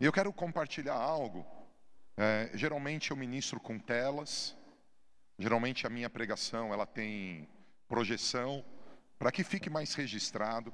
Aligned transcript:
E 0.00 0.04
eu 0.04 0.12
quero 0.12 0.32
compartilhar 0.32 0.94
algo. 0.94 1.46
É, 2.16 2.50
geralmente 2.54 3.10
eu 3.10 3.16
ministro 3.16 3.60
com 3.60 3.78
telas. 3.78 4.56
Geralmente 5.38 5.86
a 5.86 5.90
minha 5.90 6.10
pregação 6.10 6.72
ela 6.72 6.86
tem 6.86 7.48
projeção 7.88 8.64
para 9.18 9.30
que 9.32 9.44
fique 9.44 9.70
mais 9.70 9.94
registrado. 9.94 10.72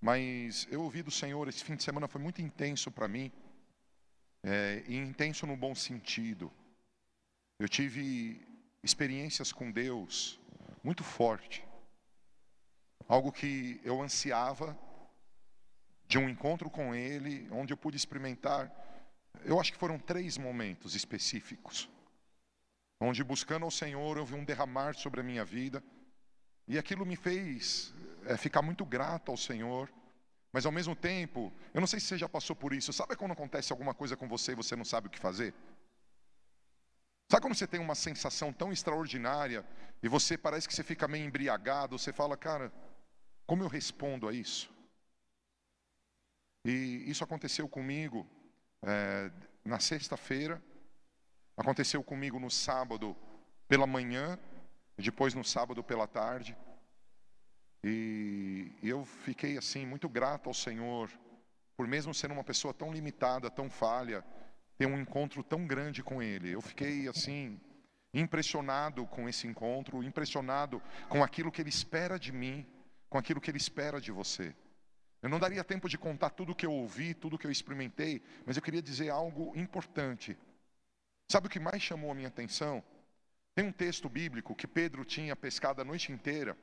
Mas 0.00 0.68
eu 0.70 0.82
ouvi 0.82 1.02
do 1.02 1.10
Senhor 1.10 1.48
esse 1.48 1.64
fim 1.64 1.76
de 1.76 1.82
semana 1.82 2.06
foi 2.06 2.20
muito 2.20 2.42
intenso 2.42 2.90
para 2.90 3.08
mim 3.08 3.32
é, 4.42 4.84
e 4.86 4.96
intenso 4.96 5.46
no 5.46 5.56
bom 5.56 5.74
sentido. 5.74 6.52
Eu 7.58 7.68
tive 7.68 8.46
experiências 8.82 9.52
com 9.52 9.70
Deus 9.70 10.38
muito 10.82 11.02
forte, 11.02 11.66
algo 13.08 13.32
que 13.32 13.80
eu 13.82 14.02
ansiava 14.02 14.78
de 16.06 16.18
um 16.18 16.28
encontro 16.28 16.70
com 16.70 16.94
Ele, 16.94 17.48
onde 17.50 17.72
eu 17.72 17.76
pude 17.76 17.96
experimentar. 17.96 18.70
Eu 19.44 19.60
acho 19.60 19.72
que 19.72 19.78
foram 19.78 19.98
três 19.98 20.38
momentos 20.38 20.94
específicos, 20.94 21.88
onde 23.00 23.24
buscando 23.24 23.64
ao 23.64 23.70
Senhor 23.70 24.16
eu 24.16 24.24
vi 24.24 24.34
um 24.34 24.44
derramar 24.44 24.94
sobre 24.94 25.20
a 25.20 25.24
minha 25.24 25.44
vida, 25.44 25.82
e 26.66 26.78
aquilo 26.78 27.04
me 27.04 27.16
fez 27.16 27.92
é, 28.26 28.36
ficar 28.36 28.62
muito 28.62 28.84
grato 28.84 29.30
ao 29.30 29.36
Senhor. 29.36 29.90
Mas 30.52 30.64
ao 30.64 30.72
mesmo 30.72 30.94
tempo, 30.94 31.52
eu 31.74 31.80
não 31.80 31.86
sei 31.86 31.98
se 31.98 32.06
você 32.06 32.18
já 32.18 32.28
passou 32.28 32.54
por 32.54 32.72
isso. 32.72 32.92
Sabe 32.92 33.16
quando 33.16 33.32
acontece 33.32 33.72
alguma 33.72 33.92
coisa 33.92 34.16
com 34.16 34.28
você 34.28 34.52
e 34.52 34.54
você 34.54 34.76
não 34.76 34.84
sabe 34.84 35.08
o 35.08 35.10
que 35.10 35.18
fazer? 35.18 35.52
Sabe 37.28 37.42
quando 37.42 37.56
você 37.56 37.66
tem 37.66 37.80
uma 37.80 37.94
sensação 37.94 38.52
tão 38.52 38.72
extraordinária 38.72 39.66
e 40.02 40.08
você 40.08 40.38
parece 40.38 40.68
que 40.68 40.74
você 40.74 40.84
fica 40.84 41.08
meio 41.08 41.26
embriagado, 41.26 41.98
você 41.98 42.12
fala, 42.12 42.36
cara, 42.36 42.72
como 43.46 43.64
eu 43.64 43.68
respondo 43.68 44.28
a 44.28 44.32
isso? 44.32 44.73
E 46.64 47.04
isso 47.10 47.22
aconteceu 47.22 47.68
comigo 47.68 48.26
é, 48.82 49.30
na 49.64 49.78
sexta-feira, 49.78 50.62
aconteceu 51.56 52.02
comigo 52.02 52.40
no 52.40 52.50
sábado 52.50 53.16
pela 53.68 53.86
manhã, 53.86 54.38
depois 54.96 55.34
no 55.34 55.44
sábado 55.44 55.82
pela 55.82 56.06
tarde. 56.06 56.56
E 57.82 58.72
eu 58.82 59.04
fiquei 59.04 59.58
assim 59.58 59.84
muito 59.84 60.08
grato 60.08 60.48
ao 60.48 60.54
Senhor, 60.54 61.10
por 61.76 61.86
mesmo 61.86 62.14
sendo 62.14 62.32
uma 62.32 62.44
pessoa 62.44 62.72
tão 62.72 62.92
limitada, 62.92 63.50
tão 63.50 63.68
falha, 63.68 64.24
ter 64.78 64.86
um 64.86 64.98
encontro 64.98 65.42
tão 65.42 65.66
grande 65.66 66.02
com 66.02 66.22
Ele. 66.22 66.50
Eu 66.50 66.62
fiquei 66.62 67.06
assim 67.08 67.60
impressionado 68.14 69.06
com 69.06 69.28
esse 69.28 69.46
encontro, 69.46 70.02
impressionado 70.02 70.80
com 71.08 71.22
aquilo 71.22 71.52
que 71.52 71.60
Ele 71.60 71.68
espera 71.68 72.18
de 72.18 72.32
mim, 72.32 72.66
com 73.10 73.18
aquilo 73.18 73.40
que 73.40 73.50
Ele 73.50 73.58
espera 73.58 74.00
de 74.00 74.10
você. 74.10 74.54
Eu 75.24 75.30
não 75.30 75.38
daria 75.38 75.64
tempo 75.64 75.88
de 75.88 75.96
contar 75.96 76.28
tudo 76.28 76.52
o 76.52 76.54
que 76.54 76.66
eu 76.66 76.70
ouvi, 76.70 77.14
tudo 77.14 77.36
o 77.36 77.38
que 77.38 77.46
eu 77.46 77.50
experimentei, 77.50 78.22
mas 78.44 78.58
eu 78.58 78.62
queria 78.62 78.82
dizer 78.82 79.08
algo 79.08 79.56
importante. 79.56 80.36
Sabe 81.32 81.46
o 81.46 81.50
que 81.50 81.58
mais 81.58 81.80
chamou 81.80 82.12
a 82.12 82.14
minha 82.14 82.28
atenção? 82.28 82.84
Tem 83.54 83.64
um 83.64 83.72
texto 83.72 84.06
bíblico 84.06 84.54
que 84.54 84.66
Pedro 84.66 85.02
tinha 85.02 85.34
pescado 85.34 85.80
a 85.80 85.84
noite 85.84 86.12
inteira 86.12 86.54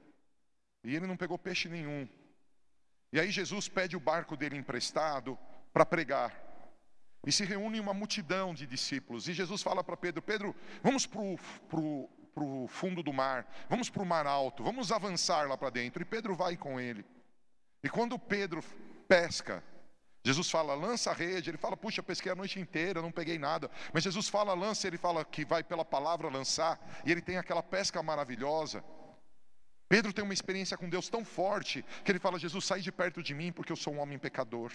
e 0.83 0.95
ele 0.95 1.07
não 1.07 1.17
pegou 1.17 1.39
peixe 1.39 1.67
nenhum. 1.67 2.07
E 3.11 3.19
aí 3.19 3.31
Jesus 3.31 3.67
pede 3.67 3.97
o 3.97 3.99
barco 3.99 4.37
dele 4.37 4.57
emprestado 4.57 5.39
para 5.73 5.83
pregar. 5.83 6.31
E 7.25 7.31
se 7.31 7.43
reúne 7.43 7.79
uma 7.79 7.95
multidão 7.95 8.53
de 8.53 8.67
discípulos. 8.67 9.27
E 9.27 9.33
Jesus 9.33 9.63
fala 9.63 9.83
para 9.83 9.97
Pedro: 9.97 10.21
Pedro, 10.21 10.55
vamos 10.83 11.07
para 11.07 11.19
o 11.19 12.67
fundo 12.67 13.01
do 13.01 13.11
mar, 13.11 13.51
vamos 13.67 13.89
para 13.89 14.03
o 14.03 14.05
mar 14.05 14.27
alto, 14.27 14.63
vamos 14.63 14.91
avançar 14.91 15.47
lá 15.49 15.57
para 15.57 15.71
dentro. 15.71 16.03
E 16.03 16.05
Pedro 16.05 16.35
vai 16.35 16.55
com 16.55 16.79
ele. 16.79 17.03
E 17.83 17.89
quando 17.89 18.19
Pedro 18.19 18.63
pesca, 19.07 19.63
Jesus 20.23 20.49
fala, 20.49 20.75
lança 20.75 21.11
a 21.11 21.13
rede. 21.13 21.49
Ele 21.49 21.57
fala, 21.57 21.75
puxa, 21.75 22.03
pesquei 22.03 22.31
a 22.31 22.35
noite 22.35 22.59
inteira, 22.59 23.01
não 23.01 23.11
peguei 23.11 23.39
nada. 23.39 23.69
Mas 23.91 24.03
Jesus 24.03 24.29
fala, 24.29 24.53
lança, 24.53 24.87
ele 24.87 24.97
fala 24.97 25.25
que 25.25 25.43
vai 25.43 25.63
pela 25.63 25.83
palavra 25.83 26.29
lançar. 26.29 26.79
E 27.05 27.11
ele 27.11 27.21
tem 27.21 27.37
aquela 27.37 27.63
pesca 27.63 28.03
maravilhosa. 28.03 28.83
Pedro 29.91 30.13
tem 30.13 30.23
uma 30.23 30.33
experiência 30.33 30.77
com 30.77 30.87
Deus 30.87 31.09
tão 31.09 31.25
forte 31.25 31.83
que 32.05 32.09
ele 32.09 32.17
fala: 32.17 32.39
Jesus, 32.39 32.63
sai 32.63 32.79
de 32.79 32.93
perto 32.93 33.21
de 33.21 33.33
mim 33.33 33.51
porque 33.51 33.73
eu 33.73 33.75
sou 33.75 33.93
um 33.93 33.99
homem 33.99 34.17
pecador. 34.17 34.71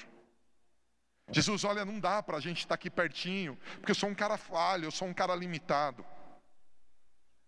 Jesus, 1.30 1.64
olha, 1.64 1.86
não 1.86 1.98
dá 1.98 2.22
para 2.22 2.36
a 2.36 2.40
gente 2.40 2.58
estar 2.58 2.74
aqui 2.74 2.90
pertinho, 2.90 3.58
porque 3.78 3.92
eu 3.92 3.94
sou 3.94 4.10
um 4.10 4.14
cara 4.14 4.36
falho, 4.36 4.84
eu 4.84 4.90
sou 4.90 5.08
um 5.08 5.14
cara 5.14 5.34
limitado. 5.34 6.04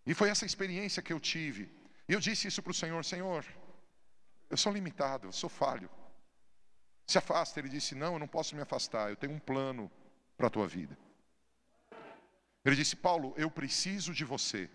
E 0.06 0.14
foi 0.14 0.30
essa 0.30 0.46
experiência 0.46 1.02
que 1.02 1.12
eu 1.12 1.20
tive. 1.20 1.70
E 2.08 2.14
eu 2.14 2.20
disse 2.20 2.48
isso 2.48 2.62
para 2.62 2.70
o 2.70 2.74
Senhor: 2.74 3.04
Senhor, 3.04 3.44
eu 4.50 4.56
sou 4.56 4.72
limitado, 4.72 5.28
eu 5.28 5.32
sou 5.32 5.50
falho. 5.50 5.90
Se 7.06 7.18
afasta. 7.18 7.58
Ele 7.58 7.68
disse: 7.68 7.94
Não, 7.94 8.14
eu 8.14 8.18
não 8.18 8.28
posso 8.28 8.54
me 8.54 8.62
afastar, 8.62 9.10
eu 9.10 9.16
tenho 9.16 9.32
um 9.32 9.38
plano 9.38 9.90
para 10.36 10.46
a 10.46 10.50
tua 10.50 10.66
vida. 10.66 10.96
Ele 12.64 12.76
disse: 12.76 12.96
Paulo, 12.96 13.34
eu 13.36 13.50
preciso 13.50 14.12
de 14.12 14.24
você. 14.24 14.70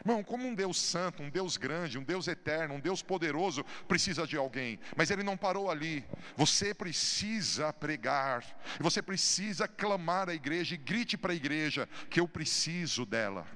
Irmão, 0.00 0.24
como 0.24 0.46
um 0.46 0.54
Deus 0.54 0.80
santo, 0.80 1.22
um 1.22 1.30
Deus 1.30 1.56
grande, 1.56 1.98
um 1.98 2.02
Deus 2.02 2.26
eterno, 2.26 2.74
um 2.74 2.80
Deus 2.80 3.00
poderoso 3.02 3.64
precisa 3.86 4.26
de 4.26 4.36
alguém, 4.36 4.80
mas 4.96 5.10
ele 5.10 5.22
não 5.22 5.36
parou 5.36 5.70
ali. 5.70 6.04
Você 6.36 6.74
precisa 6.74 7.72
pregar, 7.72 8.44
você 8.80 9.00
precisa 9.00 9.68
clamar 9.68 10.28
à 10.28 10.34
igreja 10.34 10.74
e 10.74 10.78
grite 10.78 11.16
para 11.16 11.32
a 11.32 11.36
igreja 11.36 11.88
que 12.10 12.18
eu 12.18 12.26
preciso 12.26 13.06
dela. 13.06 13.46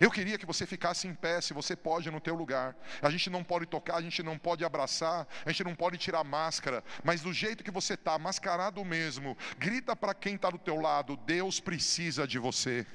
Eu 0.00 0.10
queria 0.10 0.36
que 0.36 0.46
você 0.46 0.66
ficasse 0.66 1.06
em 1.06 1.14
pé, 1.14 1.40
se 1.40 1.54
você 1.54 1.76
pode, 1.76 2.10
no 2.10 2.20
teu 2.20 2.34
lugar. 2.34 2.76
A 3.00 3.10
gente 3.10 3.30
não 3.30 3.44
pode 3.44 3.66
tocar, 3.66 3.96
a 3.96 4.02
gente 4.02 4.22
não 4.22 4.38
pode 4.38 4.64
abraçar, 4.64 5.26
a 5.44 5.50
gente 5.50 5.64
não 5.64 5.74
pode 5.74 5.98
tirar 5.98 6.24
máscara, 6.24 6.82
mas 7.02 7.20
do 7.20 7.32
jeito 7.32 7.62
que 7.62 7.70
você 7.70 7.94
está, 7.94 8.18
mascarado 8.18 8.84
mesmo, 8.84 9.36
grita 9.58 9.94
para 9.94 10.14
quem 10.14 10.34
está 10.34 10.50
do 10.50 10.58
teu 10.58 10.80
lado: 10.80 11.16
Deus 11.16 11.60
precisa 11.60 12.26
de 12.26 12.38
você. 12.38 12.86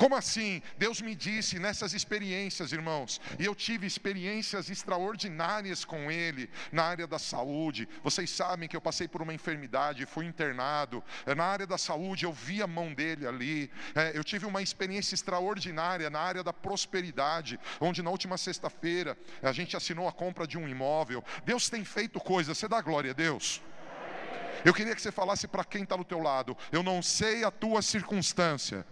Como 0.00 0.16
assim? 0.16 0.62
Deus 0.78 1.02
me 1.02 1.14
disse 1.14 1.58
nessas 1.58 1.92
experiências, 1.92 2.72
irmãos, 2.72 3.20
e 3.38 3.44
eu 3.44 3.54
tive 3.54 3.86
experiências 3.86 4.70
extraordinárias 4.70 5.84
com 5.84 6.10
Ele 6.10 6.48
na 6.72 6.84
área 6.84 7.06
da 7.06 7.18
saúde. 7.18 7.86
Vocês 8.02 8.30
sabem 8.30 8.66
que 8.66 8.74
eu 8.74 8.80
passei 8.80 9.06
por 9.06 9.20
uma 9.20 9.34
enfermidade, 9.34 10.06
fui 10.06 10.24
internado. 10.24 11.04
É, 11.26 11.34
na 11.34 11.44
área 11.44 11.66
da 11.66 11.76
saúde, 11.76 12.24
eu 12.24 12.32
vi 12.32 12.62
a 12.62 12.66
mão 12.66 12.94
dele 12.94 13.26
ali. 13.26 13.70
É, 13.94 14.16
eu 14.16 14.24
tive 14.24 14.46
uma 14.46 14.62
experiência 14.62 15.14
extraordinária 15.14 16.08
na 16.08 16.20
área 16.20 16.42
da 16.42 16.50
prosperidade, 16.54 17.60
onde 17.78 18.02
na 18.02 18.08
última 18.08 18.38
sexta-feira 18.38 19.18
a 19.42 19.52
gente 19.52 19.76
assinou 19.76 20.08
a 20.08 20.12
compra 20.12 20.46
de 20.46 20.56
um 20.56 20.66
imóvel. 20.66 21.22
Deus 21.44 21.68
tem 21.68 21.84
feito 21.84 22.18
coisas, 22.18 22.56
você 22.56 22.66
dá 22.66 22.80
glória 22.80 23.10
a 23.10 23.14
Deus. 23.14 23.60
Eu 24.64 24.72
queria 24.72 24.94
que 24.94 25.02
você 25.02 25.12
falasse 25.12 25.46
para 25.46 25.62
quem 25.62 25.82
está 25.82 25.94
do 25.94 26.04
teu 26.04 26.20
lado: 26.20 26.56
eu 26.72 26.82
não 26.82 27.02
sei 27.02 27.44
a 27.44 27.50
tua 27.50 27.82
circunstância 27.82 28.86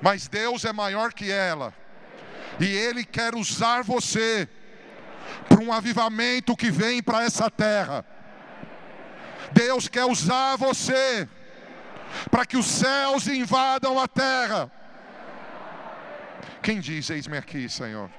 mas 0.00 0.28
Deus 0.28 0.64
é 0.64 0.72
maior 0.72 1.12
que 1.12 1.30
ela, 1.30 1.74
e 2.58 2.66
Ele 2.66 3.04
quer 3.04 3.34
usar 3.34 3.82
você 3.82 4.48
para 5.48 5.60
um 5.60 5.72
avivamento 5.72 6.56
que 6.56 6.70
vem 6.70 7.02
para 7.02 7.24
essa 7.24 7.50
terra. 7.50 8.04
Deus 9.52 9.88
quer 9.88 10.04
usar 10.04 10.56
você 10.56 11.28
para 12.30 12.44
que 12.44 12.56
os 12.56 12.66
céus 12.66 13.26
invadam 13.26 13.98
a 13.98 14.06
terra. 14.06 14.70
Quem 16.62 16.80
diz, 16.80 17.08
eis-me 17.10 17.38
aqui, 17.38 17.68
Senhor? 17.68 18.10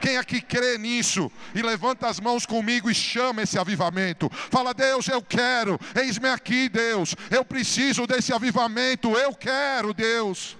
Quem 0.00 0.16
aqui 0.16 0.40
crê 0.40 0.76
nisso 0.78 1.30
e 1.54 1.62
levanta 1.62 2.08
as 2.08 2.20
mãos 2.20 2.44
comigo 2.44 2.90
e 2.90 2.94
chama 2.94 3.42
esse 3.42 3.58
avivamento? 3.58 4.30
Fala, 4.50 4.74
Deus, 4.74 5.08
eu 5.08 5.22
quero, 5.22 5.78
eis-me 5.94 6.28
aqui, 6.28 6.68
Deus, 6.68 7.14
eu 7.30 7.44
preciso 7.44 8.06
desse 8.06 8.32
avivamento, 8.32 9.16
eu 9.16 9.34
quero, 9.34 9.94
Deus. 9.94 10.59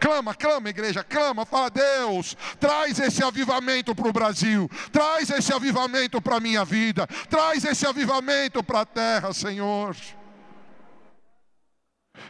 Clama, 0.00 0.34
clama, 0.34 0.68
igreja, 0.68 1.04
clama, 1.04 1.44
fala, 1.44 1.70
Deus, 1.70 2.36
traz 2.58 2.98
esse 2.98 3.22
avivamento 3.22 3.94
para 3.94 4.08
o 4.08 4.12
Brasil, 4.12 4.70
traz 4.92 5.30
esse 5.30 5.52
avivamento 5.52 6.20
para 6.20 6.36
a 6.36 6.40
minha 6.40 6.64
vida, 6.64 7.06
traz 7.28 7.64
esse 7.64 7.86
avivamento 7.86 8.62
para 8.62 8.80
a 8.80 8.86
terra, 8.86 9.32
Senhor. 9.32 9.96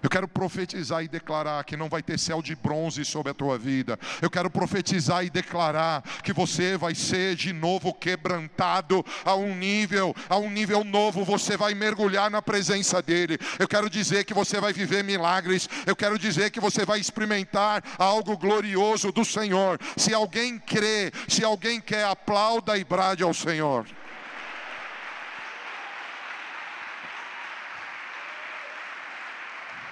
Eu 0.02 0.10
quero 0.10 0.28
profetizar 0.28 1.02
e 1.02 1.08
declarar 1.08 1.64
que 1.64 1.76
não 1.76 1.88
vai 1.88 2.02
ter 2.02 2.18
céu 2.18 2.40
de 2.42 2.54
bronze 2.54 3.04
sobre 3.04 3.30
a 3.30 3.34
tua 3.34 3.58
vida. 3.58 3.98
Eu 4.20 4.30
quero 4.30 4.50
profetizar 4.50 5.24
e 5.24 5.30
declarar 5.30 6.02
que 6.22 6.32
você 6.32 6.76
vai 6.76 6.94
ser 6.94 7.34
de 7.34 7.52
novo 7.52 7.92
quebrantado 7.92 9.04
a 9.24 9.34
um 9.34 9.54
nível, 9.54 10.14
a 10.28 10.36
um 10.36 10.50
nível 10.50 10.84
novo. 10.84 11.24
Você 11.24 11.56
vai 11.56 11.74
mergulhar 11.74 12.30
na 12.30 12.42
presença 12.42 13.02
dele. 13.02 13.38
Eu 13.58 13.68
quero 13.68 13.90
dizer 13.90 14.24
que 14.24 14.34
você 14.34 14.60
vai 14.60 14.72
viver 14.72 15.02
milagres. 15.02 15.68
Eu 15.86 15.96
quero 15.96 16.18
dizer 16.18 16.50
que 16.50 16.60
você 16.60 16.84
vai 16.84 17.00
experimentar 17.00 17.82
algo 17.98 18.36
glorioso 18.36 19.12
do 19.12 19.24
Senhor. 19.24 19.78
Se 19.96 20.14
alguém 20.14 20.58
crê, 20.58 21.12
se 21.28 21.44
alguém 21.44 21.80
quer, 21.80 22.04
aplauda 22.04 22.76
e 22.76 22.84
brade 22.84 23.22
ao 23.22 23.34
Senhor. 23.34 23.86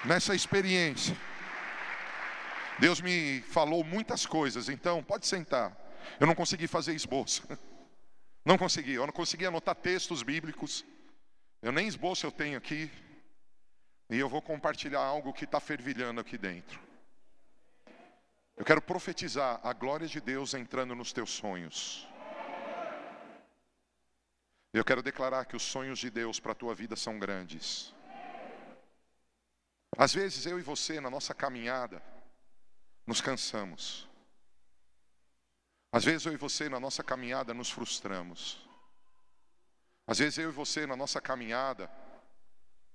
Nessa 0.05 0.35
experiência, 0.35 1.15
Deus 2.79 3.01
me 3.01 3.41
falou 3.41 3.83
muitas 3.83 4.25
coisas, 4.25 4.69
então 4.69 5.03
pode 5.03 5.25
sentar. 5.25 5.75
Eu 6.19 6.27
não 6.27 6.35
consegui 6.35 6.67
fazer 6.67 6.93
esboço. 6.93 7.43
Não 8.45 8.57
consegui, 8.57 8.93
eu 8.93 9.05
não 9.05 9.11
consegui 9.11 9.45
anotar 9.45 9.75
textos 9.75 10.23
bíblicos. 10.23 10.85
Eu 11.61 11.69
nem 11.73 11.85
esboço 11.85 12.25
eu 12.25 12.31
tenho 12.31 12.57
aqui. 12.57 12.89
E 14.09 14.17
eu 14.17 14.29
vou 14.29 14.41
compartilhar 14.41 15.01
algo 15.01 15.33
que 15.33 15.43
está 15.43 15.59
fervilhando 15.59 16.21
aqui 16.21 16.37
dentro. 16.37 16.79
Eu 18.55 18.63
quero 18.63 18.81
profetizar 18.81 19.59
a 19.61 19.73
glória 19.73 20.07
de 20.07 20.21
Deus 20.21 20.53
entrando 20.53 20.95
nos 20.95 21.11
teus 21.11 21.31
sonhos. 21.31 22.07
Eu 24.71 24.85
quero 24.85 25.03
declarar 25.03 25.43
que 25.43 25.57
os 25.57 25.63
sonhos 25.63 25.99
de 25.99 26.09
Deus 26.09 26.39
para 26.39 26.53
a 26.53 26.55
tua 26.55 26.73
vida 26.73 26.95
são 26.95 27.19
grandes. 27.19 27.93
Às 29.95 30.13
vezes 30.13 30.45
eu 30.45 30.59
e 30.59 30.61
você, 30.61 30.99
na 30.99 31.09
nossa 31.09 31.33
caminhada, 31.33 32.01
nos 33.05 33.21
cansamos. 33.21 34.07
Às 35.91 36.03
vezes 36.03 36.25
eu 36.25 36.33
e 36.33 36.37
você, 36.37 36.67
na 36.67 36.79
nossa 36.79 37.03
caminhada, 37.03 37.53
nos 37.53 37.69
frustramos. 37.69 38.67
Às 40.05 40.19
vezes 40.19 40.37
eu 40.37 40.49
e 40.49 40.53
você, 40.53 40.85
na 40.85 40.95
nossa 40.95 41.21
caminhada, 41.21 41.89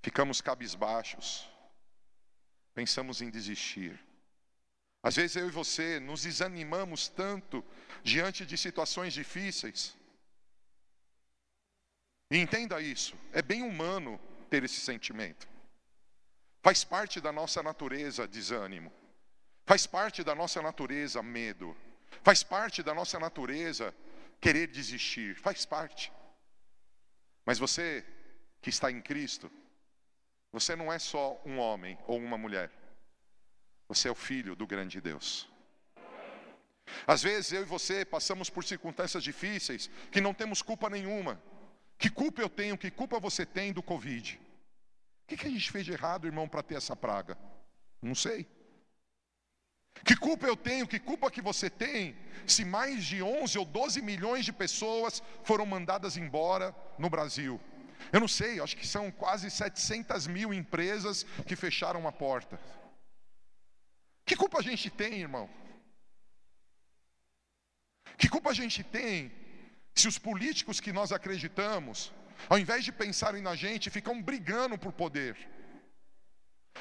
ficamos 0.03 0.41
cabisbaixos, 0.41 1.49
pensamos 2.75 3.21
em 3.21 3.31
desistir. 3.31 3.99
Às 5.03 5.17
vezes 5.17 5.37
eu 5.37 5.49
e 5.49 5.51
você 5.51 5.99
nos 5.99 6.23
desanimamos 6.23 7.09
tanto 7.09 7.65
diante 8.03 8.47
de 8.47 8.57
situações 8.57 9.13
difíceis. 9.13 9.97
E 12.31 12.39
entenda 12.39 12.81
isso, 12.81 13.15
é 13.33 13.43
bem 13.43 13.63
humano 13.63 14.19
ter 14.49 14.63
esse 14.65 14.81
sentimento. 14.81 15.52
Faz 16.63 16.85
parte 16.85 17.21
da 17.21 17.33
nossa 17.33 17.61
natureza 17.63 18.27
desânimo. 18.27 18.93
Faz 19.67 19.85
parte 19.87 20.23
da 20.23 20.35
nossa 20.35 20.63
natureza 20.63 21.21
medo. 21.23 21.77
Faz 22.23 22.45
parte 22.45 22.83
da 22.83 22.95
nossa 22.95 23.19
natureza 23.19 23.93
querer 24.41 24.69
desistir. 24.69 25.35
Faz 25.35 25.67
parte. 25.67 26.13
Mas 27.45 27.59
você 27.59 28.05
que 28.61 28.71
está 28.71 28.93
em 28.93 29.01
Cristo, 29.01 29.51
você 30.53 30.77
não 30.77 30.93
é 30.93 31.01
só 31.01 31.41
um 31.45 31.59
homem 31.59 31.99
ou 32.07 32.19
uma 32.19 32.39
mulher. 32.39 32.71
Você 33.89 34.07
é 34.07 34.13
o 34.13 34.15
filho 34.15 34.55
do 34.55 34.67
grande 34.67 35.01
Deus. 35.01 35.49
Às 37.07 37.23
vezes 37.23 37.53
eu 37.53 37.63
e 37.63 37.65
você 37.65 38.05
passamos 38.05 38.49
por 38.49 38.63
circunstâncias 38.63 39.25
difíceis 39.25 39.91
que 40.13 40.21
não 40.21 40.33
temos 40.33 40.63
culpa 40.63 40.89
nenhuma. 40.89 41.43
Que 41.99 42.09
culpa 42.09 42.41
eu 42.41 42.49
tenho, 42.49 42.79
que 42.79 42.91
culpa 42.91 43.19
você 43.19 43.45
tem 43.45 43.73
do 43.73 43.83
Covid? 43.83 44.41
Que, 45.33 45.37
que 45.39 45.47
a 45.47 45.51
gente 45.51 45.73
fez 45.73 45.87
de 45.87 45.93
errado, 45.93 46.27
irmão, 46.27 46.47
para 46.47 46.63
ter 46.63 46.75
essa 46.75 46.95
praga? 46.95 47.39
Não 48.03 48.15
sei. 48.15 48.47
Que 50.05 50.15
culpa 50.15 50.47
eu 50.47 50.55
tenho, 50.55 50.87
que 50.87 50.99
culpa 50.99 51.31
que 51.31 51.41
você 51.41 51.71
tem, 51.71 52.15
se 52.47 52.67
mais 52.67 53.07
de 53.07 53.23
11 53.23 53.59
ou 53.59 53.65
12 53.65 54.03
milhões 54.03 54.45
de 54.45 54.53
pessoas 54.53 55.23
foram 55.43 55.65
mandadas 55.65 56.19
embora 56.19 56.77
no 56.99 57.09
Brasil? 57.09 57.59
Eu 58.13 58.21
não 58.21 58.29
sei, 58.29 58.61
acho 58.61 58.77
que 58.77 58.87
são 58.87 59.11
quase 59.11 59.51
700 59.51 60.27
mil 60.27 60.53
empresas 60.53 61.25
que 61.47 61.57
fecharam 61.57 62.07
a 62.07 62.13
porta. 62.13 62.61
Que 64.27 64.37
culpa 64.37 64.59
a 64.59 64.63
gente 64.63 64.91
tem, 64.91 65.21
irmão? 65.21 65.49
Que 68.19 68.29
culpa 68.29 68.51
a 68.51 68.55
gente 68.55 68.85
tem 68.85 69.33
se 69.95 70.07
os 70.09 70.19
políticos 70.19 70.79
que 70.79 70.93
nós 70.93 71.11
acreditamos, 71.11 72.13
ao 72.49 72.59
invés 72.59 72.85
de 72.85 72.93
pensarem 72.93 73.43
na 73.43 73.55
gente, 73.55 73.91
ficam 73.91 74.23
brigando 74.23 74.79
por 74.79 74.93
poder? 74.93 75.37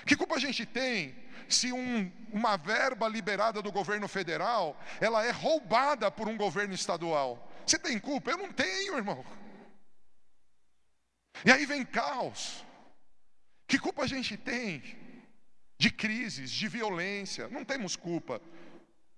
Que 0.06 0.15
culpa 0.15 0.36
a 0.36 0.39
gente 0.39 0.65
tem 0.65 1.15
se 1.50 1.71
um, 1.71 2.12
uma 2.31 2.57
verba 2.57 3.07
liberada 3.07 3.62
do 3.62 3.71
governo 3.71 4.07
federal, 4.07 4.80
ela 5.00 5.25
é 5.25 5.31
roubada 5.31 6.09
por 6.09 6.27
um 6.27 6.38
governo 6.38 6.74
estadual? 6.74 7.51
Você 7.65 7.77
tem 7.77 8.00
culpa? 8.00 8.31
Eu 8.31 8.38
não 8.38 8.51
tenho, 8.51 8.98
irmão. 8.98 9.24
E 11.45 11.51
aí 11.51 11.65
vem 11.65 11.86
caos. 11.86 12.65
Que 13.68 13.80
culpa 13.80 14.03
a 14.03 14.07
gente 14.07 14.38
tem 14.38 14.83
de 15.77 15.92
crises, 15.92 16.51
de 16.51 16.68
violência? 16.68 17.48
Não 17.50 17.63
temos 17.63 17.95
culpa. 17.95 18.42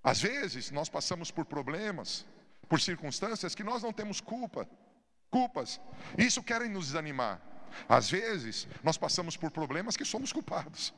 Às 0.04 0.22
vezes 0.22 0.72
nós 0.72 0.90
passamos 0.90 1.32
por 1.32 1.46
problemas, 1.46 2.26
por 2.68 2.80
circunstâncias 2.80 3.56
que 3.56 3.64
nós 3.64 3.82
não 3.82 3.94
temos 3.94 4.20
culpa. 4.20 4.68
Culpas. 5.34 5.82
Isso 6.16 6.44
querem 6.44 6.70
nos 6.70 6.86
desanimar. 6.86 7.42
Às 7.90 8.08
vezes, 8.08 8.68
nós 8.84 9.00
passamos 9.00 9.36
por 9.36 9.50
problemas 9.50 9.98
que 9.98 10.06
somos 10.06 10.32
culpados. 10.32 10.94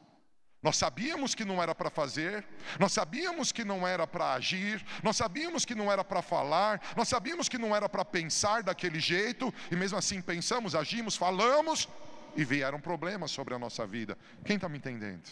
Nós 0.61 0.75
sabíamos 0.75 1.33
que 1.33 1.45
não 1.45 1.63
era 1.63 1.73
para 1.73 1.89
fazer, 1.89 2.45
nós 2.77 2.91
sabíamos 2.91 3.53
que 3.53 3.63
não 3.63 3.87
era 3.87 4.05
para 4.05 4.33
agir, 4.33 4.85
nós 5.01 5.15
sabíamos 5.15 5.63
que 5.63 5.73
não 5.73 5.89
era 5.89 6.03
para 6.03 6.21
falar, 6.21 6.81
nós 6.97 7.07
sabíamos 7.07 7.47
que 7.47 7.57
não 7.57 7.73
era 7.73 7.87
para 7.87 8.03
pensar 8.03 8.61
daquele 8.61 8.99
jeito, 8.99 9.53
e 9.71 9.75
mesmo 9.75 9.97
assim 9.97 10.21
pensamos, 10.21 10.75
agimos, 10.75 11.15
falamos, 11.15 11.87
e 12.35 12.43
vieram 12.43 12.81
problemas 12.81 13.31
sobre 13.31 13.53
a 13.53 13.59
nossa 13.59 13.87
vida. 13.87 14.17
Quem 14.43 14.57
está 14.57 14.67
me 14.67 14.79
entendendo? 14.79 15.29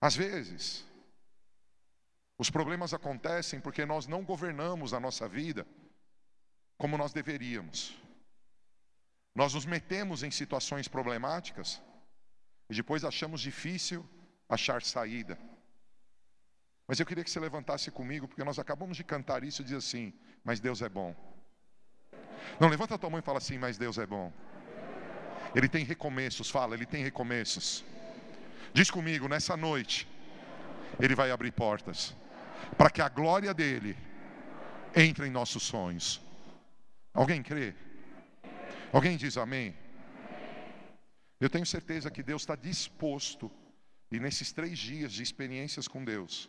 Às 0.00 0.16
vezes, 0.16 0.84
os 2.38 2.50
problemas 2.50 2.92
acontecem 2.92 3.60
porque 3.60 3.86
nós 3.86 4.08
não 4.08 4.24
governamos 4.24 4.92
a 4.92 4.98
nossa 4.98 5.28
vida 5.28 5.64
como 6.82 6.98
nós 6.98 7.12
deveríamos. 7.12 7.96
Nós 9.40 9.54
nos 9.54 9.64
metemos 9.64 10.24
em 10.24 10.32
situações 10.32 10.88
problemáticas 10.88 11.80
e 12.68 12.74
depois 12.74 13.04
achamos 13.04 13.40
difícil 13.40 14.04
achar 14.48 14.82
saída. 14.82 15.38
Mas 16.88 16.98
eu 16.98 17.06
queria 17.06 17.22
que 17.22 17.30
você 17.30 17.38
levantasse 17.38 17.88
comigo, 17.92 18.26
porque 18.26 18.42
nós 18.42 18.58
acabamos 18.58 18.96
de 18.96 19.04
cantar 19.04 19.44
isso 19.44 19.62
e 19.62 19.64
diz 19.64 19.74
assim: 19.74 20.12
Mas 20.42 20.58
Deus 20.58 20.82
é 20.82 20.88
bom. 20.88 21.14
Não, 22.58 22.68
levanta 22.68 22.96
a 22.96 22.98
tua 22.98 23.10
mão 23.10 23.20
e 23.20 23.28
fala 23.30 23.38
assim: 23.38 23.58
Mas 23.58 23.78
Deus 23.78 23.96
é 23.96 24.04
bom. 24.04 24.32
Ele 25.54 25.68
tem 25.68 25.84
recomeços, 25.84 26.50
fala, 26.50 26.74
ele 26.74 26.84
tem 26.84 27.04
recomeços. 27.04 27.84
Diz 28.74 28.90
comigo, 28.90 29.28
nessa 29.28 29.56
noite, 29.56 30.08
ele 30.98 31.14
vai 31.14 31.30
abrir 31.30 31.52
portas 31.52 32.12
para 32.76 32.90
que 32.90 33.00
a 33.00 33.08
glória 33.08 33.54
dele 33.54 33.96
entre 34.96 35.28
em 35.28 35.30
nossos 35.30 35.62
sonhos. 35.62 36.20
Alguém 37.12 37.42
crê? 37.42 37.74
Alguém 38.92 39.16
diz 39.16 39.36
amém? 39.36 39.76
Eu 41.38 41.50
tenho 41.50 41.66
certeza 41.66 42.10
que 42.10 42.22
Deus 42.22 42.42
está 42.42 42.54
disposto, 42.54 43.50
e 44.10 44.20
nesses 44.20 44.52
três 44.52 44.78
dias 44.78 45.12
de 45.12 45.22
experiências 45.22 45.88
com 45.88 46.04
Deus, 46.04 46.48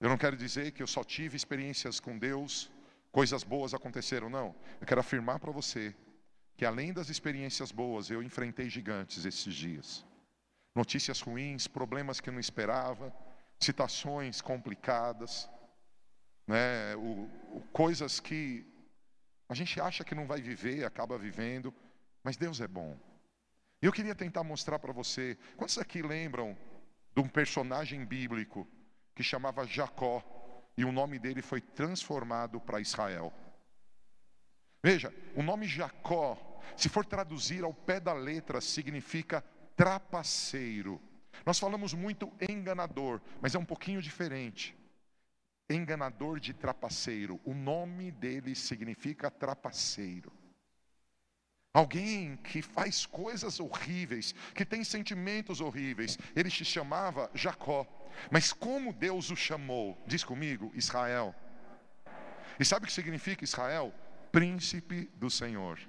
eu 0.00 0.08
não 0.08 0.18
quero 0.18 0.36
dizer 0.36 0.72
que 0.72 0.82
eu 0.82 0.86
só 0.86 1.02
tive 1.04 1.36
experiências 1.36 2.00
com 2.00 2.18
Deus, 2.18 2.70
coisas 3.12 3.44
boas 3.44 3.72
aconteceram, 3.74 4.28
não. 4.28 4.54
Eu 4.80 4.86
quero 4.86 5.00
afirmar 5.00 5.38
para 5.38 5.52
você 5.52 5.94
que 6.56 6.64
além 6.64 6.92
das 6.92 7.08
experiências 7.08 7.72
boas, 7.72 8.10
eu 8.10 8.22
enfrentei 8.22 8.68
gigantes 8.68 9.24
esses 9.24 9.54
dias. 9.54 10.04
Notícias 10.74 11.20
ruins, 11.20 11.66
problemas 11.66 12.20
que 12.20 12.28
eu 12.28 12.32
não 12.32 12.40
esperava, 12.40 13.14
situações 13.58 14.40
complicadas, 14.40 15.48
né, 16.46 16.94
o, 16.96 17.28
o, 17.56 17.62
coisas 17.72 18.20
que 18.20 18.66
a 19.48 19.54
gente 19.54 19.80
acha 19.80 20.04
que 20.04 20.14
não 20.14 20.26
vai 20.26 20.40
viver, 20.40 20.84
acaba 20.84 21.18
vivendo, 21.18 21.74
mas 22.22 22.36
Deus 22.36 22.60
é 22.60 22.68
bom. 22.68 22.98
E 23.82 23.86
eu 23.86 23.92
queria 23.92 24.14
tentar 24.14 24.42
mostrar 24.42 24.78
para 24.78 24.92
você, 24.92 25.36
quantos 25.56 25.78
aqui 25.78 26.02
lembram 26.02 26.56
de 27.14 27.20
um 27.20 27.28
personagem 27.28 28.04
bíblico 28.04 28.66
que 29.14 29.22
chamava 29.22 29.66
Jacó 29.66 30.22
e 30.76 30.84
o 30.84 30.92
nome 30.92 31.18
dele 31.18 31.42
foi 31.42 31.60
transformado 31.60 32.60
para 32.60 32.80
Israel? 32.80 33.32
Veja, 34.82 35.12
o 35.34 35.42
nome 35.42 35.66
Jacó, 35.66 36.60
se 36.76 36.88
for 36.88 37.04
traduzir 37.04 37.64
ao 37.64 37.72
pé 37.72 38.00
da 38.00 38.12
letra, 38.12 38.60
significa 38.60 39.42
trapaceiro. 39.76 41.00
Nós 41.44 41.58
falamos 41.58 41.94
muito 41.94 42.32
enganador, 42.48 43.20
mas 43.40 43.54
é 43.54 43.58
um 43.58 43.64
pouquinho 43.64 44.00
diferente 44.00 44.76
enganador 45.74 46.40
de 46.40 46.52
trapaceiro. 46.52 47.40
O 47.44 47.54
nome 47.54 48.10
dele 48.10 48.54
significa 48.54 49.30
trapaceiro. 49.30 50.32
Alguém 51.72 52.36
que 52.36 52.62
faz 52.62 53.04
coisas 53.04 53.58
horríveis, 53.58 54.32
que 54.54 54.64
tem 54.64 54.84
sentimentos 54.84 55.60
horríveis. 55.60 56.16
Ele 56.36 56.48
se 56.48 56.64
chamava 56.64 57.28
Jacó. 57.34 57.84
Mas 58.30 58.52
como 58.52 58.92
Deus 58.92 59.30
o 59.30 59.36
chamou? 59.36 60.00
Diz 60.06 60.22
comigo, 60.22 60.70
Israel. 60.74 61.34
E 62.60 62.64
sabe 62.64 62.84
o 62.84 62.86
que 62.86 62.94
significa 62.94 63.42
Israel? 63.42 63.92
Príncipe 64.30 65.10
do 65.16 65.28
Senhor. 65.28 65.80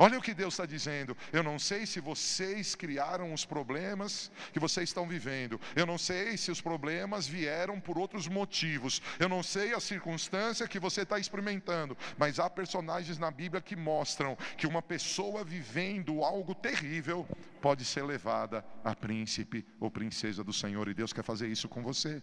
Olha 0.00 0.16
o 0.16 0.22
que 0.22 0.32
Deus 0.32 0.54
está 0.54 0.64
dizendo. 0.64 1.16
Eu 1.32 1.42
não 1.42 1.58
sei 1.58 1.84
se 1.84 1.98
vocês 1.98 2.76
criaram 2.76 3.32
os 3.32 3.44
problemas 3.44 4.30
que 4.52 4.60
vocês 4.60 4.88
estão 4.88 5.08
vivendo. 5.08 5.60
Eu 5.74 5.84
não 5.84 5.98
sei 5.98 6.36
se 6.36 6.52
os 6.52 6.60
problemas 6.60 7.26
vieram 7.26 7.80
por 7.80 7.98
outros 7.98 8.28
motivos. 8.28 9.02
Eu 9.18 9.28
não 9.28 9.42
sei 9.42 9.74
a 9.74 9.80
circunstância 9.80 10.68
que 10.68 10.78
você 10.78 11.02
está 11.02 11.18
experimentando. 11.18 11.98
Mas 12.16 12.38
há 12.38 12.48
personagens 12.48 13.18
na 13.18 13.28
Bíblia 13.32 13.60
que 13.60 13.74
mostram 13.74 14.38
que 14.56 14.68
uma 14.68 14.80
pessoa 14.80 15.42
vivendo 15.42 16.22
algo 16.22 16.54
terrível 16.54 17.26
pode 17.60 17.84
ser 17.84 18.04
levada 18.04 18.64
a 18.84 18.94
príncipe 18.94 19.66
ou 19.80 19.90
princesa 19.90 20.44
do 20.44 20.52
Senhor. 20.52 20.86
E 20.86 20.94
Deus 20.94 21.12
quer 21.12 21.24
fazer 21.24 21.48
isso 21.48 21.68
com 21.68 21.82
você. 21.82 22.22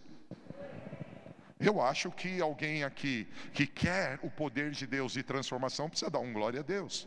Eu 1.60 1.82
acho 1.82 2.10
que 2.10 2.40
alguém 2.40 2.84
aqui 2.84 3.28
que 3.52 3.66
quer 3.66 4.18
o 4.22 4.30
poder 4.30 4.70
de 4.70 4.86
Deus 4.86 5.12
de 5.12 5.22
transformação 5.22 5.90
precisa 5.90 6.10
dar 6.10 6.20
um 6.20 6.32
glória 6.32 6.60
a 6.60 6.62
Deus. 6.62 7.06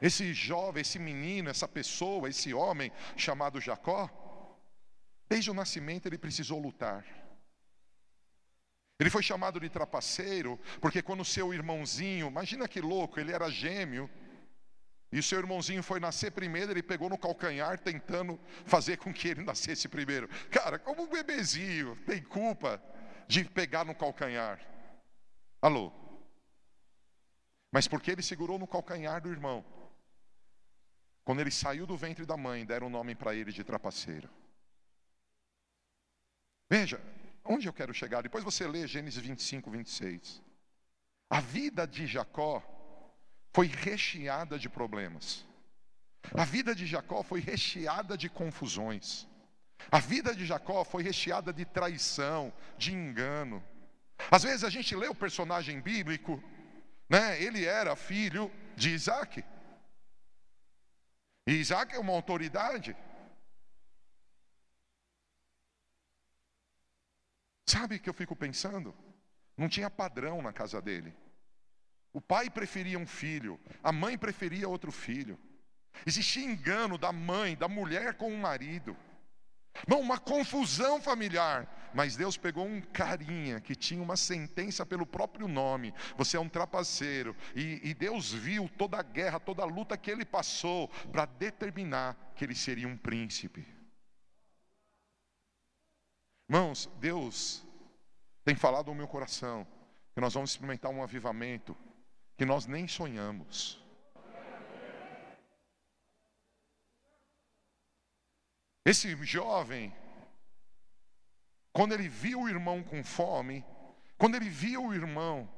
Esse 0.00 0.32
jovem, 0.32 0.80
esse 0.82 0.98
menino, 0.98 1.50
essa 1.50 1.68
pessoa, 1.68 2.28
esse 2.28 2.52
homem 2.52 2.92
chamado 3.16 3.60
Jacó, 3.60 4.10
desde 5.28 5.50
o 5.50 5.54
nascimento 5.54 6.06
ele 6.06 6.18
precisou 6.18 6.58
lutar. 6.58 7.04
Ele 8.98 9.10
foi 9.10 9.22
chamado 9.22 9.58
de 9.58 9.68
trapaceiro, 9.68 10.58
porque 10.80 11.02
quando 11.02 11.24
seu 11.24 11.52
irmãozinho, 11.52 12.28
imagina 12.28 12.68
que 12.68 12.80
louco, 12.80 13.18
ele 13.18 13.32
era 13.32 13.50
gêmeo, 13.50 14.08
e 15.10 15.22
seu 15.22 15.38
irmãozinho 15.38 15.82
foi 15.82 16.00
nascer 16.00 16.32
primeiro, 16.32 16.72
ele 16.72 16.82
pegou 16.82 17.08
no 17.08 17.16
calcanhar 17.16 17.78
tentando 17.78 18.38
fazer 18.64 18.96
com 18.96 19.12
que 19.12 19.28
ele 19.28 19.42
nascesse 19.46 19.88
primeiro. 19.88 20.28
Cara, 20.50 20.78
como 20.78 21.02
um 21.02 21.08
bebezinho 21.08 21.96
tem 22.06 22.22
culpa 22.22 22.82
de 23.28 23.44
pegar 23.44 23.84
no 23.84 23.94
calcanhar? 23.94 24.60
Alô? 25.62 25.92
Mas 27.72 27.88
porque 27.88 28.10
ele 28.10 28.22
segurou 28.22 28.58
no 28.58 28.66
calcanhar 28.66 29.20
do 29.20 29.30
irmão, 29.30 29.64
quando 31.24 31.40
ele 31.40 31.50
saiu 31.50 31.86
do 31.86 31.96
ventre 31.96 32.26
da 32.26 32.36
mãe, 32.36 32.66
deram 32.66 32.88
o 32.88 32.90
nome 32.90 33.14
para 33.14 33.34
ele 33.34 33.50
de 33.50 33.64
trapaceiro. 33.64 34.28
Veja, 36.70 37.00
onde 37.44 37.66
eu 37.66 37.72
quero 37.72 37.94
chegar? 37.94 38.22
Depois 38.22 38.44
você 38.44 38.66
lê 38.66 38.86
Gênesis 38.86 39.22
25, 39.22 39.70
26. 39.70 40.42
A 41.30 41.40
vida 41.40 41.86
de 41.86 42.06
Jacó 42.06 42.62
foi 43.52 43.66
recheada 43.66 44.58
de 44.58 44.68
problemas. 44.68 45.46
A 46.34 46.44
vida 46.44 46.74
de 46.74 46.86
Jacó 46.86 47.22
foi 47.22 47.40
recheada 47.40 48.16
de 48.16 48.28
confusões. 48.28 49.26
A 49.90 49.98
vida 49.98 50.34
de 50.34 50.44
Jacó 50.44 50.84
foi 50.84 51.02
recheada 51.02 51.52
de 51.52 51.64
traição, 51.64 52.52
de 52.76 52.92
engano. 52.92 53.62
Às 54.30 54.42
vezes 54.42 54.64
a 54.64 54.70
gente 54.70 54.94
lê 54.94 55.06
o 55.06 55.14
personagem 55.14 55.80
bíblico, 55.80 56.42
né? 57.08 57.42
Ele 57.42 57.64
era 57.64 57.96
filho 57.96 58.50
de 58.76 58.90
Isaac. 58.90 59.44
E 61.46 61.52
Isaac 61.52 61.94
é 61.94 61.98
uma 61.98 62.12
autoridade. 62.12 62.96
Sabe 67.66 67.96
o 67.96 68.00
que 68.00 68.08
eu 68.08 68.14
fico 68.14 68.34
pensando? 68.34 68.94
Não 69.56 69.68
tinha 69.68 69.90
padrão 69.90 70.40
na 70.40 70.52
casa 70.52 70.80
dele. 70.80 71.14
O 72.12 72.20
pai 72.20 72.48
preferia 72.48 72.98
um 72.98 73.06
filho, 73.06 73.60
a 73.82 73.90
mãe 73.90 74.16
preferia 74.16 74.68
outro 74.68 74.92
filho. 74.92 75.38
Existia 76.06 76.44
engano 76.44 76.96
da 76.96 77.12
mãe, 77.12 77.56
da 77.56 77.68
mulher 77.68 78.14
com 78.14 78.32
o 78.32 78.38
marido. 78.38 78.96
Não, 79.88 80.00
uma 80.00 80.18
confusão 80.18 81.00
familiar. 81.00 81.68
Mas 81.94 82.16
Deus 82.16 82.36
pegou 82.36 82.66
um 82.66 82.80
carinha 82.80 83.60
que 83.60 83.76
tinha 83.76 84.02
uma 84.02 84.16
sentença 84.16 84.84
pelo 84.84 85.06
próprio 85.06 85.46
nome. 85.46 85.94
Você 86.16 86.36
é 86.36 86.40
um 86.40 86.48
trapaceiro. 86.48 87.36
E, 87.54 87.80
e 87.88 87.94
Deus 87.94 88.32
viu 88.32 88.68
toda 88.76 88.98
a 88.98 89.02
guerra, 89.02 89.38
toda 89.38 89.62
a 89.62 89.66
luta 89.66 89.96
que 89.96 90.10
ele 90.10 90.24
passou 90.24 90.88
para 91.12 91.24
determinar 91.24 92.16
que 92.34 92.44
ele 92.44 92.54
seria 92.54 92.88
um 92.88 92.96
príncipe. 92.96 93.64
Irmãos, 96.48 96.90
Deus 96.98 97.64
tem 98.44 98.56
falado 98.56 98.88
ao 98.88 98.94
meu 98.94 99.06
coração 99.06 99.66
que 100.14 100.20
nós 100.20 100.34
vamos 100.34 100.50
experimentar 100.50 100.90
um 100.90 101.02
avivamento 101.02 101.76
que 102.36 102.44
nós 102.44 102.66
nem 102.66 102.88
sonhamos. 102.88 103.82
Esse 108.84 109.16
jovem, 109.24 109.94
quando 111.74 111.92
ele 111.92 112.08
viu 112.08 112.42
o 112.42 112.48
irmão 112.48 112.84
com 112.84 113.02
fome, 113.02 113.66
quando 114.16 114.36
ele 114.36 114.48
viu 114.48 114.84
o 114.84 114.94
irmão, 114.94 115.52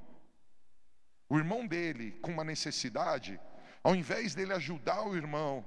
o 1.28 1.36
irmão 1.36 1.66
dele 1.66 2.12
com 2.22 2.30
uma 2.32 2.42
necessidade, 2.42 3.38
ao 3.84 3.94
invés 3.94 4.34
dele 4.34 4.54
ajudar 4.54 5.06
o 5.06 5.14
irmão, 5.14 5.62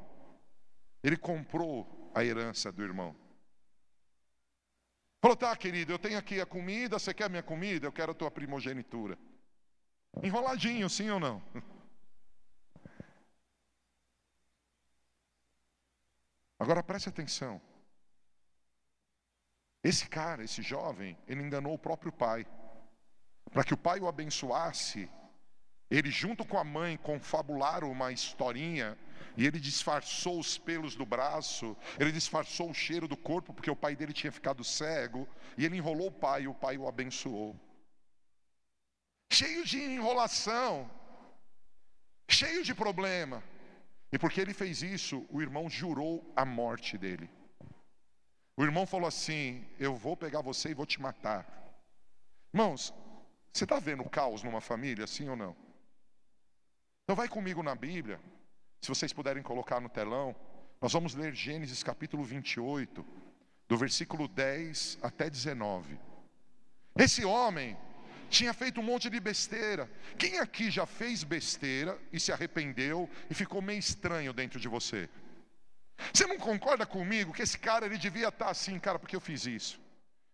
ele 1.03 1.15
comprou 1.15 2.12
a 2.15 2.25
herança 2.25 2.72
do 2.72 2.82
irmão. 2.82 3.15
Falou, 5.22 5.38
tá, 5.38 5.56
querido, 5.56 5.94
eu 5.94 6.00
tenho 6.00 6.18
aqui 6.18 6.41
a 6.41 6.48
comida, 6.48 6.98
você 6.98 7.13
quer 7.13 7.29
minha 7.29 7.44
comida? 7.44 7.86
Eu 7.86 7.91
quero 7.91 8.13
a 8.13 8.15
tua 8.15 8.32
primogenitura. 8.32 9.20
Enroladinho, 10.24 10.89
sim 10.89 11.12
ou 11.12 11.20
não? 11.20 11.44
Agora 16.58 16.82
preste 16.82 17.10
atenção. 17.10 17.62
Esse 19.83 20.07
cara, 20.07 20.43
esse 20.43 20.62
jovem, 20.62 21.17
ele 21.27 21.41
enganou 21.41 21.74
o 21.74 21.79
próprio 21.79 22.12
pai. 22.12 22.45
Para 23.51 23.63
que 23.63 23.74
o 23.74 23.77
pai 23.77 24.00
o 24.00 24.07
abençoasse, 24.07 25.09
ele 25.89 26.12
junto 26.12 26.45
com 26.45 26.57
a 26.57 26.63
mãe 26.63 26.98
confabularam 26.98 27.91
uma 27.91 28.12
historinha 28.12 28.98
e 29.38 29.45
ele 29.45 29.59
disfarçou 29.59 30.39
os 30.39 30.57
pelos 30.57 30.95
do 30.95 31.05
braço, 31.05 31.75
ele 32.00 32.12
disfarçou 32.12 32.69
o 32.69 32.74
cheiro 32.74 33.07
do 33.07 33.15
corpo, 33.15 33.53
porque 33.53 33.71
o 33.71 33.75
pai 33.75 33.95
dele 33.95 34.13
tinha 34.13 34.31
ficado 34.31 34.63
cego, 34.63 35.27
e 35.57 35.65
ele 35.65 35.77
enrolou 35.77 36.07
o 36.07 36.12
pai 36.12 36.43
e 36.43 36.48
o 36.48 36.53
pai 36.53 36.77
o 36.77 36.88
abençoou 36.88 37.55
cheio 39.31 39.63
de 39.63 39.79
enrolação, 39.81 40.89
cheio 42.27 42.63
de 42.63 42.74
problema. 42.74 43.43
E 44.12 44.17
porque 44.17 44.41
ele 44.41 44.53
fez 44.53 44.81
isso, 44.81 45.25
o 45.29 45.41
irmão 45.41 45.69
jurou 45.69 46.33
a 46.36 46.43
morte 46.43 46.98
dele. 46.98 47.29
O 48.60 48.63
irmão 48.66 48.86
falou 48.86 49.08
assim: 49.08 49.66
Eu 49.80 49.96
vou 49.96 50.18
pegar 50.18 50.42
você 50.42 50.72
e 50.72 50.74
vou 50.74 50.86
te 50.86 51.01
matar. 51.01 51.48
Irmãos, 52.54 52.94
você 53.54 53.63
está 53.63 53.80
vendo 53.80 54.04
caos 54.10 54.44
numa 54.44 54.60
família, 54.60 55.08
sim 55.08 55.30
ou 55.30 55.36
não? 55.38 55.56
Então, 57.04 57.16
vai 57.16 57.30
comigo 57.30 57.63
na 57.63 57.74
Bíblia, 57.74 58.20
se 58.82 58.89
vocês 58.89 59.13
puderem 59.13 59.42
colocar 59.42 59.80
no 59.80 59.88
telão. 59.88 60.36
Nós 60.82 60.92
vamos 60.92 61.16
ler 61.16 61.34
Gênesis 61.34 61.82
capítulo 61.84 62.22
28, 62.22 63.06
do 63.66 63.78
versículo 63.78 64.28
10 64.28 65.00
até 65.01 65.30
19. 65.30 65.98
Esse 66.98 67.24
homem, 67.24 67.78
tinha 68.30 68.54
feito 68.54 68.82
um 68.82 68.84
monte 68.84 69.10
de 69.10 69.22
besteira. 69.22 69.89
Quem 70.18 70.38
aqui 70.38 70.70
já 70.70 70.86
fez 70.86 71.24
besteira 71.24 71.98
e 72.12 72.20
se 72.20 72.34
arrependeu 72.34 73.10
e 73.30 73.34
ficou 73.34 73.62
meio 73.62 73.80
estranho 73.80 74.34
dentro 74.34 74.60
de 74.60 74.68
você? 74.68 75.10
Você 76.13 76.25
não 76.25 76.38
concorda 76.38 76.86
comigo 76.86 77.34
que 77.34 77.41
esse 77.41 77.58
cara 77.58 77.86
ele 77.86 77.98
devia 77.98 78.29
estar 78.29 78.50
assim, 78.50 78.79
cara, 78.79 79.00
porque 79.00 79.15
eu 79.15 79.22
fiz 79.22 79.46
isso? 79.46 79.79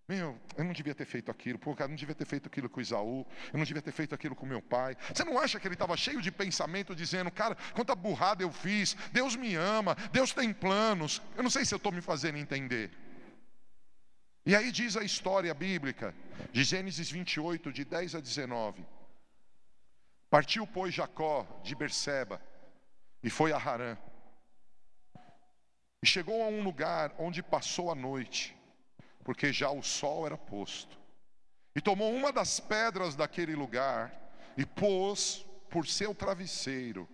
Meu, 0.07 0.39
eu 0.55 0.63
não 0.63 0.72
devia 0.72 0.93
ter 0.93 1.05
feito 1.05 1.31
aquilo, 1.31 1.57
pô, 1.57 1.74
cara, 1.74 1.86
eu 1.86 1.89
não 1.89 1.95
devia 1.95 2.13
ter 2.13 2.25
feito 2.25 2.45
aquilo 2.45 2.69
com 2.69 2.79
Isaú, 2.79 3.25
eu 3.51 3.57
não 3.57 3.65
devia 3.65 3.81
ter 3.81 3.91
feito 3.91 4.13
aquilo 4.13 4.36
com 4.36 4.45
meu 4.45 4.62
pai. 4.62 4.95
Você 5.12 5.24
não 5.24 5.39
acha 5.39 5.60
que 5.60 5.67
ele 5.67 5.74
estava 5.74 5.98
cheio 5.98 6.22
de 6.22 6.31
pensamento, 6.31 6.95
dizendo, 6.95 7.31
cara, 7.31 7.55
quanta 7.74 7.95
burrada 7.95 8.43
eu 8.43 8.51
fiz, 8.51 8.95
Deus 9.12 9.36
me 9.36 9.55
ama, 9.55 9.95
Deus 10.12 10.31
tem 10.31 10.53
planos. 10.53 11.22
Eu 11.36 11.41
não 11.41 11.50
sei 11.50 11.65
se 11.65 11.74
eu 11.74 11.77
estou 11.77 11.91
me 11.91 12.01
fazendo 12.01 12.38
entender. 12.38 12.91
E 14.45 14.55
aí 14.55 14.72
diz 14.72 14.95
a 14.95 15.03
história 15.03 15.51
bíblica, 15.55 16.13
de 16.51 16.63
Gênesis 16.63 17.10
28, 17.10 17.74
de 17.74 17.84
10 17.84 18.13
a 18.13 18.19
19. 18.19 18.86
Partiu, 20.29 20.67
pois, 20.67 20.93
Jacó 20.93 21.48
de 21.63 21.74
Berseba 21.74 22.39
e 23.24 23.29
foi 23.31 23.51
a 23.51 23.57
Harã. 23.57 23.98
E 26.05 26.07
chegou 26.07 26.43
a 26.43 26.47
um 26.47 26.62
lugar 26.62 27.15
onde 27.17 27.41
passou 27.41 27.91
a 27.91 27.95
noite, 27.95 28.55
porque 29.24 29.51
já 29.51 29.71
o 29.71 29.81
sol 29.81 30.27
era 30.27 30.38
posto. 30.38 31.00
E 31.75 31.81
tomou 31.81 32.13
uma 32.13 32.31
das 32.31 32.59
pedras 32.59 33.15
daquele 33.15 33.55
lugar 33.55 34.13
e 34.55 34.67
pôs 34.67 35.43
por 35.67 35.88
seu 35.88 36.13
travesseiro 36.13 37.09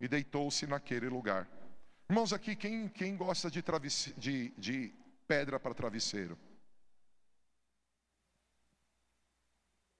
e 0.00 0.08
deitou-se 0.08 0.66
naquele 0.66 1.10
lugar. 1.10 1.46
Irmãos, 2.08 2.32
aqui, 2.32 2.56
quem, 2.56 2.88
quem 2.88 3.18
gosta 3.18 3.50
de, 3.50 3.62
de, 4.16 4.48
de 4.56 4.94
pedra 5.28 5.60
para 5.60 5.74
travesseiro? 5.74 6.38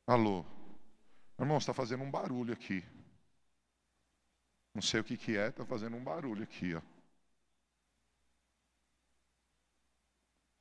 Alô? 0.06 0.42
Irmão, 1.38 1.58
está 1.58 1.74
fazendo 1.74 2.02
um 2.02 2.10
barulho 2.10 2.54
aqui. 2.54 2.82
Não 4.74 4.80
sei 4.80 5.00
o 5.00 5.04
que, 5.04 5.18
que 5.18 5.36
é, 5.36 5.48
está 5.48 5.66
fazendo 5.66 5.98
um 5.98 6.02
barulho 6.02 6.44
aqui. 6.44 6.74
Ó. 6.74 6.91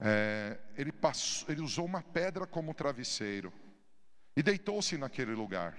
É, 0.04 0.58
ele, 0.76 0.92
passou, 0.92 1.50
ele 1.52 1.62
usou 1.62 1.86
uma 1.86 2.02
pedra 2.02 2.48
como 2.48 2.74
travesseiro 2.74 3.54
e 4.36 4.42
deitou-se 4.42 4.98
naquele 4.98 5.34
lugar 5.34 5.78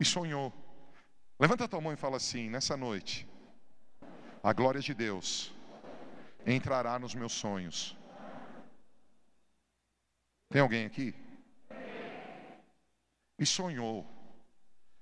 e 0.00 0.04
sonhou. 0.04 0.50
Levanta 1.38 1.64
a 1.64 1.68
tua 1.68 1.80
mão 1.80 1.92
e 1.92 1.96
fala 1.96 2.16
assim: 2.16 2.48
nessa 2.48 2.76
noite, 2.76 3.28
a 4.42 4.52
glória 4.54 4.80
de 4.80 4.94
Deus 4.94 5.52
entrará 6.46 6.98
nos 6.98 7.14
meus 7.14 7.32
sonhos. 7.32 7.94
Tem 10.48 10.62
alguém 10.62 10.86
aqui? 10.86 11.14
e 13.38 13.46
sonhou: 13.46 14.06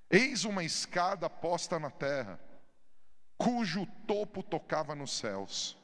Eis 0.08 0.44
uma 0.44 0.62
escada 0.64 1.30
posta 1.30 1.78
na 1.78 1.90
terra, 1.90 2.40
cujo 3.36 3.86
topo 4.06 4.42
tocava 4.42 4.94
nos 4.94 5.18
céus. 5.18 5.76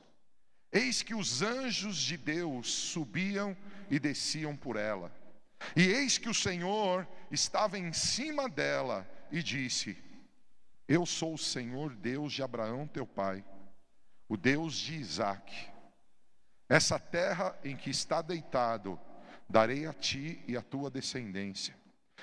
Eis 0.74 1.04
que 1.04 1.14
os 1.14 1.40
anjos 1.40 1.96
de 1.98 2.16
Deus 2.16 2.68
subiam 2.68 3.56
e 3.88 4.00
desciam 4.00 4.56
por 4.56 4.74
ela. 4.74 5.12
E 5.76 5.82
eis 5.82 6.18
que 6.18 6.28
o 6.28 6.34
Senhor 6.34 7.06
estava 7.30 7.78
em 7.78 7.92
cima 7.92 8.48
dela 8.48 9.08
e 9.30 9.40
disse: 9.40 9.96
Eu 10.88 11.06
sou 11.06 11.34
o 11.34 11.38
Senhor 11.38 11.94
Deus 11.94 12.32
de 12.32 12.42
Abraão, 12.42 12.88
teu 12.88 13.06
pai, 13.06 13.44
o 14.28 14.36
Deus 14.36 14.74
de 14.74 14.96
Isaque. 14.96 15.68
Essa 16.68 16.98
terra 16.98 17.56
em 17.62 17.76
que 17.76 17.90
está 17.90 18.20
deitado, 18.20 18.98
darei 19.48 19.86
a 19.86 19.92
ti 19.92 20.42
e 20.48 20.56
a 20.56 20.62
tua 20.62 20.90
descendência. 20.90 21.76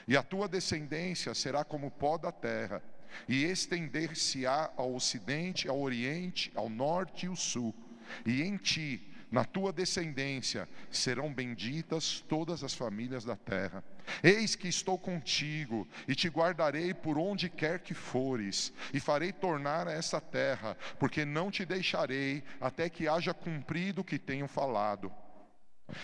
E 0.05 0.17
a 0.17 0.24
tua 0.24 0.50
descendência 0.50 1.34
será 1.34 1.63
como 1.63 1.88
o 1.88 1.91
pó 1.91 2.17
da 2.17 2.34
terra, 2.34 2.84
e 3.29 3.46
estender-se-á 3.46 4.74
ao 4.75 4.93
ocidente, 4.93 5.70
ao 5.70 5.79
oriente, 5.79 6.51
ao 6.53 6.67
norte 6.67 7.25
e 7.25 7.29
ao 7.29 7.36
sul. 7.38 7.74
E 8.25 8.41
em 8.41 8.58
ti 8.58 9.12
na 9.32 9.46
tua 9.46 9.72
descendência 9.72 10.68
serão 10.91 11.34
benditas 11.34 12.20
todas 12.27 12.63
as 12.63 12.74
famílias 12.74 13.24
da 13.24 13.36
terra. 13.38 13.82
Eis 14.22 14.56
que 14.56 14.68
estou 14.68 14.98
contigo 14.98 15.88
e 16.08 16.13
te 16.13 16.27
guardarei 16.27 16.94
por 16.94 17.18
onde 17.18 17.50
quer 17.50 17.80
que 17.80 17.94
fores, 17.94 18.74
e 18.94 19.00
farei 19.00 19.32
tornar 19.32 19.88
a 19.88 19.94
essa 19.94 20.20
terra, 20.20 20.75
porque 21.00 21.24
não 21.24 21.50
te 21.50 21.65
deixarei 21.65 22.44
até 22.60 22.89
que 22.89 23.08
haja 23.08 23.34
cumprido 23.34 24.01
o 24.01 24.03
que 24.03 24.20
tenho 24.20 24.48
falado. 24.48 25.12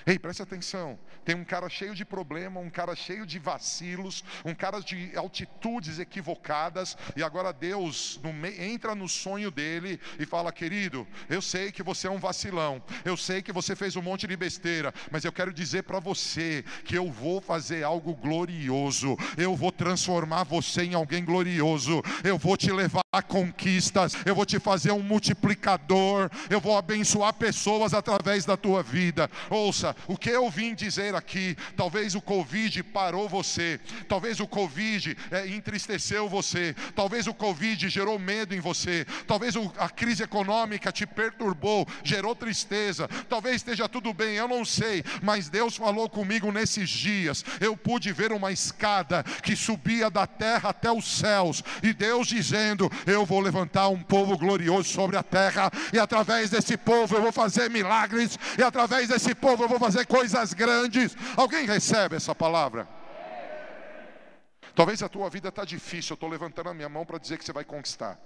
Ei, 0.06 0.18
presta 0.18 0.44
atenção. 0.44 0.98
Tem 1.26 1.36
um 1.36 1.44
cara 1.44 1.70
cheio 1.70 1.94
de 1.94 2.06
problema, 2.06 2.60
um 2.60 2.70
cara 2.70 2.96
cheio 2.96 3.26
de 3.26 3.40
vacilos, 3.40 4.24
um 4.46 4.56
cara 4.56 4.80
de 4.80 5.12
altitudes 5.16 6.00
equivocadas, 6.00 6.98
e 7.16 7.24
agora 7.24 7.52
Deus 7.52 8.20
no 8.24 8.38
entra 8.48 8.96
no 8.96 9.08
sonho 9.08 9.52
dele 9.52 10.00
e 10.20 10.26
fala: 10.26 10.52
Querido, 10.52 11.08
eu 11.30 11.42
sei 11.42 11.72
que 11.72 11.84
você 11.84 12.08
é 12.08 12.12
um 12.12 12.20
vacilão, 12.20 12.82
eu 13.04 13.18
sei 13.18 13.42
que 13.42 13.52
você 13.52 13.76
fez 13.76 13.96
um 13.96 14.02
monte 14.02 14.28
de 14.28 14.38
besteira, 14.38 14.94
mas 15.12 15.26
eu 15.26 15.32
quero 15.32 15.54
dizer 15.54 15.84
para 15.84 16.00
você 16.00 16.64
que 16.86 16.98
eu 16.98 17.12
vou 17.12 17.42
fazer 17.42 17.84
algo 17.84 18.16
glorioso, 18.16 19.18
eu 19.38 19.56
vou 19.56 19.72
transformar 19.72 20.44
você 20.44 20.84
em 20.84 20.94
alguém 20.94 21.24
glorioso, 21.26 22.02
eu 22.24 22.38
vou 22.38 22.56
te 22.56 22.72
levar 22.72 23.02
a 23.12 23.22
conquistas, 23.22 24.14
eu 24.26 24.36
vou 24.36 24.46
te 24.46 24.60
fazer 24.60 24.92
um 24.92 25.02
multiplicador, 25.02 26.30
eu 26.50 26.60
vou 26.60 26.78
abençoar 26.78 27.34
pessoas 27.34 27.94
através 27.94 28.46
da 28.46 28.56
tua 28.56 28.84
vida. 28.84 29.30
Ou 29.50 29.74
ouça, 29.78 29.96
o 30.08 30.18
que 30.18 30.30
eu 30.30 30.50
vim 30.50 30.74
dizer 30.74 31.14
aqui, 31.14 31.56
talvez 31.76 32.16
o 32.16 32.22
Covid 32.22 32.82
parou 32.84 33.30
você, 33.30 33.80
talvez 34.08 34.40
o 34.40 34.48
Covid 34.48 35.16
é, 35.30 35.48
entristeceu 35.48 36.28
você, 36.28 36.76
talvez 36.96 37.28
o 37.28 37.34
Covid 37.34 37.88
gerou 37.88 38.18
medo 38.18 38.56
em 38.56 38.60
você, 38.60 39.06
talvez 39.28 39.56
o, 39.56 39.72
a 39.78 39.90
crise 39.90 40.24
econômica 40.24 40.92
te 40.92 41.06
perturbou, 41.06 41.88
gerou 42.04 42.36
tristeza, 42.36 43.08
talvez 43.30 43.58
esteja 43.58 43.88
tudo 43.88 44.14
bem, 44.14 44.36
eu 44.36 44.48
não 44.48 44.66
sei, 44.66 45.04
mas 45.22 45.50
Deus 45.50 45.76
falou 45.76 46.10
comigo 46.10 46.52
nesses 46.52 46.90
dias, 46.90 47.46
eu 47.60 47.78
pude 47.78 48.12
ver 48.12 48.32
uma 48.32 48.52
escada 48.52 49.24
que 49.44 49.56
subia 49.56 50.10
da 50.10 50.26
terra 50.26 50.70
até 50.70 50.92
os 50.92 51.06
céus, 51.06 51.64
e 51.84 51.94
Deus 51.94 52.28
dizendo: 52.28 52.92
Eu 53.06 53.26
vou 53.26 53.40
levantar 53.40 53.90
um 53.90 54.02
povo 54.02 54.38
glorioso 54.38 54.90
sobre 54.90 55.18
a 55.18 55.24
terra, 55.24 55.72
e 55.94 56.00
através 56.00 56.50
desse 56.50 56.78
povo 56.78 57.16
eu 57.16 57.22
vou 57.22 57.32
fazer 57.32 57.70
milagres, 57.70 58.38
e 58.58 58.64
através 58.64 59.10
desse 59.10 59.36
povo 59.36 59.67
eu 59.68 59.70
vou 59.70 59.80
fazer 59.80 60.06
coisas 60.08 60.54
grandes. 60.54 61.16
Alguém 61.36 61.66
recebe 61.66 62.16
essa 62.16 62.34
palavra? 62.34 62.88
Talvez 64.74 65.04
a 65.04 65.10
tua 65.10 65.30
vida 65.30 65.50
está 65.50 65.66
difícil, 65.66 66.14
eu 66.14 66.16
estou 66.16 66.30
levantando 66.30 66.70
a 66.70 66.74
minha 66.74 66.88
mão 66.88 67.06
para 67.06 67.18
dizer 67.18 67.38
que 67.38 67.44
você 67.44 67.52
vai 67.52 67.64
conquistar. 67.64 68.18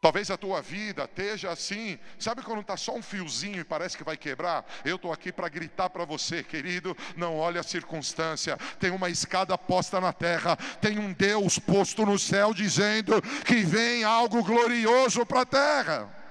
Talvez 0.00 0.30
a 0.32 0.36
tua 0.36 0.60
vida 0.60 1.04
esteja 1.04 1.52
assim, 1.52 1.98
sabe 2.18 2.42
quando 2.42 2.60
está 2.60 2.76
só 2.76 2.94
um 2.94 3.00
fiozinho 3.00 3.60
e 3.60 3.64
parece 3.64 3.96
que 3.96 4.02
vai 4.02 4.16
quebrar? 4.16 4.64
Eu 4.84 4.96
estou 4.96 5.12
aqui 5.12 5.32
para 5.32 5.48
gritar 5.48 5.88
para 5.90 6.04
você, 6.04 6.42
querido, 6.42 6.96
não 7.16 7.36
olhe 7.36 7.56
a 7.56 7.62
circunstância, 7.62 8.58
tem 8.80 8.90
uma 8.90 9.08
escada 9.08 9.56
posta 9.56 10.00
na 10.00 10.12
terra, 10.12 10.56
tem 10.80 10.98
um 10.98 11.12
Deus 11.12 11.58
posto 11.58 12.04
no 12.04 12.18
céu 12.18 12.52
dizendo 12.52 13.22
que 13.46 13.62
vem 13.62 14.02
algo 14.02 14.42
glorioso 14.42 15.24
para 15.24 15.42
a 15.42 15.46
terra. 15.46 16.21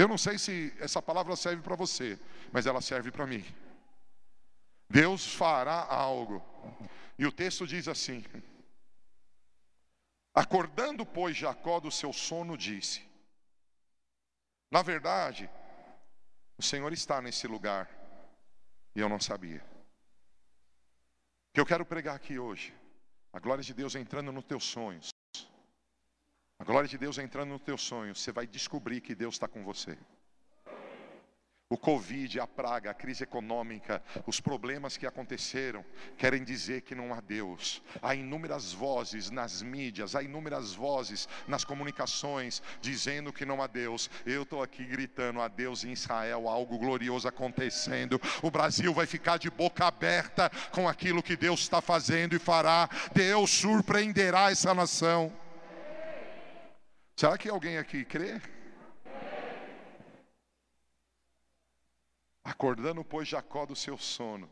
Eu 0.00 0.08
não 0.08 0.16
sei 0.16 0.38
se 0.38 0.74
essa 0.80 1.02
palavra 1.02 1.36
serve 1.36 1.60
para 1.60 1.76
você, 1.76 2.18
mas 2.50 2.64
ela 2.64 2.80
serve 2.80 3.10
para 3.10 3.26
mim. 3.26 3.44
Deus 4.88 5.34
fará 5.34 5.84
algo. 5.84 6.42
E 7.18 7.26
o 7.26 7.30
texto 7.30 7.66
diz 7.66 7.86
assim: 7.86 8.24
Acordando, 10.34 11.04
pois, 11.04 11.36
Jacó 11.36 11.78
do 11.80 11.90
seu 11.90 12.14
sono, 12.14 12.56
disse: 12.56 13.06
Na 14.70 14.80
verdade, 14.80 15.50
o 16.56 16.62
Senhor 16.62 16.90
está 16.94 17.20
nesse 17.20 17.46
lugar, 17.46 17.86
e 18.96 19.00
eu 19.00 19.08
não 19.08 19.20
sabia. 19.20 19.62
O 21.50 21.52
que 21.52 21.60
eu 21.60 21.66
quero 21.66 21.84
pregar 21.84 22.16
aqui 22.16 22.38
hoje, 22.38 22.74
a 23.34 23.38
glória 23.38 23.62
de 23.62 23.74
Deus 23.74 23.94
entrando 23.94 24.32
nos 24.32 24.46
teus 24.46 24.64
sonhos. 24.64 25.10
A 26.60 26.64
glória 26.64 26.86
de 26.86 26.98
Deus 26.98 27.16
entrando 27.16 27.48
no 27.48 27.58
teu 27.58 27.78
sonho, 27.78 28.14
você 28.14 28.30
vai 28.30 28.46
descobrir 28.46 29.00
que 29.00 29.14
Deus 29.14 29.36
está 29.36 29.48
com 29.48 29.64
você. 29.64 29.96
O 31.70 31.78
Covid, 31.78 32.38
a 32.38 32.46
praga, 32.46 32.90
a 32.90 32.94
crise 32.94 33.24
econômica, 33.24 34.02
os 34.26 34.42
problemas 34.42 34.98
que 34.98 35.06
aconteceram, 35.06 35.82
querem 36.18 36.44
dizer 36.44 36.82
que 36.82 36.94
não 36.94 37.14
há 37.14 37.20
Deus. 37.22 37.82
Há 38.02 38.14
inúmeras 38.14 38.74
vozes 38.74 39.30
nas 39.30 39.62
mídias, 39.62 40.14
há 40.14 40.22
inúmeras 40.22 40.74
vozes 40.74 41.26
nas 41.48 41.64
comunicações 41.64 42.62
dizendo 42.82 43.32
que 43.32 43.46
não 43.46 43.62
há 43.62 43.66
Deus. 43.66 44.10
Eu 44.26 44.42
estou 44.42 44.62
aqui 44.62 44.84
gritando 44.84 45.40
a 45.40 45.48
Deus 45.48 45.82
em 45.82 45.92
Israel, 45.92 46.46
algo 46.46 46.76
glorioso 46.76 47.26
acontecendo. 47.26 48.20
O 48.42 48.50
Brasil 48.50 48.92
vai 48.92 49.06
ficar 49.06 49.38
de 49.38 49.48
boca 49.48 49.86
aberta 49.86 50.50
com 50.72 50.86
aquilo 50.86 51.22
que 51.22 51.38
Deus 51.38 51.60
está 51.60 51.80
fazendo 51.80 52.36
e 52.36 52.38
fará. 52.38 52.86
Deus 53.14 53.48
surpreenderá 53.48 54.50
essa 54.50 54.74
nação. 54.74 55.32
Será 57.20 57.36
que 57.36 57.50
alguém 57.50 57.76
aqui 57.76 58.02
crê? 58.02 58.40
Acordando, 62.42 63.04
pois, 63.04 63.28
Jacó 63.28 63.66
do 63.66 63.76
seu 63.76 63.98
sono, 63.98 64.50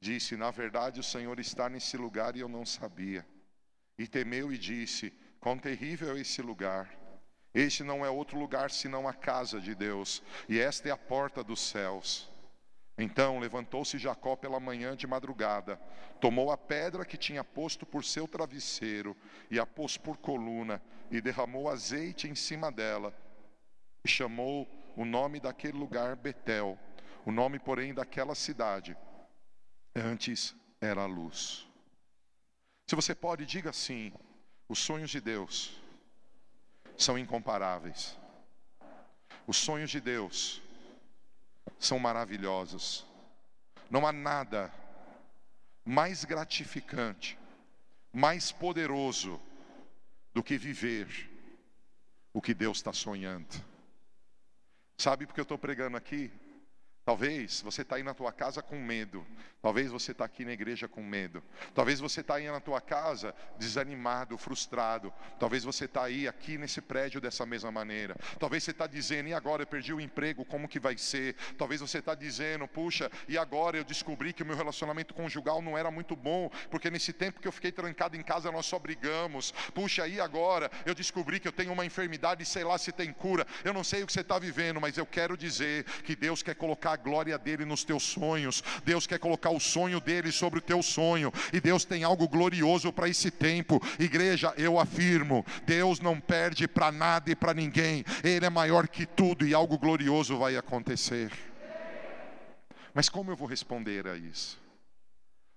disse: 0.00 0.36
Na 0.36 0.50
verdade, 0.50 0.98
o 0.98 1.04
Senhor 1.04 1.38
está 1.38 1.68
nesse 1.68 1.96
lugar 1.96 2.34
e 2.34 2.40
eu 2.40 2.48
não 2.48 2.66
sabia. 2.66 3.24
E 3.96 4.08
temeu 4.08 4.52
e 4.52 4.58
disse: 4.58 5.12
Quão 5.38 5.56
terrível 5.56 6.16
é 6.16 6.20
esse 6.20 6.42
lugar! 6.42 6.92
Este 7.54 7.84
não 7.84 8.04
é 8.04 8.10
outro 8.10 8.36
lugar 8.36 8.72
senão 8.72 9.06
a 9.06 9.14
casa 9.14 9.60
de 9.60 9.72
Deus, 9.72 10.24
e 10.48 10.58
esta 10.58 10.88
é 10.88 10.90
a 10.90 10.96
porta 10.96 11.44
dos 11.44 11.60
céus. 11.60 12.28
Então 12.98 13.38
levantou-se 13.38 13.98
Jacó 13.98 14.36
pela 14.36 14.58
manhã 14.58 14.96
de 14.96 15.06
madrugada, 15.06 15.76
tomou 16.18 16.50
a 16.50 16.56
pedra 16.56 17.04
que 17.04 17.18
tinha 17.18 17.44
posto 17.44 17.84
por 17.84 18.04
seu 18.04 18.26
travesseiro 18.26 19.14
e 19.50 19.58
a 19.58 19.66
pôs 19.66 19.98
por 19.98 20.16
coluna, 20.16 20.82
e 21.10 21.20
derramou 21.20 21.68
azeite 21.68 22.26
em 22.26 22.34
cima 22.34 22.72
dela, 22.72 23.14
e 24.04 24.08
chamou 24.08 24.66
o 24.96 25.04
nome 25.04 25.38
daquele 25.38 25.76
lugar 25.76 26.16
Betel, 26.16 26.78
o 27.24 27.30
nome, 27.30 27.58
porém, 27.58 27.92
daquela 27.92 28.34
cidade, 28.34 28.96
antes 29.94 30.54
era 30.80 31.02
a 31.02 31.06
luz. 31.06 31.66
Se 32.86 32.94
você 32.94 33.14
pode, 33.14 33.44
diga 33.44 33.70
assim: 33.70 34.12
os 34.68 34.78
sonhos 34.78 35.10
de 35.10 35.20
Deus 35.20 35.76
são 36.96 37.18
incomparáveis. 37.18 38.16
Os 39.46 39.56
sonhos 39.56 39.90
de 39.90 40.00
Deus 40.00 40.62
são 41.78 41.98
maravilhosos. 41.98 43.06
Não 43.90 44.06
há 44.06 44.12
nada 44.12 44.72
mais 45.84 46.24
gratificante, 46.24 47.38
mais 48.12 48.50
poderoso 48.50 49.40
do 50.34 50.42
que 50.42 50.58
viver 50.58 51.30
o 52.32 52.42
que 52.42 52.52
Deus 52.52 52.78
está 52.78 52.92
sonhando. 52.92 53.48
Sabe 54.98 55.26
porque 55.26 55.40
eu 55.40 55.44
estou 55.44 55.58
pregando 55.58 55.96
aqui? 55.96 56.30
Talvez 57.06 57.60
você 57.60 57.82
está 57.82 57.94
aí 57.94 58.02
na 58.02 58.12
tua 58.14 58.32
casa 58.32 58.60
com 58.60 58.80
medo. 58.80 59.24
Talvez 59.62 59.92
você 59.92 60.10
está 60.10 60.24
aqui 60.24 60.44
na 60.44 60.52
igreja 60.52 60.88
com 60.88 61.00
medo. 61.04 61.40
Talvez 61.72 62.00
você 62.00 62.20
está 62.20 62.34
aí 62.34 62.48
na 62.48 62.58
tua 62.58 62.80
casa 62.80 63.32
desanimado, 63.56 64.36
frustrado. 64.36 65.12
Talvez 65.38 65.62
você 65.62 65.84
está 65.84 66.02
aí 66.02 66.26
aqui 66.26 66.58
nesse 66.58 66.80
prédio 66.80 67.20
dessa 67.20 67.46
mesma 67.46 67.70
maneira. 67.70 68.16
Talvez 68.40 68.64
você 68.64 68.72
está 68.72 68.88
dizendo, 68.88 69.28
e 69.28 69.34
agora 69.34 69.62
eu 69.62 69.66
perdi 69.68 69.92
o 69.92 70.00
emprego, 70.00 70.44
como 70.44 70.66
que 70.66 70.80
vai 70.80 70.98
ser? 70.98 71.36
Talvez 71.56 71.80
você 71.80 71.98
está 71.98 72.12
dizendo, 72.12 72.66
puxa, 72.66 73.08
e 73.28 73.38
agora 73.38 73.76
eu 73.76 73.84
descobri 73.84 74.32
que 74.32 74.42
o 74.42 74.46
meu 74.46 74.56
relacionamento 74.56 75.14
conjugal 75.14 75.62
não 75.62 75.78
era 75.78 75.92
muito 75.92 76.16
bom, 76.16 76.50
porque 76.70 76.90
nesse 76.90 77.12
tempo 77.12 77.40
que 77.40 77.46
eu 77.46 77.52
fiquei 77.52 77.70
trancado 77.70 78.16
em 78.16 78.22
casa 78.22 78.50
nós 78.50 78.66
só 78.66 78.80
brigamos. 78.80 79.52
Puxa, 79.72 80.08
e 80.08 80.20
agora 80.20 80.68
eu 80.84 80.94
descobri 80.94 81.38
que 81.38 81.46
eu 81.46 81.52
tenho 81.52 81.72
uma 81.72 81.86
enfermidade, 81.86 82.44
sei 82.44 82.64
lá 82.64 82.76
se 82.78 82.90
tem 82.90 83.12
cura. 83.12 83.46
Eu 83.62 83.72
não 83.72 83.84
sei 83.84 84.02
o 84.02 84.06
que 84.06 84.12
você 84.12 84.22
está 84.22 84.40
vivendo, 84.40 84.80
mas 84.80 84.98
eu 84.98 85.06
quero 85.06 85.36
dizer 85.36 85.84
que 86.02 86.16
Deus 86.16 86.42
quer 86.42 86.56
colocar 86.56 86.95
a 86.96 86.98
glória 86.98 87.38
dele 87.38 87.64
nos 87.64 87.84
teus 87.84 88.02
sonhos. 88.02 88.64
Deus 88.84 89.06
quer 89.06 89.18
colocar 89.18 89.50
o 89.50 89.60
sonho 89.60 90.00
dele 90.00 90.32
sobre 90.32 90.58
o 90.58 90.62
teu 90.62 90.82
sonho. 90.82 91.32
E 91.52 91.60
Deus 91.60 91.84
tem 91.84 92.02
algo 92.02 92.26
glorioso 92.26 92.92
para 92.92 93.08
esse 93.08 93.30
tempo. 93.30 93.80
Igreja, 93.98 94.52
eu 94.56 94.80
afirmo: 94.80 95.44
Deus 95.64 96.00
não 96.00 96.18
perde 96.18 96.66
para 96.66 96.90
nada 96.90 97.30
e 97.30 97.36
para 97.36 97.54
ninguém. 97.54 98.04
Ele 98.24 98.46
é 98.46 98.50
maior 98.50 98.88
que 98.88 99.06
tudo 99.06 99.46
e 99.46 99.54
algo 99.54 99.78
glorioso 99.78 100.38
vai 100.38 100.56
acontecer. 100.56 101.30
Mas 102.94 103.08
como 103.08 103.30
eu 103.30 103.36
vou 103.36 103.46
responder 103.46 104.08
a 104.08 104.16
isso? 104.16 104.58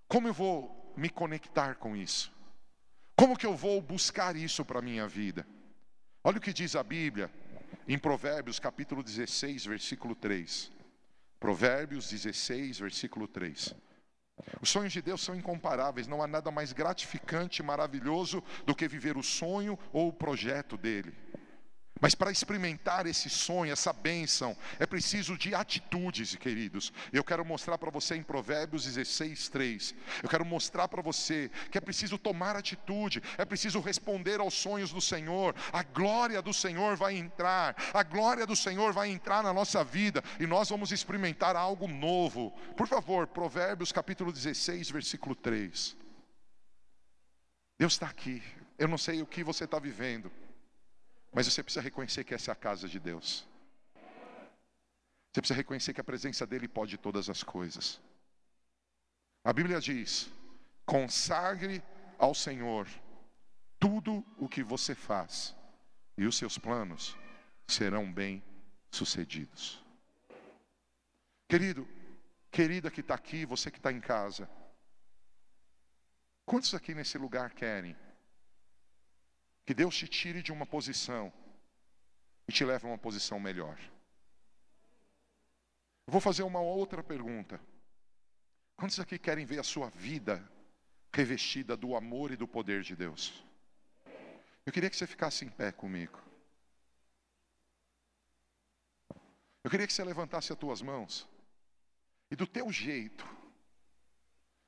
Como 0.08 0.28
eu 0.28 0.34
vou 0.34 0.94
me 0.98 1.10
conectar 1.10 1.76
com 1.76 1.96
isso? 1.96 2.32
Como 3.16 3.38
que 3.38 3.46
eu 3.46 3.56
vou 3.56 3.82
buscar 3.82 4.36
isso 4.36 4.66
para 4.66 4.80
a 4.80 4.82
minha 4.82 5.08
vida? 5.08 5.48
Olha 6.22 6.38
o 6.38 6.42
que 6.42 6.52
diz 6.52 6.76
a 6.76 6.84
Bíblia 6.84 7.32
em 7.88 7.98
Provérbios 7.98 8.60
capítulo 8.60 9.02
16, 9.02 9.66
versículo 9.66 10.16
3. 10.16 10.79
Provérbios 11.40 12.10
16, 12.10 12.80
versículo 12.80 13.28
3. 13.28 13.74
Os 14.62 14.70
sonhos 14.70 14.94
de 14.94 15.02
Deus 15.02 15.22
são 15.22 15.36
incomparáveis, 15.36 16.08
não 16.08 16.22
há 16.22 16.28
nada 16.28 16.52
mais 16.52 16.74
gratificante 16.74 17.62
e 17.62 17.66
maravilhoso 17.66 18.44
do 18.66 18.76
que 18.76 18.88
viver 18.88 19.18
o 19.18 19.24
sonho 19.24 19.78
ou 19.92 20.10
o 20.10 20.14
projeto 20.14 20.78
dele. 20.78 21.14
Mas 22.02 22.16
para 22.16 22.32
experimentar 22.32 23.06
esse 23.06 23.30
sonho, 23.30 23.74
essa 23.74 23.92
bênção, 23.92 24.56
é 24.80 24.86
preciso 24.86 25.38
de 25.38 25.54
atitudes, 25.54 26.36
queridos. 26.36 26.94
Eu 27.12 27.24
quero 27.24 27.44
mostrar 27.44 27.78
para 27.78 27.92
você 27.92 28.16
em 28.16 28.24
Provérbios 28.24 28.86
16, 28.86 29.50
3. 29.50 29.96
Eu 30.24 30.30
quero 30.30 30.46
mostrar 30.46 30.88
para 30.88 31.02
você 31.02 31.52
que 31.70 31.78
é 31.78 31.82
preciso 31.82 32.18
tomar 32.18 32.56
atitude, 32.56 33.22
é 33.38 33.44
preciso 33.44 33.82
responder 33.82 34.40
aos 34.40 34.54
sonhos 34.54 34.92
do 34.92 35.02
Senhor. 35.02 35.54
A 35.74 35.84
glória 35.84 36.42
do 36.42 36.54
Senhor 36.54 36.96
vai 36.96 37.18
entrar, 37.18 37.76
a 37.94 38.04
glória 38.04 38.46
do 38.46 38.56
Senhor 38.56 38.94
vai 38.94 39.10
entrar 39.10 39.44
na 39.44 39.54
nossa 39.54 39.84
vida 39.84 40.24
e 40.40 40.48
nós 40.48 40.70
vamos 40.70 40.92
experimentar 40.92 41.56
algo 41.56 41.88
novo. 41.88 42.52
Por 42.78 42.88
favor, 42.88 43.28
Provérbios 43.28 43.92
capítulo 43.92 44.32
16, 44.32 44.90
versículo 44.90 45.36
3. 45.36 45.98
Deus 47.78 47.94
está 47.94 48.08
aqui. 48.08 48.42
Eu 48.78 48.88
não 48.88 48.98
sei 48.98 49.22
o 49.22 49.26
que 49.26 49.44
você 49.44 49.66
está 49.66 49.80
vivendo. 49.80 50.32
Mas 51.32 51.46
você 51.46 51.62
precisa 51.64 51.82
reconhecer 51.82 52.24
que 52.24 52.34
essa 52.34 52.52
é 52.52 52.54
a 52.54 52.56
casa 52.56 52.88
de 52.88 53.00
Deus. 53.00 53.48
Você 55.32 55.42
precisa 55.42 55.58
reconhecer 55.58 55.94
que 55.94 56.02
a 56.02 56.04
presença 56.04 56.46
dele 56.46 56.68
pode 56.68 56.98
todas 56.98 57.30
as 57.30 57.44
coisas. 57.44 58.02
A 59.44 59.54
Bíblia 59.54 59.80
diz: 59.80 60.30
consagre 60.86 61.84
ao 62.18 62.34
Senhor 62.34 62.88
tudo 63.80 64.26
o 64.38 64.50
que 64.50 64.64
você 64.64 64.96
faz, 64.96 65.56
e 66.18 66.26
os 66.26 66.36
seus 66.36 66.58
planos 66.58 67.16
serão 67.68 68.12
bem 68.12 68.44
sucedidos. 68.92 69.84
Querido, 71.48 71.88
querida 72.52 72.92
que 72.92 73.02
está 73.02 73.14
aqui, 73.16 73.46
você 73.46 73.72
que 73.72 73.78
está 73.78 73.92
em 73.92 74.02
casa, 74.02 74.50
quantos 76.46 76.74
aqui 76.74 76.94
nesse 76.94 77.18
lugar 77.18 77.54
querem 77.54 77.96
que 79.70 79.74
Deus 79.76 79.96
te 79.96 80.08
tire 80.08 80.42
de 80.42 80.52
uma 80.52 80.66
posição 80.66 81.32
e 82.48 82.52
te 82.52 82.66
leve 82.66 82.88
a 82.88 82.90
uma 82.90 82.98
posição 82.98 83.40
melhor. 83.40 83.80
Eu 86.08 86.12
vou 86.12 86.20
fazer 86.20 86.42
uma 86.42 86.60
outra 86.60 87.04
pergunta. 87.04 87.62
Quantos 88.76 89.00
aqui 89.00 89.20
querem 89.20 89.46
ver 89.46 89.60
a 89.60 89.64
sua 89.64 89.88
vida 89.92 90.44
revestida 91.14 91.78
do 91.78 91.96
amor 91.96 92.32
e 92.32 92.36
do 92.36 92.48
poder 92.48 92.82
de 92.82 92.96
Deus? 92.96 93.46
Eu 94.66 94.74
queria 94.74 94.90
que 94.90 94.96
você 94.96 95.06
ficasse 95.06 95.46
em 95.46 95.50
pé 95.50 95.72
comigo. 95.72 96.20
Eu 99.64 99.70
queria 99.70 99.86
que 99.86 99.94
você 99.94 100.04
levantasse 100.04 100.52
as 100.52 100.58
tuas 100.58 100.82
mãos 100.82 101.30
e 102.32 102.36
do 102.36 102.48
teu 102.48 102.72
jeito 102.72 103.24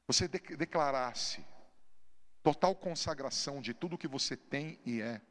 você 0.06 0.28
declarasse 0.28 1.44
Total 2.44 2.74
consagração 2.76 3.62
de 3.62 3.74
tudo 3.74 3.98
que 3.98 4.08
você 4.08 4.36
tem 4.36 4.80
e 4.86 5.02
é 5.02 5.22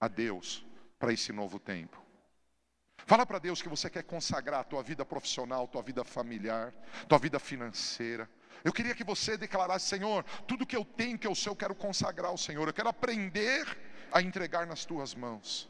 a 0.00 0.08
Deus 0.08 0.64
para 0.98 1.12
esse 1.12 1.32
novo 1.32 1.58
tempo. 1.58 2.02
Fala 3.06 3.26
para 3.26 3.38
Deus 3.38 3.60
que 3.60 3.68
você 3.68 3.90
quer 3.90 4.04
consagrar 4.04 4.60
a 4.60 4.64
tua 4.64 4.82
vida 4.82 5.04
profissional, 5.04 5.68
tua 5.68 5.82
vida 5.82 6.04
familiar, 6.04 6.72
tua 7.08 7.18
vida 7.18 7.38
financeira. 7.38 8.30
Eu 8.62 8.72
queria 8.72 8.94
que 8.94 9.04
você 9.04 9.36
declarasse, 9.36 9.86
Senhor, 9.86 10.24
tudo 10.46 10.66
que 10.66 10.76
eu 10.76 10.84
tenho, 10.84 11.18
que 11.18 11.26
eu 11.26 11.34
sou, 11.34 11.52
eu 11.52 11.56
quero 11.56 11.74
consagrar 11.74 12.30
ao 12.30 12.38
Senhor. 12.38 12.66
Eu 12.66 12.72
quero 12.72 12.88
aprender 12.88 13.66
a 14.10 14.22
entregar 14.22 14.66
nas 14.66 14.84
tuas 14.84 15.14
mãos. 15.14 15.68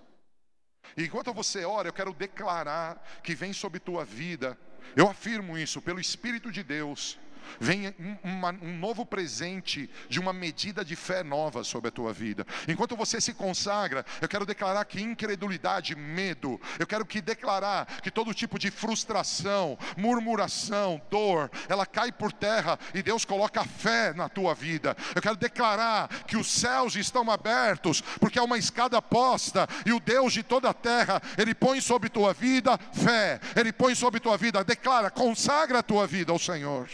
E 0.96 1.04
enquanto 1.04 1.32
você 1.32 1.64
ora, 1.64 1.88
eu 1.88 1.92
quero 1.92 2.12
declarar 2.12 3.02
que 3.22 3.34
vem 3.34 3.52
sobre 3.52 3.80
tua 3.80 4.04
vida. 4.04 4.56
Eu 4.94 5.08
afirmo 5.08 5.58
isso 5.58 5.80
pelo 5.82 5.98
Espírito 5.98 6.52
de 6.52 6.62
Deus 6.62 7.18
Vem 7.60 7.94
um, 7.98 8.16
uma, 8.22 8.50
um 8.50 8.78
novo 8.78 9.04
presente 9.04 9.90
de 10.08 10.20
uma 10.20 10.32
medida 10.32 10.84
de 10.84 10.96
fé 10.96 11.22
nova 11.22 11.64
sobre 11.64 11.88
a 11.88 11.92
tua 11.92 12.12
vida. 12.12 12.46
Enquanto 12.68 12.96
você 12.96 13.20
se 13.20 13.32
consagra, 13.34 14.04
eu 14.20 14.28
quero 14.28 14.46
declarar 14.46 14.84
que 14.84 15.00
incredulidade, 15.00 15.94
medo, 15.94 16.60
eu 16.78 16.86
quero 16.86 17.04
que 17.06 17.20
declarar 17.20 17.86
que 18.02 18.10
todo 18.10 18.34
tipo 18.34 18.58
de 18.58 18.70
frustração, 18.70 19.78
murmuração, 19.96 21.00
dor, 21.10 21.50
ela 21.68 21.86
cai 21.86 22.10
por 22.12 22.32
terra 22.32 22.78
e 22.92 23.02
Deus 23.02 23.24
coloca 23.24 23.64
fé 23.64 24.12
na 24.12 24.28
tua 24.28 24.54
vida. 24.54 24.96
Eu 25.14 25.22
quero 25.22 25.36
declarar 25.36 26.08
que 26.26 26.36
os 26.36 26.50
céus 26.50 26.96
estão 26.96 27.30
abertos, 27.30 28.00
porque 28.20 28.38
é 28.38 28.42
uma 28.42 28.58
escada 28.58 29.00
posta 29.00 29.68
e 29.84 29.92
o 29.92 30.00
Deus 30.00 30.32
de 30.32 30.42
toda 30.42 30.70
a 30.70 30.74
terra, 30.74 31.20
ele 31.36 31.54
põe 31.54 31.80
sobre 31.80 32.08
tua 32.08 32.32
vida 32.32 32.78
fé, 32.92 33.40
ele 33.56 33.72
põe 33.72 33.94
sobre 33.94 34.20
tua 34.20 34.36
vida, 34.36 34.64
declara, 34.64 35.10
consagra 35.10 35.78
a 35.78 35.82
tua 35.82 36.06
vida 36.06 36.32
ao 36.32 36.38
Senhor. 36.38 36.88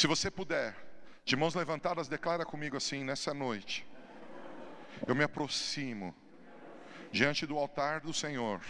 Se 0.00 0.06
você 0.06 0.30
puder, 0.30 0.74
de 1.26 1.36
mãos 1.36 1.54
levantadas, 1.54 2.08
declara 2.08 2.46
comigo 2.46 2.74
assim 2.74 3.04
nessa 3.04 3.34
noite. 3.34 3.86
Eu 5.06 5.14
me 5.14 5.22
aproximo 5.22 6.16
diante 7.12 7.44
do 7.44 7.58
altar 7.58 8.00
do 8.00 8.14
Senhor 8.14 8.62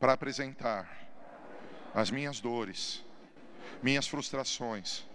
para 0.00 0.12
apresentar 0.12 0.90
as 1.94 2.10
minhas 2.10 2.40
dores, 2.40 3.04
minhas 3.80 4.08
frustrações, 4.08 5.06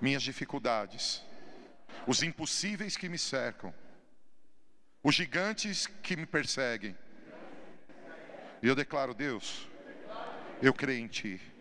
minhas 0.00 0.22
dificuldades, 0.22 1.22
os 2.06 2.22
impossíveis 2.22 2.96
que 2.96 3.06
me 3.06 3.18
cercam, 3.18 3.74
os 5.02 5.14
gigantes 5.14 5.86
que 5.86 6.16
me 6.16 6.24
perseguem. 6.24 6.96
E 8.62 8.66
eu 8.66 8.74
declaro, 8.74 9.12
Deus, 9.12 9.68
eu 10.62 10.72
creio 10.72 11.04
em 11.04 11.06
Ti. 11.06 11.57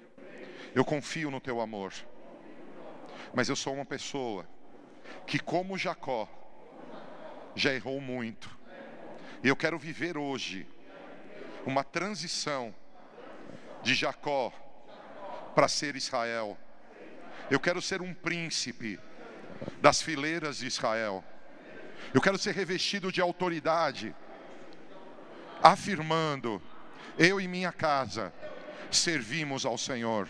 Eu 0.74 0.86
confio 0.86 1.32
no 1.32 1.40
teu 1.40 1.60
amor. 1.62 1.94
Mas 3.34 3.50
eu 3.50 3.56
sou 3.56 3.74
uma 3.74 3.86
pessoa 3.86 4.48
que, 5.26 5.40
como 5.40 5.78
Jacó, 5.78 6.28
já 7.56 7.74
errou 7.74 8.00
muito. 8.00 8.50
E 9.44 9.48
eu 9.48 9.56
quero 9.56 9.78
viver 9.78 10.18
hoje 10.18 10.68
uma 11.66 11.84
transição 11.84 12.74
de 13.84 13.94
Jacó 13.94 14.52
para 15.54 15.68
ser 15.68 15.96
Israel. 15.96 16.58
Eu 17.50 17.60
quero 17.60 17.82
ser 17.82 18.02
um 18.02 18.14
príncipe 18.14 19.00
das 19.82 20.02
fileiras 20.02 20.58
de 20.58 20.68
Israel. 20.68 21.24
Eu 22.14 22.22
quero 22.22 22.38
ser 22.38 22.54
revestido 22.54 23.12
de 23.12 23.22
autoridade, 23.22 24.16
afirmando: 25.62 26.62
eu 27.18 27.42
e 27.42 27.48
minha 27.48 27.72
casa 27.72 28.34
servimos 28.92 29.66
ao 29.66 29.78
Senhor. 29.78 30.30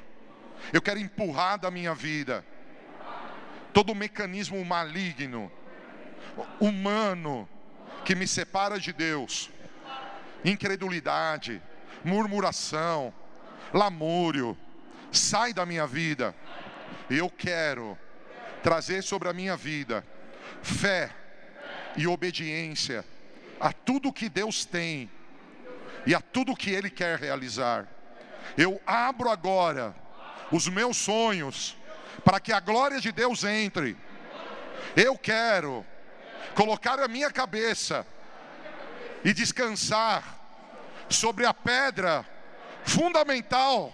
Eu 0.73 0.81
quero 0.81 0.99
empurrar 0.99 1.57
da 1.59 1.71
minha 1.71 1.93
vida 1.93 2.43
todo 3.73 3.91
o 3.91 3.95
mecanismo 3.95 4.63
maligno, 4.65 5.51
humano, 6.59 7.47
que 8.03 8.15
me 8.15 8.27
separa 8.27 8.79
de 8.79 8.91
Deus, 8.91 9.51
incredulidade, 10.43 11.61
murmuração, 12.03 13.13
lamúrio, 13.73 14.57
sai 15.11 15.53
da 15.53 15.65
minha 15.65 15.85
vida. 15.85 16.33
Eu 17.09 17.29
quero 17.29 17.97
trazer 18.63 19.03
sobre 19.03 19.29
a 19.29 19.33
minha 19.33 19.55
vida 19.55 20.03
fé 20.61 21.11
e 21.95 22.07
obediência 22.07 23.05
a 23.59 23.71
tudo 23.71 24.13
que 24.13 24.29
Deus 24.29 24.65
tem 24.65 25.09
e 26.05 26.15
a 26.15 26.21
tudo 26.21 26.55
que 26.55 26.71
Ele 26.71 26.89
quer 26.89 27.19
realizar. 27.19 27.87
Eu 28.57 28.81
abro 28.85 29.29
agora 29.29 29.95
os 30.51 30.67
meus 30.67 30.97
sonhos, 30.97 31.75
para 32.23 32.39
que 32.39 32.51
a 32.51 32.59
glória 32.59 32.99
de 32.99 33.11
Deus 33.11 33.43
entre. 33.43 33.97
Eu 34.95 35.17
quero 35.17 35.85
colocar 36.55 36.99
a 36.99 37.07
minha 37.07 37.31
cabeça 37.31 38.05
e 39.23 39.33
descansar 39.33 40.37
sobre 41.09 41.45
a 41.45 41.53
pedra 41.53 42.25
fundamental 42.83 43.93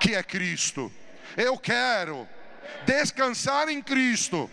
que 0.00 0.14
é 0.14 0.22
Cristo. 0.22 0.92
Eu 1.36 1.58
quero 1.58 2.28
descansar 2.84 3.68
em 3.68 3.82
Cristo, 3.82 4.50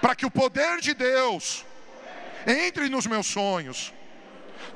para 0.00 0.14
que 0.14 0.26
o 0.26 0.30
poder 0.30 0.80
de 0.80 0.94
Deus 0.94 1.64
entre 2.46 2.88
nos 2.88 3.06
meus 3.06 3.26
sonhos. 3.26 3.92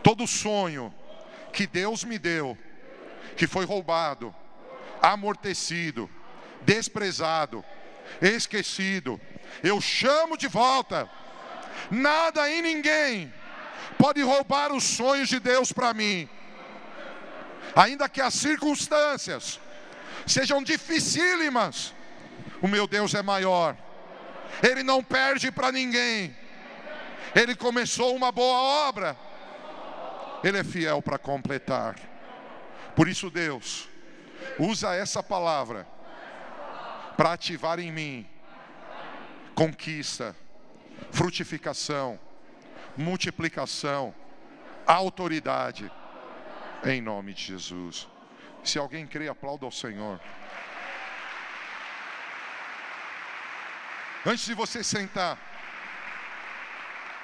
Todo 0.03 0.27
sonho 0.27 0.93
que 1.53 1.67
Deus 1.67 2.05
me 2.05 2.19
deu, 2.19 2.57
que 3.37 3.47
foi 3.47 3.65
roubado, 3.65 4.35
amortecido, 5.03 6.09
desprezado, 6.63 7.65
esquecido, 8.21 9.21
eu 9.63 9.81
chamo 9.81 10.37
de 10.37 10.47
volta. 10.47 11.11
Nada 11.91 12.49
e 12.49 12.63
ninguém 12.63 13.33
pode 13.99 14.23
roubar 14.23 14.73
os 14.73 14.85
sonhos 14.85 15.29
de 15.29 15.41
Deus 15.41 15.73
para 15.73 15.93
mim. 15.93 16.29
Ainda 17.75 18.09
que 18.09 18.21
as 18.21 18.35
circunstâncias 18.35 19.59
sejam 20.27 20.63
dificílimas, 20.63 21.93
o 22.61 22.69
meu 22.69 22.87
Deus 22.87 23.15
é 23.15 23.23
maior. 23.23 23.77
Ele 24.63 24.83
não 24.83 25.03
perde 25.03 25.51
para 25.51 25.73
ninguém. 25.73 26.37
Ele 27.35 27.55
começou 27.55 28.15
uma 28.15 28.31
boa 28.31 28.89
obra. 28.89 29.17
Ele 30.45 30.59
é 30.59 30.65
fiel 30.65 31.01
para 31.01 31.19
completar. 31.19 31.97
Por 32.95 33.09
isso, 33.09 33.31
Deus, 33.31 33.89
usa 34.59 34.95
essa 34.95 35.23
palavra 35.23 35.87
para 37.17 37.33
ativar 37.33 37.79
em 37.79 37.93
mim 37.93 38.27
conquista, 39.55 40.35
frutificação, 41.11 42.19
multiplicação, 42.97 44.15
autoridade, 44.87 45.91
em 46.85 47.01
nome 47.01 47.35
de 47.35 47.45
Jesus. 47.45 48.09
Se 48.65 48.79
alguém 48.79 49.07
crê, 49.07 49.29
aplauda 49.29 49.65
ao 49.65 49.73
Senhor. 49.73 50.21
Antes 54.25 54.45
de 54.45 54.55
você 54.55 54.85
sentar, 54.85 55.37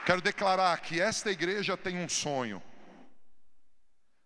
quero 0.04 0.20
declarar 0.20 0.78
que 0.81 1.00
esta 1.00 1.31
igreja 1.31 1.76
tem 1.76 1.96
um 1.98 2.09
sonho. 2.09 2.62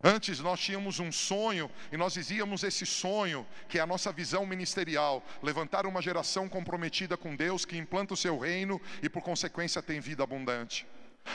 Antes 0.03 0.41
nós 0.41 0.59
tínhamos 0.59 0.99
um 0.99 1.13
sonho 1.13 1.71
e 1.93 1.97
nós 1.97 2.15
dizíamos 2.15 2.65
esse 2.65 2.85
sonho, 2.85 3.47
que 3.69 3.79
é 3.79 3.81
a 3.81 3.87
nossa 3.87 4.11
visão 4.11 4.45
ministerial, 4.45 5.25
levantar 5.41 5.87
uma 5.87 6.03
geração 6.03 6.49
comprometida 6.49 7.17
com 7.17 7.37
Deus 7.37 7.65
que 7.65 7.79
implanta 7.79 8.15
o 8.15 8.17
seu 8.17 8.37
reino 8.37 8.81
e 9.01 9.09
por 9.09 9.23
consequência 9.23 9.81
tem 9.81 10.01
vida 10.01 10.25
abundante. 10.25 10.87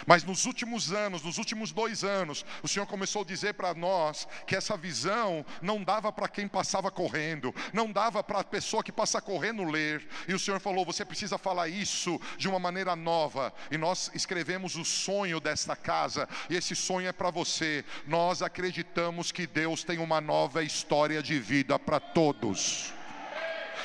Mas 0.05 0.23
nos 0.23 0.45
últimos 0.45 0.91
anos, 0.91 1.21
nos 1.23 1.37
últimos 1.37 1.71
dois 1.71 2.03
anos, 2.03 2.45
o 2.61 2.67
Senhor 2.67 2.85
começou 2.85 3.21
a 3.21 3.25
dizer 3.25 3.53
para 3.53 3.73
nós 3.73 4.27
que 4.45 4.55
essa 4.55 4.77
visão 4.77 5.45
não 5.61 5.83
dava 5.83 6.11
para 6.11 6.27
quem 6.27 6.47
passava 6.47 6.91
correndo, 6.91 7.53
não 7.73 7.91
dava 7.91 8.23
para 8.23 8.39
a 8.39 8.43
pessoa 8.43 8.83
que 8.83 8.91
passa 8.91 9.21
correndo 9.21 9.63
ler. 9.63 10.07
E 10.27 10.33
o 10.33 10.39
Senhor 10.39 10.59
falou: 10.59 10.85
você 10.85 11.03
precisa 11.03 11.37
falar 11.37 11.67
isso 11.67 12.19
de 12.37 12.47
uma 12.47 12.59
maneira 12.59 12.95
nova. 12.95 13.53
E 13.71 13.77
nós 13.77 14.11
escrevemos 14.13 14.75
o 14.75 14.85
sonho 14.85 15.39
desta 15.39 15.75
casa, 15.75 16.27
e 16.49 16.55
esse 16.55 16.75
sonho 16.75 17.07
é 17.07 17.13
para 17.13 17.31
você. 17.31 17.83
Nós 18.05 18.41
acreditamos 18.41 19.31
que 19.31 19.47
Deus 19.47 19.83
tem 19.83 19.99
uma 19.99 20.21
nova 20.21 20.63
história 20.63 21.21
de 21.21 21.39
vida 21.39 21.77
para 21.79 21.99
todos. 21.99 22.96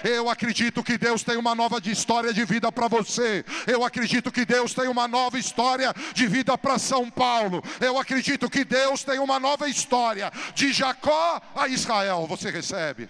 Eu 0.04 0.28
acredito 0.28 0.82
que 0.82 0.98
Deus 0.98 1.22
tem 1.22 1.36
uma 1.36 1.54
nova 1.54 1.78
história 1.84 2.32
de 2.32 2.44
vida 2.44 2.70
para 2.72 2.88
você. 2.88 3.44
Eu 3.66 3.84
acredito 3.84 4.32
que 4.32 4.44
Deus 4.44 4.74
tem 4.74 4.88
uma 4.88 5.06
nova 5.06 5.38
história 5.38 5.94
de 6.14 6.26
vida 6.26 6.56
para 6.58 6.78
São 6.78 7.10
Paulo. 7.10 7.62
Eu 7.80 7.98
acredito 7.98 8.50
que 8.50 8.64
Deus 8.64 9.04
tem 9.04 9.18
uma 9.18 9.38
nova 9.38 9.68
história 9.68 10.30
de 10.54 10.72
Jacó 10.72 11.40
a 11.54 11.68
Israel. 11.68 12.26
Você 12.26 12.50
recebe? 12.50 13.08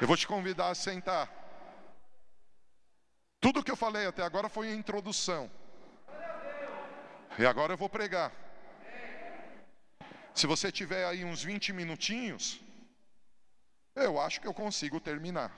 Eu 0.00 0.06
vou 0.06 0.16
te 0.16 0.26
convidar 0.26 0.68
a 0.68 0.74
sentar. 0.74 1.28
Tudo 3.40 3.62
que 3.62 3.70
eu 3.70 3.76
falei 3.76 4.06
até 4.06 4.22
agora 4.22 4.48
foi 4.48 4.68
a 4.68 4.74
introdução. 4.74 5.50
E 7.38 7.46
agora 7.46 7.72
eu 7.72 7.76
vou 7.76 7.88
pregar. 7.88 8.45
Se 10.36 10.46
você 10.46 10.70
tiver 10.70 11.06
aí 11.06 11.24
uns 11.24 11.42
20 11.42 11.72
minutinhos, 11.72 12.60
eu 13.94 14.20
acho 14.20 14.38
que 14.38 14.46
eu 14.46 14.52
consigo 14.52 15.00
terminar. 15.00 15.50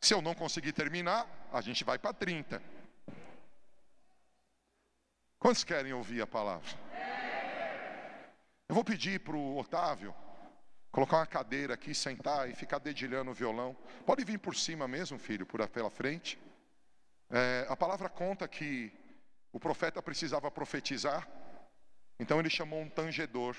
Se 0.00 0.14
eu 0.14 0.22
não 0.22 0.36
conseguir 0.36 0.72
terminar, 0.72 1.26
a 1.52 1.60
gente 1.60 1.82
vai 1.82 1.98
para 1.98 2.12
30. 2.14 2.62
Quantos 5.36 5.64
querem 5.64 5.92
ouvir 5.92 6.22
a 6.22 6.28
palavra? 6.28 6.70
Eu 8.68 8.74
vou 8.76 8.84
pedir 8.84 9.18
para 9.18 9.34
o 9.34 9.58
Otávio 9.58 10.14
colocar 10.92 11.16
uma 11.16 11.26
cadeira 11.26 11.74
aqui, 11.74 11.92
sentar 11.92 12.48
e 12.48 12.54
ficar 12.54 12.78
dedilhando 12.78 13.32
o 13.32 13.34
violão. 13.34 13.76
Pode 14.06 14.24
vir 14.24 14.38
por 14.38 14.54
cima 14.54 14.86
mesmo, 14.86 15.18
filho, 15.18 15.44
por 15.44 15.66
pela 15.68 15.90
frente. 15.90 16.38
É, 17.28 17.66
a 17.68 17.76
palavra 17.76 18.08
conta 18.08 18.46
que 18.46 18.92
o 19.50 19.58
profeta 19.58 20.00
precisava 20.00 20.48
profetizar. 20.52 21.41
Então 22.22 22.38
ele 22.38 22.48
chamou 22.48 22.80
um 22.80 22.88
tangedor. 22.88 23.56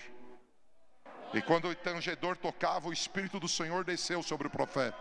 E 1.33 1.41
quando 1.41 1.67
o 1.67 1.75
tangedor 1.75 2.37
tocava, 2.37 2.87
o 2.87 2.93
Espírito 2.93 3.37
do 3.37 3.47
Senhor 3.49 3.83
desceu 3.83 4.23
sobre 4.23 4.47
o 4.47 4.49
profeta. 4.49 4.97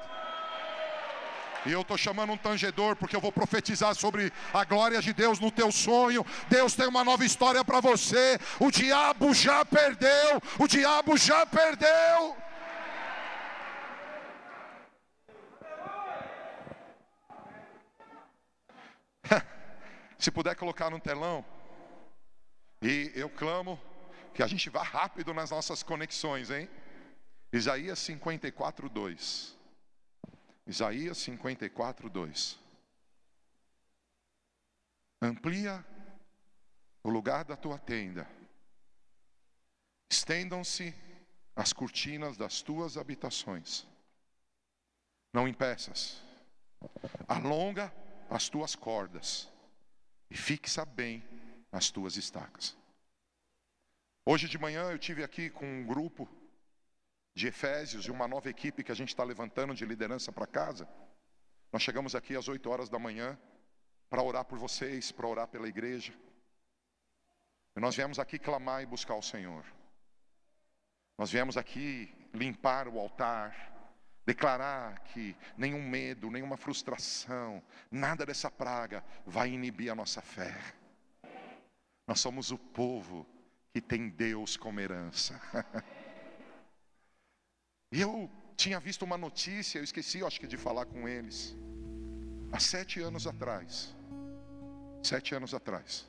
E 1.64 1.70
eu 1.70 1.83
estou 1.83 1.96
chamando 1.96 2.33
um 2.33 2.37
tangedor 2.37 2.96
porque 2.96 3.14
eu 3.14 3.20
vou 3.20 3.31
profetizar 3.31 3.94
sobre 3.94 4.33
a 4.53 4.64
glória 4.64 5.01
de 5.01 5.12
Deus 5.12 5.38
no 5.38 5.48
teu 5.48 5.70
sonho. 5.70 6.27
Deus 6.48 6.75
tem 6.75 6.88
uma 6.88 7.05
nova 7.05 7.25
história 7.25 7.64
para 7.64 7.79
você. 7.79 8.37
O 8.59 8.68
diabo 8.68 9.33
já 9.33 9.64
perdeu. 9.64 10.42
O 10.59 10.66
diabo 10.66 11.16
já 11.16 11.46
perdeu. 11.46 12.37
Se 20.18 20.33
puder 20.33 20.57
colocar 20.57 20.90
no 20.90 20.98
telão. 20.98 21.44
E 22.83 23.12
eu 23.14 23.31
clamo 23.31 23.81
que 24.35 24.42
a 24.42 24.47
gente 24.47 24.68
vá 24.68 24.83
rápido 24.83 25.33
nas 25.33 25.51
nossas 25.51 25.83
conexões, 25.83 26.51
hein? 26.51 26.68
Isaías 27.53 27.99
54, 28.01 28.88
2. 28.88 29.57
Isaías 30.66 31.18
54, 31.18 32.11
2. 32.11 32.59
Amplia 35.21 35.85
o 37.05 37.11
lugar 37.11 37.45
da 37.45 37.57
tua 37.57 37.79
tenda, 37.79 38.29
estendam-se 40.11 40.95
as 41.55 41.73
cortinas 41.73 42.37
das 42.37 42.62
tuas 42.62 42.97
habitações, 42.97 43.87
não 45.33 45.47
impeças, 45.47 46.21
alonga 47.29 47.92
as 48.31 48.49
tuas 48.49 48.75
cordas 48.75 49.49
e 50.31 50.37
fixa 50.37 50.85
bem 50.85 51.23
as 51.73 51.91
tuas 51.91 52.17
estacas. 52.17 52.77
Hoje 54.25 54.49
de 54.49 54.59
manhã 54.59 54.91
eu 54.91 54.99
tive 54.99 55.25
aqui 55.25 55.51
com 55.51 55.67
um 55.67 55.85
grupo 55.85 56.29
de 57.35 57.49
Efésios 57.49 58.05
e 58.05 58.11
uma 58.11 58.29
nova 58.29 58.49
equipe 58.51 58.85
que 58.85 58.93
a 58.93 58.95
gente 58.95 59.09
está 59.09 59.25
levantando 59.25 59.75
de 59.75 59.87
liderança 59.87 60.31
para 60.31 60.47
casa. 60.47 60.87
Nós 61.73 61.83
chegamos 61.83 62.15
aqui 62.15 62.37
às 62.37 62.47
8 62.47 62.69
horas 62.69 62.89
da 62.91 62.99
manhã 62.99 63.39
para 64.11 64.23
orar 64.23 64.45
por 64.45 64.59
vocês, 64.59 65.11
para 65.11 65.27
orar 65.27 65.49
pela 65.49 65.67
igreja. 65.67 66.13
E 67.75 67.81
nós 67.81 67.97
viemos 67.97 68.19
aqui 68.19 68.39
clamar 68.39 68.83
e 68.83 68.87
buscar 68.87 69.15
o 69.15 69.23
Senhor. 69.23 69.65
Nós 71.17 71.31
viemos 71.31 71.57
aqui 71.57 72.15
limpar 72.35 72.87
o 72.87 72.99
altar, 72.99 73.73
declarar 74.27 75.01
que 75.05 75.35
nenhum 75.57 75.83
medo, 75.83 76.31
nenhuma 76.31 76.59
frustração, 76.59 77.63
nada 77.91 78.27
dessa 78.27 78.51
praga 78.51 79.03
vai 79.27 79.49
inibir 79.49 79.91
a 79.91 79.95
nossa 79.95 80.21
fé. 80.21 80.55
Nós 82.07 82.21
somos 82.21 82.51
o 82.51 82.59
povo 82.59 83.27
que 83.73 83.81
tem 83.81 84.09
Deus 84.09 84.57
como 84.57 84.81
herança. 84.81 85.41
e 87.91 88.01
eu 88.01 88.31
tinha 88.57 88.79
visto 88.79 89.03
uma 89.03 89.17
notícia, 89.17 89.79
eu 89.79 89.85
esqueci, 89.85 90.25
acho 90.25 90.41
que 90.41 90.47
de 90.47 90.57
falar 90.57 90.87
com 90.87 91.09
eles. 91.09 91.57
Há 92.53 92.61
sete 92.61 93.01
anos 93.01 93.27
atrás, 93.27 93.95
sete 95.03 95.35
anos 95.35 95.55
atrás, 95.55 96.07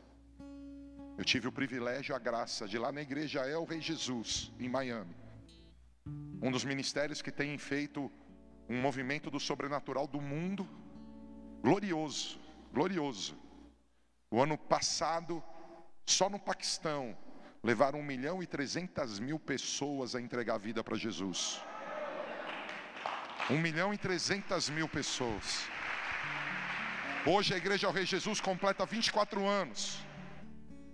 eu 1.18 1.24
tive 1.24 1.48
o 1.48 1.52
privilégio, 1.52 2.16
a 2.16 2.20
graça 2.20 2.68
de 2.68 2.76
ir 2.76 2.80
lá 2.80 2.92
na 2.92 3.02
igreja 3.02 3.48
El 3.48 3.66
Rei 3.66 3.80
Jesus, 3.80 4.52
em 4.60 4.68
Miami. 4.68 5.16
Um 6.42 6.52
dos 6.52 6.66
ministérios 6.66 7.22
que 7.22 7.32
tem 7.32 7.58
feito 7.58 8.12
um 8.68 8.82
movimento 8.82 9.30
do 9.30 9.40
sobrenatural 9.40 10.08
do 10.08 10.20
mundo, 10.20 10.68
glorioso, 11.62 12.40
glorioso. 12.74 13.38
O 14.30 14.42
ano 14.42 14.58
passado, 14.58 15.44
só 16.06 16.30
no 16.30 16.40
Paquistão, 16.40 17.18
levaram 17.64 18.00
1 18.00 18.04
milhão 18.04 18.44
e 18.44 18.48
300 18.48 19.20
mil 19.20 19.40
pessoas 19.40 20.16
a 20.16 20.22
entregar 20.22 20.56
a 20.56 20.58
vida 20.58 20.84
para 20.84 20.98
Jesus. 20.98 21.62
1 23.50 23.58
milhão 23.58 23.94
e 23.94 23.98
300 23.98 24.70
mil 24.70 24.88
pessoas. 24.88 25.66
Hoje 27.26 27.54
a 27.54 27.58
Igreja 27.58 27.88
ao 27.88 27.94
Rei 27.94 28.06
Jesus 28.06 28.42
completa 28.42 28.86
24 28.86 29.46
anos. 29.48 30.04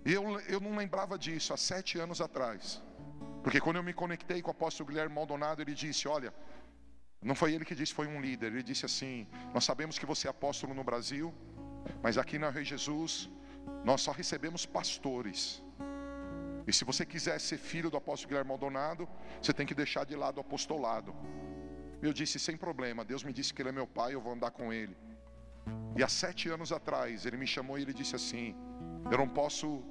Eu, 0.04 0.40
eu 0.42 0.60
não 0.60 0.76
lembrava 0.76 1.18
disso 1.18 1.52
há 1.52 1.56
sete 1.56 1.98
anos 1.98 2.20
atrás. 2.20 2.82
Porque 3.42 3.60
quando 3.60 3.76
eu 3.76 3.82
me 3.82 3.92
conectei 3.92 4.40
com 4.40 4.48
o 4.48 4.50
apóstolo 4.52 4.88
Guilherme 4.88 5.14
Maldonado, 5.14 5.60
ele 5.60 5.74
disse: 5.74 6.06
Olha, 6.06 6.32
não 7.22 7.34
foi 7.34 7.52
ele 7.52 7.64
que 7.64 7.74
disse, 7.74 7.92
foi 7.92 8.06
um 8.06 8.20
líder. 8.20 8.52
Ele 8.52 8.62
disse 8.62 8.86
assim: 8.86 9.26
Nós 9.52 9.64
sabemos 9.64 9.98
que 9.98 10.06
você 10.06 10.26
é 10.26 10.30
apóstolo 10.30 10.72
no 10.72 10.84
Brasil, 10.84 11.34
mas 12.02 12.16
aqui 12.16 12.38
na 12.38 12.50
Rei 12.50 12.64
Jesus, 12.64 13.28
nós 13.84 14.00
só 14.00 14.12
recebemos 14.12 14.66
pastores. 14.66 15.62
E 16.66 16.72
se 16.72 16.84
você 16.84 17.04
quiser 17.04 17.38
ser 17.40 17.58
filho 17.58 17.90
do 17.90 17.96
apóstolo 17.96 18.28
Guilherme 18.28 18.48
Maldonado, 18.48 19.08
você 19.40 19.52
tem 19.52 19.66
que 19.66 19.74
deixar 19.74 20.04
de 20.04 20.14
lado 20.14 20.38
o 20.38 20.40
apostolado. 20.40 21.14
Eu 22.02 22.12
disse: 22.12 22.38
Sem 22.38 22.56
problema, 22.56 23.04
Deus 23.04 23.24
me 23.24 23.32
disse 23.32 23.52
que 23.52 23.62
ele 23.62 23.70
é 23.70 23.72
meu 23.72 23.86
pai, 23.86 24.14
eu 24.14 24.20
vou 24.20 24.32
andar 24.32 24.50
com 24.50 24.72
ele. 24.72 24.96
E 25.96 26.02
há 26.02 26.08
sete 26.08 26.48
anos 26.48 26.72
atrás, 26.72 27.26
ele 27.26 27.36
me 27.36 27.46
chamou 27.46 27.78
e 27.78 27.82
ele 27.82 27.92
disse 27.92 28.14
assim: 28.14 28.54
Eu 29.10 29.18
não 29.18 29.28
posso 29.28 29.82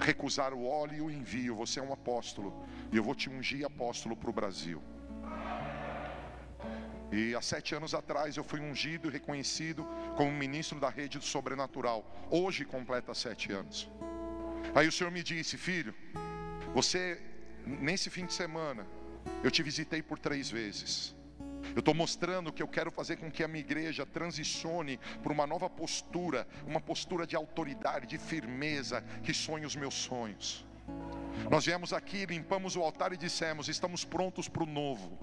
recusar 0.00 0.52
o 0.52 0.64
óleo 0.66 0.96
e 0.96 1.00
o 1.00 1.10
envio, 1.10 1.54
você 1.54 1.78
é 1.78 1.82
um 1.82 1.92
apóstolo, 1.92 2.64
e 2.90 2.96
eu 2.96 3.02
vou 3.02 3.14
te 3.14 3.30
ungir 3.30 3.64
apóstolo 3.64 4.16
para 4.16 4.30
o 4.30 4.32
Brasil. 4.32 4.82
E 7.12 7.34
há 7.34 7.42
sete 7.42 7.74
anos 7.74 7.92
atrás 7.92 8.38
eu 8.38 8.42
fui 8.42 8.58
ungido 8.58 9.08
e 9.08 9.12
reconhecido 9.12 9.86
como 10.16 10.32
ministro 10.32 10.80
da 10.80 10.88
rede 10.88 11.18
do 11.18 11.24
sobrenatural. 11.24 12.10
Hoje 12.30 12.64
completa 12.64 13.12
sete 13.12 13.52
anos. 13.52 13.90
Aí 14.74 14.88
o 14.88 14.92
Senhor 14.92 15.10
me 15.10 15.22
disse, 15.22 15.58
filho, 15.58 15.94
você 16.74 17.20
nesse 17.66 18.08
fim 18.08 18.24
de 18.24 18.32
semana 18.32 18.86
eu 19.44 19.50
te 19.50 19.62
visitei 19.62 20.00
por 20.02 20.18
três 20.18 20.50
vezes. 20.50 21.14
Eu 21.74 21.80
estou 21.80 21.94
mostrando 21.94 22.52
que 22.52 22.62
eu 22.62 22.68
quero 22.68 22.90
fazer 22.90 23.16
com 23.16 23.30
que 23.30 23.44
a 23.44 23.48
minha 23.48 23.60
igreja 23.60 24.06
transicione 24.06 24.98
para 25.22 25.32
uma 25.32 25.46
nova 25.46 25.68
postura, 25.68 26.48
uma 26.66 26.80
postura 26.80 27.26
de 27.26 27.36
autoridade, 27.36 28.06
de 28.06 28.18
firmeza, 28.18 29.02
que 29.22 29.34
sonhe 29.34 29.66
os 29.66 29.76
meus 29.76 29.94
sonhos. 29.94 30.66
Nós 31.50 31.64
viemos 31.64 31.92
aqui, 31.92 32.26
limpamos 32.26 32.74
o 32.74 32.82
altar 32.82 33.12
e 33.12 33.16
dissemos: 33.16 33.68
estamos 33.68 34.04
prontos 34.04 34.48
para 34.48 34.62
o 34.62 34.66
novo. 34.66 35.18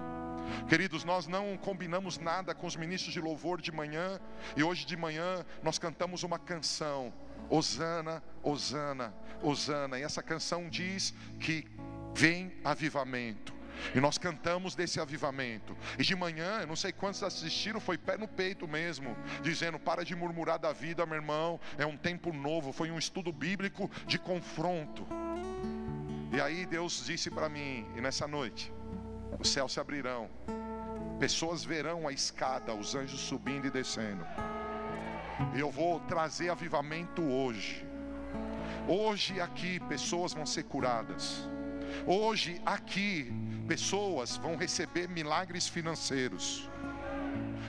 Queridos, 0.68 1.04
nós 1.04 1.28
não 1.28 1.58
combinamos 1.58 2.18
nada 2.18 2.54
com 2.54 2.68
os 2.68 2.76
ministros 2.76 3.14
de 3.14 3.22
louvor 3.22 3.62
de 3.62 3.72
manhã, 3.72 4.20
e 4.56 4.64
hoje 4.64 4.86
de 4.86 4.96
manhã 4.98 5.46
nós 5.64 5.80
cantamos 5.80 6.24
uma 6.24 6.40
canção, 6.40 7.14
Osana, 7.50 8.24
Osana, 8.44 9.14
Osana, 9.42 10.00
e 10.00 10.04
essa 10.04 10.22
canção 10.22 10.70
diz 10.70 11.14
que 11.40 11.66
vem 12.14 12.54
avivamento. 12.64 13.60
E 13.96 14.00
nós 14.00 14.18
cantamos 14.18 14.76
desse 14.76 15.00
avivamento. 15.00 15.76
E 15.98 16.04
de 16.04 16.16
manhã, 16.16 16.60
eu 16.62 16.68
não 16.68 16.76
sei 16.76 16.92
quantos 16.92 17.24
assistiram, 17.24 17.80
foi 17.80 17.98
pé 17.98 18.18
no 18.18 18.28
peito 18.28 18.68
mesmo, 18.68 19.16
dizendo: 19.42 19.80
para 19.80 20.04
de 20.04 20.16
murmurar 20.16 20.60
da 20.60 20.74
vida, 20.74 21.06
meu 21.06 21.16
irmão, 21.16 21.60
é 21.78 21.86
um 21.86 21.96
tempo 21.96 22.34
novo. 22.34 22.74
Foi 22.74 22.92
um 22.92 23.00
estudo 23.00 23.32
bíblico 23.32 23.90
de 24.06 24.20
confronto. 24.20 25.08
E 26.32 26.40
aí 26.40 26.66
Deus 26.66 27.04
disse 27.06 27.32
para 27.32 27.50
mim, 27.50 27.88
e 27.96 28.02
nessa 28.02 28.28
noite, 28.28 28.72
os 29.38 29.50
céus 29.50 29.74
se 29.74 29.80
abrirão, 29.80 30.30
pessoas 31.20 31.64
verão 31.64 32.08
a 32.08 32.12
escada, 32.12 32.74
os 32.74 32.96
anjos 32.96 33.20
subindo 33.20 33.68
e 33.68 33.72
descendo. 33.72 34.26
Eu 35.56 35.70
vou 35.72 36.00
trazer 36.02 36.50
avivamento 36.50 37.22
hoje. 37.22 37.86
Hoje 38.88 39.40
aqui 39.40 39.80
pessoas 39.82 40.34
vão 40.34 40.46
ser 40.46 40.64
curadas. 40.64 41.50
Hoje 42.06 42.62
aqui 42.66 43.32
pessoas 43.68 44.38
vão 44.38 44.56
receber 44.56 45.08
milagres 45.08 45.68
financeiros. 45.68 46.69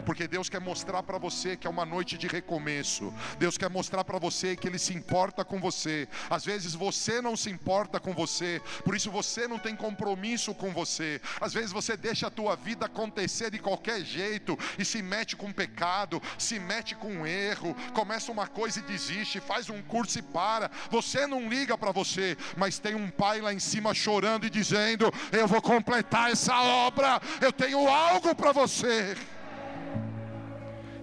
Porque 0.05 0.27
Deus 0.29 0.49
quer 0.49 0.61
mostrar 0.61 1.03
para 1.03 1.19
você 1.19 1.57
que 1.57 1.67
é 1.67 1.71
uma 1.71 1.85
noite 1.85 2.17
de 2.17 2.27
recomeço. 2.27 3.13
Deus 3.39 3.57
quer 3.57 3.71
mostrar 3.71 4.05
para 4.05 4.19
você 4.19 4.57
que 4.57 4.69
Ele 4.69 4.79
se 4.79 4.95
importa 4.95 5.45
com 5.45 5.61
você. 5.61 6.09
Às 6.29 6.45
vezes 6.45 6.75
você 6.75 7.21
não 7.21 7.37
se 7.37 7.51
importa 7.51 8.01
com 8.01 8.13
você, 8.13 8.61
por 8.85 8.95
isso 8.95 9.11
você 9.11 9.47
não 9.47 9.59
tem 9.59 9.77
compromisso 9.77 10.55
com 10.55 10.73
você. 10.73 11.21
Às 11.41 11.53
vezes 11.53 11.73
você 11.73 11.97
deixa 11.97 12.27
a 12.27 12.31
tua 12.31 12.57
vida 12.57 12.87
acontecer 12.87 13.51
de 13.51 13.59
qualquer 13.59 14.05
jeito 14.05 14.59
e 14.79 14.85
se 14.85 15.03
mete 15.03 15.37
com 15.37 15.53
pecado, 15.53 16.23
se 16.39 16.59
mete 16.59 16.95
com 16.95 17.27
erro, 17.27 17.75
começa 17.93 18.33
uma 18.33 18.47
coisa 18.47 18.79
e 18.79 18.83
desiste, 18.83 19.41
faz 19.41 19.69
um 19.71 19.83
curso 19.83 20.19
e 20.19 20.23
para. 20.23 20.71
Você 20.91 21.27
não 21.27 21.49
liga 21.49 21.77
para 21.77 21.93
você, 21.93 22.37
mas 22.57 22.79
tem 22.79 22.95
um 22.95 23.11
pai 23.11 23.41
lá 23.41 23.53
em 23.53 23.59
cima 23.59 23.95
chorando 23.95 24.47
e 24.47 24.51
dizendo: 24.51 25.13
Eu 25.33 25.47
vou 25.47 25.63
completar 25.63 26.31
essa 26.31 26.61
obra, 26.61 27.21
eu 27.41 27.53
tenho 27.53 27.89
algo 27.89 28.35
para 28.35 28.53
você. 28.53 29.17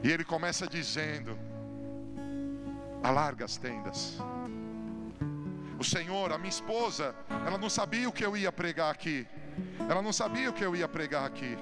E 0.03 0.11
ele 0.11 0.23
começa 0.23 0.67
dizendo: 0.67 1.37
alarga 3.03 3.45
as 3.45 3.57
tendas. 3.57 4.17
O 5.79 5.83
Senhor, 5.83 6.31
a 6.31 6.37
minha 6.37 6.49
esposa, 6.49 7.15
ela 7.45 7.57
não 7.57 7.69
sabia 7.69 8.09
o 8.09 8.11
que 8.11 8.25
eu 8.25 8.35
ia 8.35 8.51
pregar 8.51 8.91
aqui. 8.91 9.27
Ela 9.89 10.01
não 10.01 10.11
sabia 10.11 10.49
o 10.49 10.53
que 10.53 10.63
eu 10.63 10.75
ia 10.75 10.87
pregar 10.87 11.25
aqui. 11.25 11.57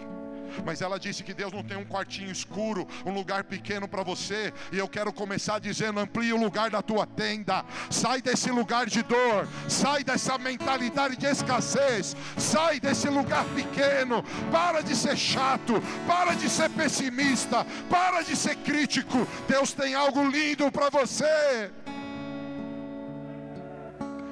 Mas 0.66 0.82
ela 0.82 1.00
disse 1.00 1.24
que 1.24 1.34
Deus 1.34 1.52
não 1.52 1.64
tem 1.64 1.78
um 1.78 1.86
quartinho 1.86 2.32
escuro, 2.32 2.88
um 3.06 3.14
lugar 3.14 3.44
pequeno 3.44 3.88
para 3.88 4.04
você. 4.04 4.54
E 4.72 4.78
eu 4.78 4.88
quero 4.88 5.12
começar 5.12 5.60
dizendo: 5.60 6.00
amplie 6.00 6.34
o 6.34 6.38
lugar 6.38 6.70
da 6.70 6.82
tua 6.82 7.06
tenda. 7.06 7.66
Sai 7.90 8.22
desse 8.22 8.50
lugar 8.52 8.88
de 8.88 9.04
dor, 9.04 9.48
sai 9.68 10.04
dessa 10.04 10.38
mentalidade 10.38 11.18
de 11.18 11.26
escassez, 11.26 12.16
sai 12.38 12.80
desse 12.80 13.10
lugar 13.10 13.46
pequeno. 13.56 14.24
Para 14.52 14.82
de 14.82 14.96
ser 14.96 15.18
chato, 15.18 15.82
para 16.08 16.34
de 16.34 16.50
ser 16.50 16.70
pessimista, 16.70 17.66
para 17.90 18.22
de 18.22 18.36
ser 18.36 18.56
crítico. 18.58 19.28
Deus 19.48 19.74
tem 19.74 19.96
algo 19.96 20.28
lindo 20.28 20.72
para 20.72 20.90
você. 20.90 21.72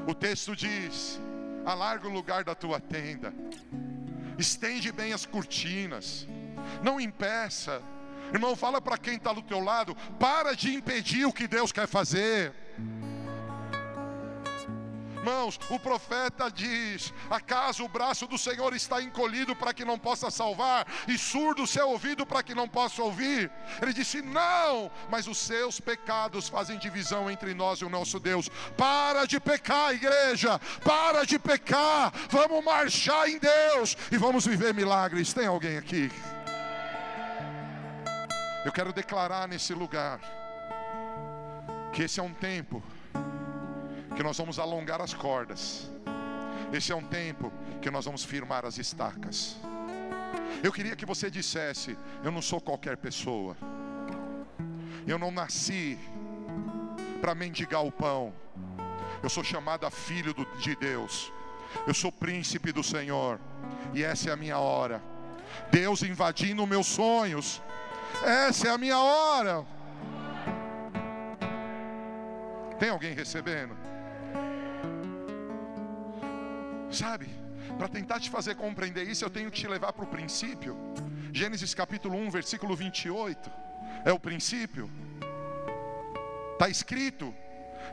O 0.07 0.13
texto 0.13 0.55
diz: 0.55 1.19
alarga 1.65 2.07
o 2.07 2.11
lugar 2.11 2.43
da 2.43 2.53
tua 2.53 2.79
tenda 2.79 3.33
estende 4.37 4.91
bem 4.91 5.13
as 5.13 5.25
cortinas, 5.25 6.27
não 6.83 6.99
impeça. 6.99 7.81
Irmão, 8.33 8.55
fala 8.55 8.81
para 8.81 8.97
quem 8.97 9.15
está 9.15 9.31
do 9.31 9.41
teu 9.41 9.59
lado, 9.59 9.95
para 10.19 10.55
de 10.55 10.73
impedir 10.73 11.25
o 11.25 11.33
que 11.33 11.47
Deus 11.47 11.71
quer 11.71 11.87
fazer. 11.87 12.53
Irmãos, 15.23 15.57
o 15.69 15.79
profeta 15.79 16.51
diz: 16.51 17.13
acaso 17.29 17.85
o 17.85 17.87
braço 17.87 18.27
do 18.27 18.37
Senhor 18.37 18.75
está 18.75 19.01
encolhido 19.01 19.55
para 19.55 19.73
que 19.73 19.85
não 19.85 19.97
possa 19.97 20.29
salvar, 20.29 20.85
e 21.07 21.17
surdo 21.17 21.63
o 21.63 21.67
seu 21.67 21.87
ouvido 21.91 22.25
para 22.25 22.43
que 22.43 22.53
não 22.53 22.67
possa 22.67 23.01
ouvir? 23.01 23.49
Ele 23.81 23.93
disse: 23.93 24.21
não, 24.21 24.91
mas 25.09 25.25
os 25.25 25.37
seus 25.37 25.79
pecados 25.79 26.49
fazem 26.49 26.77
divisão 26.77 27.31
entre 27.31 27.53
nós 27.53 27.79
e 27.79 27.85
o 27.85 27.89
nosso 27.89 28.19
Deus. 28.19 28.49
Para 28.75 29.25
de 29.25 29.39
pecar, 29.39 29.93
igreja, 29.93 30.59
para 30.83 31.25
de 31.25 31.39
pecar, 31.39 32.11
vamos 32.29 32.61
marchar 32.61 33.29
em 33.29 33.39
Deus 33.39 33.95
e 34.11 34.17
vamos 34.17 34.45
viver 34.45 34.73
milagres. 34.73 35.31
Tem 35.31 35.47
alguém 35.47 35.77
aqui? 35.77 36.11
Eu 38.65 38.73
quero 38.73 38.91
declarar 38.91 39.47
nesse 39.47 39.73
lugar 39.73 40.19
que 41.93 42.03
esse 42.03 42.19
é 42.19 42.23
um 42.23 42.33
tempo 42.33 42.83
que 44.15 44.23
nós 44.23 44.37
vamos 44.37 44.59
alongar 44.59 45.01
as 45.01 45.13
cordas. 45.13 45.89
Esse 46.71 46.91
é 46.91 46.95
um 46.95 47.03
tempo 47.03 47.51
que 47.81 47.91
nós 47.91 48.05
vamos 48.05 48.23
firmar 48.23 48.65
as 48.65 48.77
estacas. 48.77 49.57
Eu 50.63 50.71
queria 50.71 50.95
que 50.95 51.05
você 51.05 51.29
dissesse: 51.29 51.97
Eu 52.23 52.31
não 52.31 52.41
sou 52.41 52.59
qualquer 52.59 52.97
pessoa. 52.97 53.55
Eu 55.05 55.19
não 55.19 55.31
nasci 55.31 55.99
para 57.21 57.35
mendigar 57.35 57.83
o 57.85 57.91
pão. 57.91 58.33
Eu 59.21 59.29
sou 59.29 59.43
chamado 59.43 59.85
a 59.85 59.91
filho 59.91 60.33
de 60.59 60.75
Deus. 60.75 61.31
Eu 61.87 61.93
sou 61.93 62.11
príncipe 62.11 62.71
do 62.71 62.83
Senhor. 62.83 63.39
E 63.93 64.03
essa 64.03 64.29
é 64.29 64.33
a 64.33 64.37
minha 64.37 64.57
hora. 64.57 65.01
Deus 65.71 66.01
invadindo 66.03 66.65
meus 66.65 66.87
sonhos. 66.87 67.61
Essa 68.23 68.69
é 68.69 68.71
a 68.71 68.77
minha 68.77 68.97
hora. 68.97 69.65
Tem 72.79 72.89
alguém 72.89 73.13
recebendo? 73.13 73.82
Sabe, 76.93 77.27
para 77.79 77.87
tentar 77.87 78.19
te 78.19 78.29
fazer 78.29 78.53
compreender 78.55 79.09
isso, 79.09 79.25
eu 79.25 79.29
tenho 79.29 79.49
que 79.49 79.59
te 79.59 79.67
levar 79.67 79.91
para 79.93 80.05
o 80.05 80.07
princípio. 80.07 80.77
Gênesis 81.33 81.73
capítulo 81.73 82.15
1, 82.15 82.29
versículo 82.29 82.75
28. 82.75 83.51
É 84.05 84.11
o 84.11 84.19
princípio. 84.19 84.87
Está 86.53 86.69
escrito. 86.69 87.33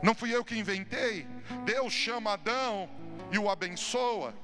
Não 0.03 0.13
fui 0.13 0.33
eu 0.33 0.45
que 0.45 0.55
inventei. 0.55 1.27
Deus 1.65 1.91
chama 1.91 2.33
Adão 2.33 2.87
e 3.31 3.39
o 3.39 3.49
abençoa. 3.49 4.35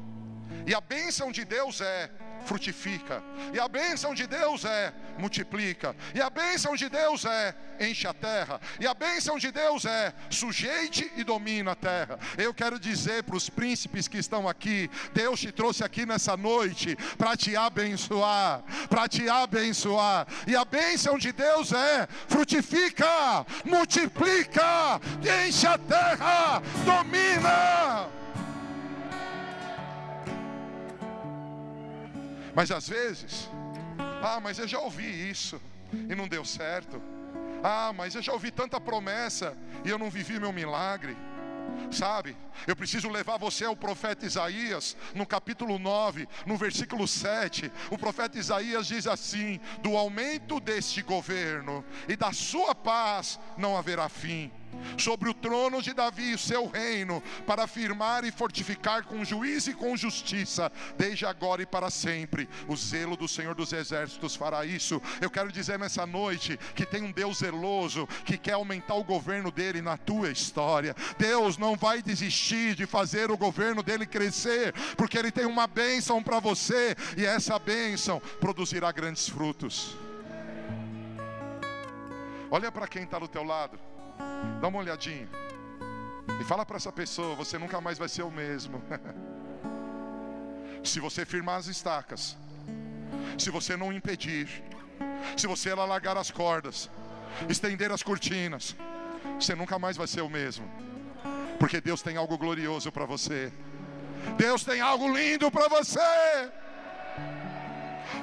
E 0.65 0.73
a 0.73 0.81
bênção 0.81 1.31
de 1.31 1.45
Deus 1.45 1.79
é: 1.79 2.09
frutifica. 2.47 3.21
E 3.53 3.59
a 3.59 3.67
bênção 3.67 4.15
de 4.15 4.25
Deus 4.25 4.63
é 4.63 4.93
multiplica. 5.17 5.95
E 6.15 6.21
a 6.21 6.29
bênção 6.29 6.75
de 6.75 6.87
Deus 6.89 7.25
é 7.25 7.53
enche 7.79 8.07
a 8.07 8.13
terra. 8.13 8.59
E 8.79 8.87
a 8.87 8.93
bênção 8.93 9.37
de 9.37 9.51
Deus 9.51 9.85
é 9.85 10.13
sujeite 10.29 11.11
e 11.15 11.23
domina 11.23 11.73
a 11.73 11.75
terra. 11.75 12.17
Eu 12.37 12.53
quero 12.53 12.79
dizer 12.79 13.23
para 13.23 13.35
os 13.35 13.49
príncipes 13.49 14.07
que 14.07 14.17
estão 14.17 14.47
aqui, 14.47 14.89
Deus 15.13 15.39
te 15.39 15.51
trouxe 15.51 15.83
aqui 15.83 16.05
nessa 16.05 16.37
noite 16.37 16.95
para 17.17 17.35
te 17.35 17.55
abençoar, 17.55 18.63
para 18.89 19.07
te 19.07 19.27
abençoar. 19.27 20.25
E 20.47 20.55
a 20.55 20.63
bênção 20.63 21.17
de 21.17 21.31
Deus 21.33 21.73
é 21.73 22.07
frutifica, 22.27 23.45
multiplica, 23.65 25.01
enche 25.45 25.67
a 25.67 25.77
terra, 25.77 26.61
domina. 26.85 28.17
Mas 32.57 32.71
às 32.71 32.89
vezes, 32.89 33.47
ah, 34.19 34.39
mas 34.41 34.57
eu 34.57 34.67
já 34.67 34.79
ouvi 34.79 35.29
isso 35.29 35.61
e 35.93 36.15
não 36.15 36.27
deu 36.27 36.43
certo. 36.43 36.99
Ah, 37.63 37.93
mas 37.95 38.15
eu 38.15 38.21
já 38.23 38.33
ouvi 38.33 38.49
tanta 38.49 38.81
promessa 38.81 39.55
e 39.85 39.89
eu 39.89 39.99
não 39.99 40.09
vivi 40.09 40.39
meu 40.39 40.51
milagre. 40.51 41.15
Sabe, 41.91 42.35
eu 42.65 42.75
preciso 42.75 43.11
levar 43.11 43.37
você 43.37 43.63
ao 43.63 43.75
profeta 43.75 44.25
Isaías, 44.25 44.97
no 45.13 45.23
capítulo 45.23 45.77
9, 45.77 46.27
no 46.47 46.57
versículo 46.57 47.07
7. 47.07 47.71
O 47.91 47.97
profeta 47.97 48.39
Isaías 48.39 48.87
diz 48.87 49.05
assim: 49.05 49.59
Do 49.83 49.95
aumento 49.95 50.59
deste 50.59 51.03
governo 51.03 51.85
e 52.09 52.15
da 52.15 52.33
sua 52.33 52.73
paz 52.73 53.39
não 53.55 53.77
haverá 53.77 54.09
fim 54.09 54.51
sobre 54.97 55.29
o 55.29 55.33
trono 55.33 55.81
de 55.81 55.93
Davi 55.93 56.33
o 56.33 56.37
seu 56.37 56.67
reino, 56.67 57.21
para 57.45 57.63
afirmar 57.63 58.23
e 58.23 58.31
fortificar 58.31 59.03
com 59.03 59.23
juízo 59.23 59.71
e 59.71 59.73
com 59.73 59.95
justiça, 59.95 60.71
desde 60.97 61.25
agora 61.25 61.61
e 61.61 61.65
para 61.65 61.89
sempre. 61.89 62.47
O 62.67 62.75
zelo 62.75 63.15
do 63.15 63.27
Senhor 63.27 63.55
dos 63.55 63.73
Exércitos 63.73 64.35
fará 64.35 64.65
isso. 64.65 65.01
Eu 65.21 65.29
quero 65.29 65.51
dizer 65.51 65.79
nessa 65.79 66.05
noite 66.05 66.57
que 66.75 66.85
tem 66.85 67.03
um 67.03 67.11
Deus 67.11 67.39
zeloso 67.39 68.07
que 68.25 68.37
quer 68.37 68.53
aumentar 68.53 68.95
o 68.95 69.03
governo 69.03 69.51
dele 69.51 69.81
na 69.81 69.97
tua 69.97 70.29
história. 70.29 70.95
Deus 71.17 71.57
não 71.57 71.75
vai 71.75 72.01
desistir 72.01 72.75
de 72.75 72.85
fazer 72.85 73.31
o 73.31 73.37
governo 73.37 73.81
dele 73.83 74.05
crescer, 74.05 74.73
porque 74.95 75.17
ele 75.17 75.31
tem 75.31 75.45
uma 75.45 75.67
bênção 75.67 76.21
para 76.21 76.39
você 76.39 76.95
e 77.15 77.25
essa 77.25 77.57
bênção 77.59 78.21
produzirá 78.39 78.91
grandes 78.91 79.27
frutos. 79.29 79.95
Olha 82.49 82.71
para 82.71 82.87
quem 82.87 83.03
está 83.03 83.19
do 83.19 83.27
teu 83.27 83.43
lado. 83.43 83.86
Dá 84.61 84.67
uma 84.67 84.79
olhadinha. 84.79 85.27
E 86.39 86.43
fala 86.43 86.65
para 86.65 86.77
essa 86.77 86.91
pessoa: 86.91 87.35
você 87.35 87.57
nunca 87.57 87.79
mais 87.81 87.97
vai 87.97 88.09
ser 88.09 88.23
o 88.23 88.31
mesmo. 88.31 88.81
se 90.83 90.99
você 90.99 91.25
firmar 91.25 91.57
as 91.57 91.67
estacas, 91.67 92.37
se 93.37 93.49
você 93.49 93.75
não 93.75 93.91
impedir, 93.91 94.63
se 95.35 95.47
você 95.47 95.73
largar 95.73 96.17
as 96.17 96.31
cordas, 96.31 96.89
estender 97.49 97.91
as 97.91 98.03
cortinas, 98.03 98.75
você 99.39 99.55
nunca 99.55 99.77
mais 99.77 99.97
vai 99.97 100.07
ser 100.07 100.21
o 100.21 100.29
mesmo. 100.29 100.69
Porque 101.59 101.81
Deus 101.81 102.01
tem 102.01 102.17
algo 102.17 102.37
glorioso 102.37 102.91
para 102.91 103.05
você. 103.05 103.51
Deus 104.37 104.63
tem 104.63 104.81
algo 104.81 105.15
lindo 105.15 105.49
para 105.49 105.67
você. 105.67 105.99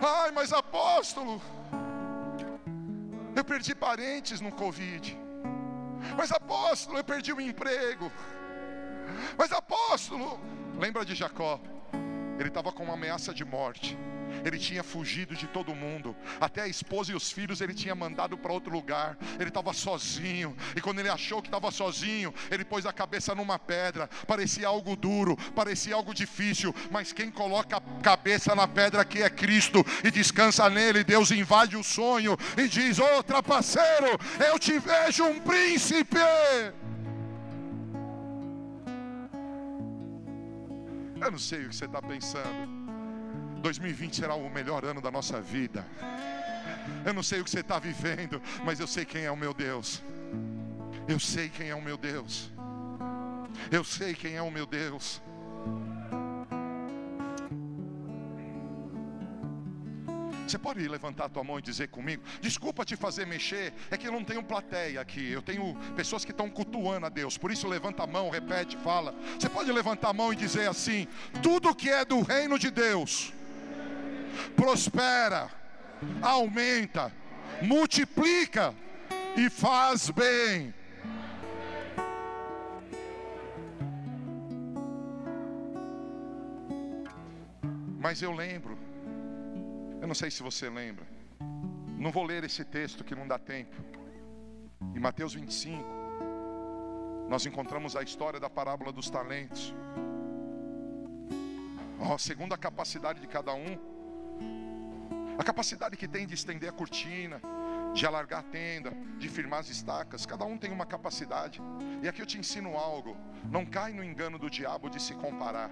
Ai, 0.03 0.31
mas 0.33 0.53
apóstolo, 0.53 1.41
eu 3.35 3.45
perdi 3.45 3.75
parentes 3.75 4.41
no 4.41 4.53
Covid. 4.53 5.24
Mas 6.17 6.31
apóstolo, 6.33 6.99
eu 6.99 7.05
perdi 7.05 7.33
o 7.33 7.41
emprego. 7.41 8.11
Mas 9.37 9.53
apóstolo, 9.53 10.41
lembra 10.79 11.05
de 11.05 11.15
Jacó? 11.15 11.61
Ele 12.39 12.49
estava 12.49 12.73
com 12.73 12.85
uma 12.85 12.95
ameaça 12.95 13.33
de 13.33 13.45
morte 13.45 13.97
ele 14.45 14.59
tinha 14.59 14.83
fugido 14.83 15.35
de 15.35 15.47
todo 15.47 15.75
mundo, 15.75 16.15
até 16.41 16.63
a 16.63 16.69
esposa 16.69 17.13
e 17.13 17.15
os 17.15 17.31
filhos 17.31 17.61
ele 17.61 17.75
tinha 17.75 17.95
mandado 17.95 18.37
para 18.37 18.53
outro 18.53 18.73
lugar, 18.73 19.17
ele 19.39 19.49
estava 19.49 19.73
sozinho, 19.73 20.57
e 20.75 20.81
quando 20.81 21.01
ele 21.01 21.09
achou 21.09 21.43
que 21.43 21.49
estava 21.49 21.71
sozinho, 21.71 22.33
ele 22.51 22.65
pôs 22.65 22.87
a 22.87 22.93
cabeça 22.93 23.35
numa 23.35 23.59
pedra, 23.59 24.09
parecia 24.27 24.69
algo 24.69 24.97
duro, 24.97 25.37
parecia 25.55 25.95
algo 25.95 26.15
difícil, 26.15 26.75
mas 26.91 27.13
quem 27.13 27.31
coloca 27.31 27.77
a 27.77 28.03
cabeça 28.03 28.55
na 28.55 28.67
pedra 28.67 29.03
aqui 29.03 29.23
é 29.23 29.31
Cristo 29.31 29.85
e 30.03 30.11
descansa 30.11 30.69
nele, 30.71 31.05
Deus 31.05 31.31
invade 31.31 31.77
o 31.77 31.85
sonho 31.85 32.37
e 32.57 32.69
diz: 32.69 32.99
Ô 32.99 33.19
oh, 33.19 33.23
trapaceiro, 33.23 34.19
eu 34.47 34.59
te 34.59 34.79
vejo 34.79 35.25
um 35.25 35.41
príncipe. 35.41 36.19
Eu 41.21 41.31
não 41.31 41.39
sei 41.39 41.65
o 41.65 41.69
que 41.71 41.77
você 41.77 41.87
está 41.87 42.03
pensando. 42.03 42.84
2020 43.65 44.17
será 44.17 44.35
o 44.35 44.51
melhor 44.51 44.85
ano 44.85 45.01
da 45.01 45.11
nossa 45.11 45.41
vida. 45.41 45.87
Eu 47.03 47.15
não 47.15 47.23
sei 47.23 47.41
o 47.41 47.45
que 47.45 47.51
você 47.51 47.61
está 47.61 47.79
vivendo, 47.79 48.41
mas 48.63 48.79
eu 48.79 48.87
sei 48.87 49.07
quem 49.07 49.25
é 49.25 49.31
o 49.31 49.37
meu 49.37 49.55
Deus. 49.55 50.03
Eu 51.09 51.19
sei 51.19 51.49
quem 51.49 51.71
é 51.71 51.75
o 51.75 51.81
meu 51.81 51.97
Deus. 51.97 52.53
Eu 53.71 53.83
sei 53.83 54.13
quem 54.15 54.37
é 54.37 54.43
o 54.43 54.51
meu 54.51 54.67
Deus. 54.67 55.23
Você 60.47 60.59
pode 60.59 60.87
levantar 60.87 61.25
a 61.25 61.29
tua 61.31 61.43
mão 61.43 61.59
e 61.59 61.63
dizer 61.63 61.89
comigo: 61.89 62.23
Desculpa 62.43 62.85
te 62.85 62.97
fazer 62.97 63.27
mexer, 63.27 63.73
é 63.91 63.97
que 63.97 64.07
eu 64.07 64.13
não 64.13 64.23
tenho 64.23 64.43
plateia 64.43 65.01
aqui, 65.01 65.33
eu 65.33 65.41
tenho 65.41 65.75
pessoas 65.97 66.23
que 66.23 66.33
estão 66.33 66.51
cultuando 66.51 67.07
a 67.07 67.09
Deus, 67.09 67.39
por 67.39 67.51
isso 67.51 67.67
levanta 67.67 68.03
a 68.03 68.07
mão, 68.07 68.29
repete, 68.29 68.77
fala. 68.77 69.15
Você 69.39 69.49
pode 69.49 69.73
levantar 69.73 70.11
a 70.11 70.13
mão 70.13 70.35
e 70.35 70.37
dizer 70.37 70.69
assim: 70.69 71.09
Tudo 71.43 71.75
que 71.75 71.89
é 71.89 72.05
do 72.05 72.21
reino 72.21 72.59
de 72.59 72.71
Deus 72.71 73.33
prospera, 74.57 75.51
aumenta, 76.23 77.13
multiplica 77.63 78.75
e 79.37 79.49
faz 79.51 80.11
bem. 80.11 80.75
Mas 87.99 88.21
eu 88.21 88.33
lembro, 88.33 88.77
eu 90.01 90.07
não 90.07 90.15
sei 90.15 90.31
se 90.31 90.43
você 90.43 90.69
lembra, 90.69 91.07
não 91.99 92.11
vou 92.11 92.25
ler 92.25 92.45
esse 92.45 92.63
texto 92.63 93.03
que 93.03 93.15
não 93.15 93.27
dá 93.27 93.39
tempo. 93.39 93.75
Em 94.95 95.01
Mateus 95.01 95.33
25, 95.33 95.83
nós 97.29 97.47
encontramos 97.47 97.97
a 97.97 98.03
história 98.03 98.39
da 98.39 98.51
parábola 98.51 98.93
dos 98.93 99.09
talentos. 99.09 99.75
Oh, 101.99 102.19
segundo 102.19 102.53
a 102.53 102.59
capacidade 102.59 103.21
de 103.21 103.27
cada 103.27 103.55
um, 103.55 103.79
a 105.39 105.43
capacidade 105.43 105.97
que 105.97 106.07
tem 106.07 106.27
de 106.27 106.35
estender 106.35 106.69
a 106.69 106.73
cortina, 106.73 107.41
de 107.93 108.07
alargar 108.07 108.41
a 108.41 108.43
tenda, 108.43 108.93
de 109.19 109.29
firmar 109.29 109.61
as 109.61 109.69
estacas, 109.69 110.27
cada 110.27 110.45
um 110.45 110.57
tem 110.57 110.73
uma 110.73 110.87
capacidade. 110.87 111.61
E 112.03 112.09
aqui 112.09 112.21
eu 112.21 112.27
te 112.27 112.39
ensino 112.39 112.77
algo: 112.77 113.17
não 113.51 113.65
cai 113.65 113.93
no 113.93 114.03
engano 114.03 114.39
do 114.39 114.51
diabo 114.51 114.89
de 114.89 115.01
se 115.01 115.15
comparar. 115.15 115.71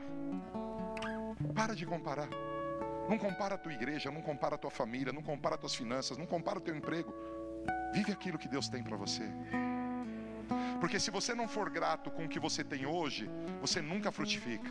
Para 1.54 1.74
de 1.74 1.84
comparar. 1.84 2.28
Não 3.08 3.18
compara 3.18 3.56
a 3.56 3.58
tua 3.58 3.72
igreja, 3.72 4.10
não 4.10 4.22
compara 4.22 4.54
a 4.54 4.58
tua 4.58 4.70
família, 4.70 5.12
não 5.12 5.22
compara 5.22 5.56
as 5.56 5.60
tuas 5.60 5.74
finanças, 5.74 6.16
não 6.16 6.26
compara 6.26 6.58
o 6.58 6.60
teu 6.60 6.74
emprego. 6.74 7.12
Vive 7.92 8.12
aquilo 8.12 8.38
que 8.38 8.48
Deus 8.48 8.68
tem 8.68 8.82
para 8.82 8.96
você. 8.96 9.24
Porque 10.80 10.98
se 10.98 11.10
você 11.10 11.34
não 11.34 11.46
for 11.46 11.68
grato 11.70 12.10
com 12.10 12.24
o 12.24 12.28
que 12.28 12.40
você 12.40 12.64
tem 12.64 12.86
hoje, 12.86 13.28
você 13.60 13.80
nunca 13.80 14.10
frutifica. 14.10 14.70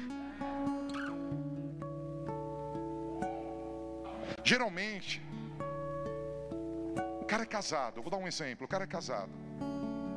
Geralmente, 4.52 5.22
o 7.22 7.24
cara 7.24 7.44
é 7.44 7.46
casado, 7.46 8.00
eu 8.00 8.04
vou 8.04 8.12
dar 8.12 8.18
um 8.18 8.28
exemplo: 8.28 8.66
o 8.66 8.68
cara 8.68 8.84
é 8.84 8.88
casado. 8.88 9.32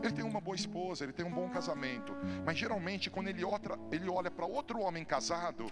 Ele 0.03 0.12
tem 0.12 0.24
uma 0.24 0.41
boa 0.41 0.57
esposa, 0.57 1.05
ele 1.05 1.12
tem 1.12 1.24
um 1.24 1.30
bom 1.30 1.49
casamento. 1.49 2.12
Mas 2.45 2.59
geralmente, 2.59 3.09
quando 3.09 3.28
ele, 3.28 3.45
outra, 3.45 3.78
ele 3.93 4.11
olha 4.11 4.32
para 4.32 4.45
outro 4.45 4.80
homem 4.80 5.05
casado, 5.05 5.70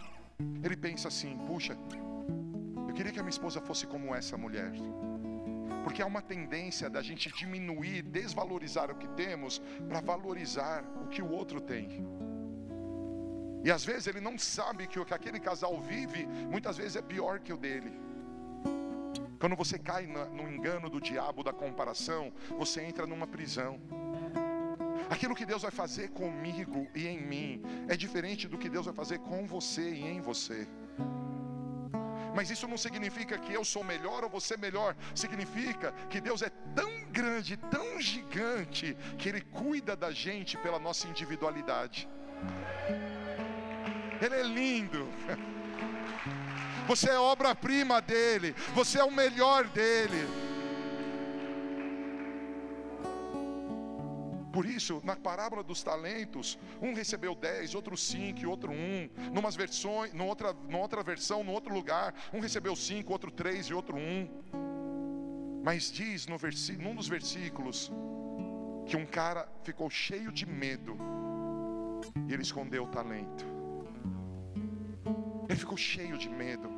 ele 0.62 0.76
pensa 0.76 1.08
assim: 1.08 1.36
puxa, 1.44 1.76
eu 2.86 2.94
queria 2.94 3.10
que 3.10 3.18
a 3.18 3.22
minha 3.24 3.36
esposa 3.36 3.60
fosse 3.60 3.84
como 3.84 4.14
essa 4.14 4.36
mulher. 4.38 4.70
Porque 5.82 6.00
há 6.00 6.06
uma 6.06 6.22
tendência 6.22 6.88
da 6.88 7.02
gente 7.02 7.32
diminuir, 7.32 8.02
desvalorizar 8.02 8.92
o 8.92 8.94
que 8.94 9.08
temos, 9.08 9.60
para 9.88 10.00
valorizar 10.00 10.84
o 11.02 11.08
que 11.08 11.20
o 11.20 11.32
outro 11.32 11.60
tem. 11.60 12.06
E 13.64 13.72
às 13.72 13.84
vezes 13.84 14.06
ele 14.06 14.20
não 14.20 14.38
sabe 14.38 14.86
que 14.86 15.00
o 15.00 15.04
que 15.04 15.14
aquele 15.14 15.40
casal 15.40 15.80
vive, 15.80 16.26
muitas 16.48 16.76
vezes 16.76 16.94
é 16.94 17.02
pior 17.02 17.40
que 17.40 17.52
o 17.52 17.56
dele. 17.56 18.01
Quando 19.42 19.56
você 19.56 19.76
cai 19.76 20.06
no 20.06 20.48
engano 20.48 20.88
do 20.88 21.00
diabo 21.00 21.42
da 21.42 21.52
comparação, 21.52 22.32
você 22.56 22.80
entra 22.80 23.08
numa 23.08 23.26
prisão. 23.26 23.80
Aquilo 25.10 25.34
que 25.34 25.44
Deus 25.44 25.62
vai 25.62 25.72
fazer 25.72 26.10
comigo 26.10 26.86
e 26.94 27.08
em 27.08 27.20
mim 27.20 27.60
é 27.88 27.96
diferente 27.96 28.46
do 28.46 28.56
que 28.56 28.68
Deus 28.68 28.86
vai 28.86 28.94
fazer 28.94 29.18
com 29.18 29.44
você 29.44 29.94
e 29.94 30.04
em 30.04 30.20
você. 30.20 30.68
Mas 32.36 32.50
isso 32.50 32.68
não 32.68 32.78
significa 32.78 33.36
que 33.36 33.52
eu 33.52 33.64
sou 33.64 33.82
melhor 33.82 34.22
ou 34.22 34.30
você 34.30 34.56
melhor. 34.56 34.94
Significa 35.12 35.90
que 36.08 36.20
Deus 36.20 36.40
é 36.40 36.50
tão 36.76 36.92
grande, 37.10 37.56
tão 37.56 38.00
gigante, 38.00 38.96
que 39.18 39.28
Ele 39.28 39.40
cuida 39.40 39.96
da 39.96 40.12
gente 40.12 40.56
pela 40.56 40.78
nossa 40.78 41.08
individualidade. 41.08 42.08
Ele 44.20 44.36
é 44.36 44.44
lindo. 44.44 45.08
Você 46.86 47.10
é 47.10 47.18
obra-prima 47.18 48.00
dele. 48.00 48.54
Você 48.74 48.98
é 48.98 49.04
o 49.04 49.10
melhor 49.10 49.66
dele. 49.68 50.26
Por 54.52 54.66
isso, 54.66 55.00
na 55.02 55.16
parábola 55.16 55.62
dos 55.62 55.82
talentos, 55.82 56.58
um 56.80 56.92
recebeu 56.92 57.34
dez, 57.34 57.74
outro 57.74 57.96
cinco 57.96 58.46
outro 58.48 58.70
um. 58.70 59.08
Numas 59.32 59.56
versões, 59.56 60.12
numa 60.12 60.26
outra, 60.26 60.52
numa 60.52 60.78
outra 60.78 61.02
versão, 61.02 61.42
num 61.42 61.52
outro 61.52 61.72
lugar, 61.72 62.14
um 62.32 62.40
recebeu 62.40 62.76
cinco, 62.76 63.12
outro 63.12 63.30
três 63.30 63.66
e 63.66 63.74
outro 63.74 63.96
um. 63.96 64.28
Mas 65.64 65.90
diz 65.90 66.26
no 66.26 66.36
num 66.78 66.94
dos 66.94 67.08
versículos 67.08 67.90
que 68.86 68.96
um 68.96 69.06
cara 69.06 69.48
ficou 69.62 69.88
cheio 69.88 70.30
de 70.30 70.44
medo 70.44 70.98
e 72.28 72.32
ele 72.32 72.42
escondeu 72.42 72.84
o 72.84 72.88
talento. 72.88 73.46
Ele 75.48 75.58
ficou 75.58 75.76
cheio 75.76 76.18
de 76.18 76.28
medo. 76.28 76.68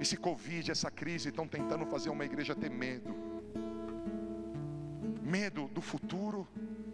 Esse 0.00 0.16
Covid, 0.16 0.70
essa 0.70 0.90
crise 0.90 1.28
estão 1.28 1.46
tentando 1.46 1.86
fazer 1.86 2.10
uma 2.10 2.24
igreja 2.24 2.54
ter 2.54 2.70
medo. 2.70 3.14
Medo 5.22 5.68
do 5.68 5.80
futuro, 5.80 6.46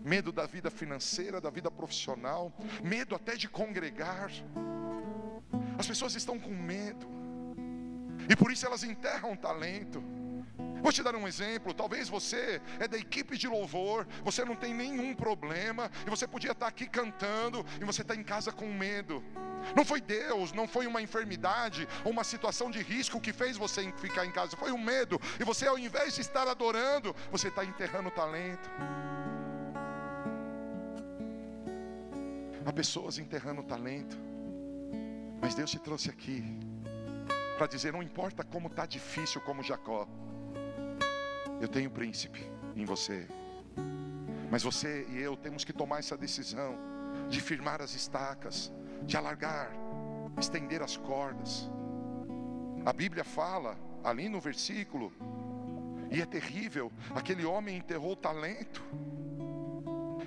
medo 0.05 0.33
da 0.33 0.47
vida 0.47 0.71
financeira, 0.71 1.41
da 1.41 1.51
vida 1.51 1.71
profissional, 1.71 2.53
medo 2.83 3.15
até 3.15 3.37
de 3.37 3.49
congregar. 3.49 4.31
As 5.79 5.87
pessoas 5.87 6.15
estão 6.15 6.39
com 6.39 6.51
medo, 6.51 7.07
e 8.29 8.35
por 8.37 8.51
isso 8.51 8.67
elas 8.67 8.85
enterram 8.85 9.37
talento. 9.37 10.03
Vou 10.83 10.93
te 10.93 11.03
dar 11.03 11.17
um 11.17 11.27
exemplo. 11.27 11.73
Talvez 11.73 12.11
você 12.11 12.61
é 12.79 12.87
da 12.87 12.99
equipe 12.99 13.39
de 13.39 13.49
louvor, 13.49 14.07
você 14.23 14.45
não 14.45 14.55
tem 14.55 14.75
nenhum 14.75 15.15
problema, 15.15 15.91
e 16.07 16.11
você 16.11 16.27
podia 16.27 16.53
estar 16.53 16.67
aqui 16.67 16.87
cantando, 16.87 17.65
e 17.81 17.85
você 17.85 18.03
está 18.03 18.15
em 18.15 18.23
casa 18.23 18.53
com 18.53 18.67
medo. 18.67 19.25
Não 19.77 19.85
foi 19.85 20.01
Deus, 20.01 20.53
não 20.53 20.67
foi 20.67 20.87
uma 20.87 21.01
enfermidade 21.01 21.89
uma 22.05 22.25
situação 22.25 22.71
de 22.71 22.83
risco 22.83 23.21
que 23.21 23.33
fez 23.33 23.57
você 23.57 23.91
ficar 23.93 24.25
em 24.27 24.31
casa, 24.31 24.57
foi 24.57 24.73
um 24.73 24.79
medo. 24.79 25.21
E 25.41 25.45
você, 25.45 25.67
ao 25.67 25.79
invés 25.79 26.15
de 26.15 26.21
estar 26.21 26.47
adorando, 26.49 27.15
você 27.31 27.49
está 27.49 27.65
enterrando 27.65 28.09
o 28.09 28.13
talento. 28.13 28.71
Há 32.67 32.73
pessoas 32.73 33.19
enterrando 33.19 33.61
o 33.61 33.65
talento, 33.65 34.17
mas 35.41 35.55
Deus 35.55 35.71
te 35.71 35.79
trouxe 35.79 36.09
aqui 36.09 36.43
para 37.59 37.67
dizer: 37.67 37.93
não 37.93 38.03
importa 38.03 38.43
como 38.43 38.69
está 38.69 38.87
difícil, 38.87 39.41
como 39.43 39.63
Jacó, 39.63 40.09
eu 41.61 41.69
tenho 41.69 41.91
príncipe 41.91 42.51
em 42.75 42.85
você. 42.85 43.27
Mas 44.51 44.63
você 44.63 45.07
e 45.11 45.21
eu 45.21 45.37
temos 45.37 45.65
que 45.65 45.73
tomar 45.73 45.99
essa 45.99 46.17
decisão 46.17 46.79
de 47.29 47.41
firmar 47.41 47.83
as 47.83 47.95
estacas, 47.95 48.73
de 49.03 49.17
alargar, 49.17 49.71
estender 50.39 50.83
as 50.83 50.97
cordas. 50.97 51.71
A 52.85 52.93
Bíblia 52.93 53.25
fala 53.25 53.79
ali 54.03 54.29
no 54.29 54.41
versículo, 54.41 55.13
e 56.11 56.21
é 56.21 56.27
terrível: 56.27 56.93
aquele 57.15 57.45
homem 57.45 57.77
enterrou 57.77 58.13
o 58.13 58.17
talento. 58.17 58.83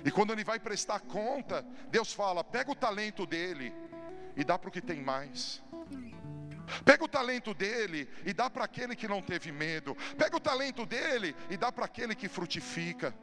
E 0.04 0.10
quando 0.10 0.32
ele 0.32 0.44
vai 0.44 0.58
prestar 0.60 1.00
conta, 1.00 1.64
Deus 1.90 2.12
fala: 2.12 2.44
pega 2.44 2.70
o 2.70 2.74
talento 2.74 3.26
dele 3.26 3.72
e 4.36 4.44
dá 4.44 4.58
para 4.58 4.68
o 4.68 4.72
que 4.72 4.80
tem 4.80 5.00
mais. 5.02 5.62
Pega 6.84 7.02
o 7.02 7.08
talento 7.08 7.54
dele 7.54 8.08
e 8.24 8.32
dá 8.32 8.50
para 8.50 8.64
aquele 8.64 8.94
que 8.94 9.08
não 9.08 9.22
teve 9.22 9.50
medo. 9.50 9.96
Pega 10.16 10.36
o 10.36 10.40
talento 10.40 10.84
dele 10.84 11.34
e 11.48 11.56
dá 11.56 11.72
para 11.72 11.86
aquele 11.86 12.14
que 12.14 12.28
frutifica. 12.28 13.14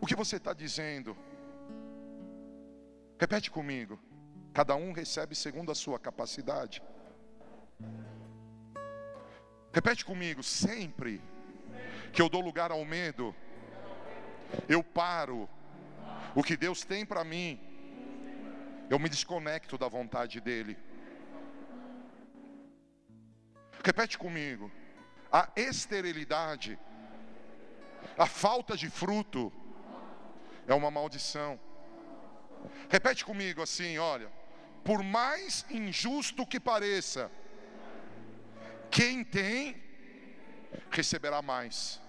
O 0.00 0.06
que 0.06 0.16
você 0.16 0.36
está 0.36 0.52
dizendo? 0.52 1.16
Repete 3.18 3.50
comigo. 3.50 3.98
Cada 4.54 4.76
um 4.76 4.92
recebe 4.92 5.34
segundo 5.34 5.72
a 5.72 5.74
sua 5.74 5.98
capacidade. 5.98 6.80
Repete 9.72 10.04
comigo. 10.04 10.44
Sempre 10.44 11.20
que 12.12 12.22
eu 12.22 12.28
dou 12.28 12.40
lugar 12.40 12.70
ao 12.70 12.84
medo, 12.84 13.34
eu 14.68 14.84
paro 14.84 15.48
o 16.36 16.42
que 16.44 16.56
Deus 16.56 16.84
tem 16.84 17.04
para 17.04 17.24
mim, 17.24 17.60
eu 18.88 18.96
me 19.00 19.08
desconecto 19.08 19.76
da 19.76 19.88
vontade 19.88 20.40
dEle. 20.40 20.78
Repete 23.84 24.16
comigo: 24.16 24.70
a 25.32 25.48
esterilidade, 25.56 26.78
a 28.16 28.26
falta 28.26 28.76
de 28.76 28.88
fruto, 28.88 29.52
é 30.68 30.74
uma 30.74 30.92
maldição. 30.92 31.58
Repete 32.88 33.24
comigo 33.24 33.60
assim: 33.60 33.98
olha, 33.98 34.30
por 34.84 35.02
mais 35.02 35.64
injusto 35.70 36.46
que 36.46 36.60
pareça, 36.60 37.30
quem 38.90 39.24
tem, 39.24 39.82
receberá 40.90 41.40
mais. 41.40 42.00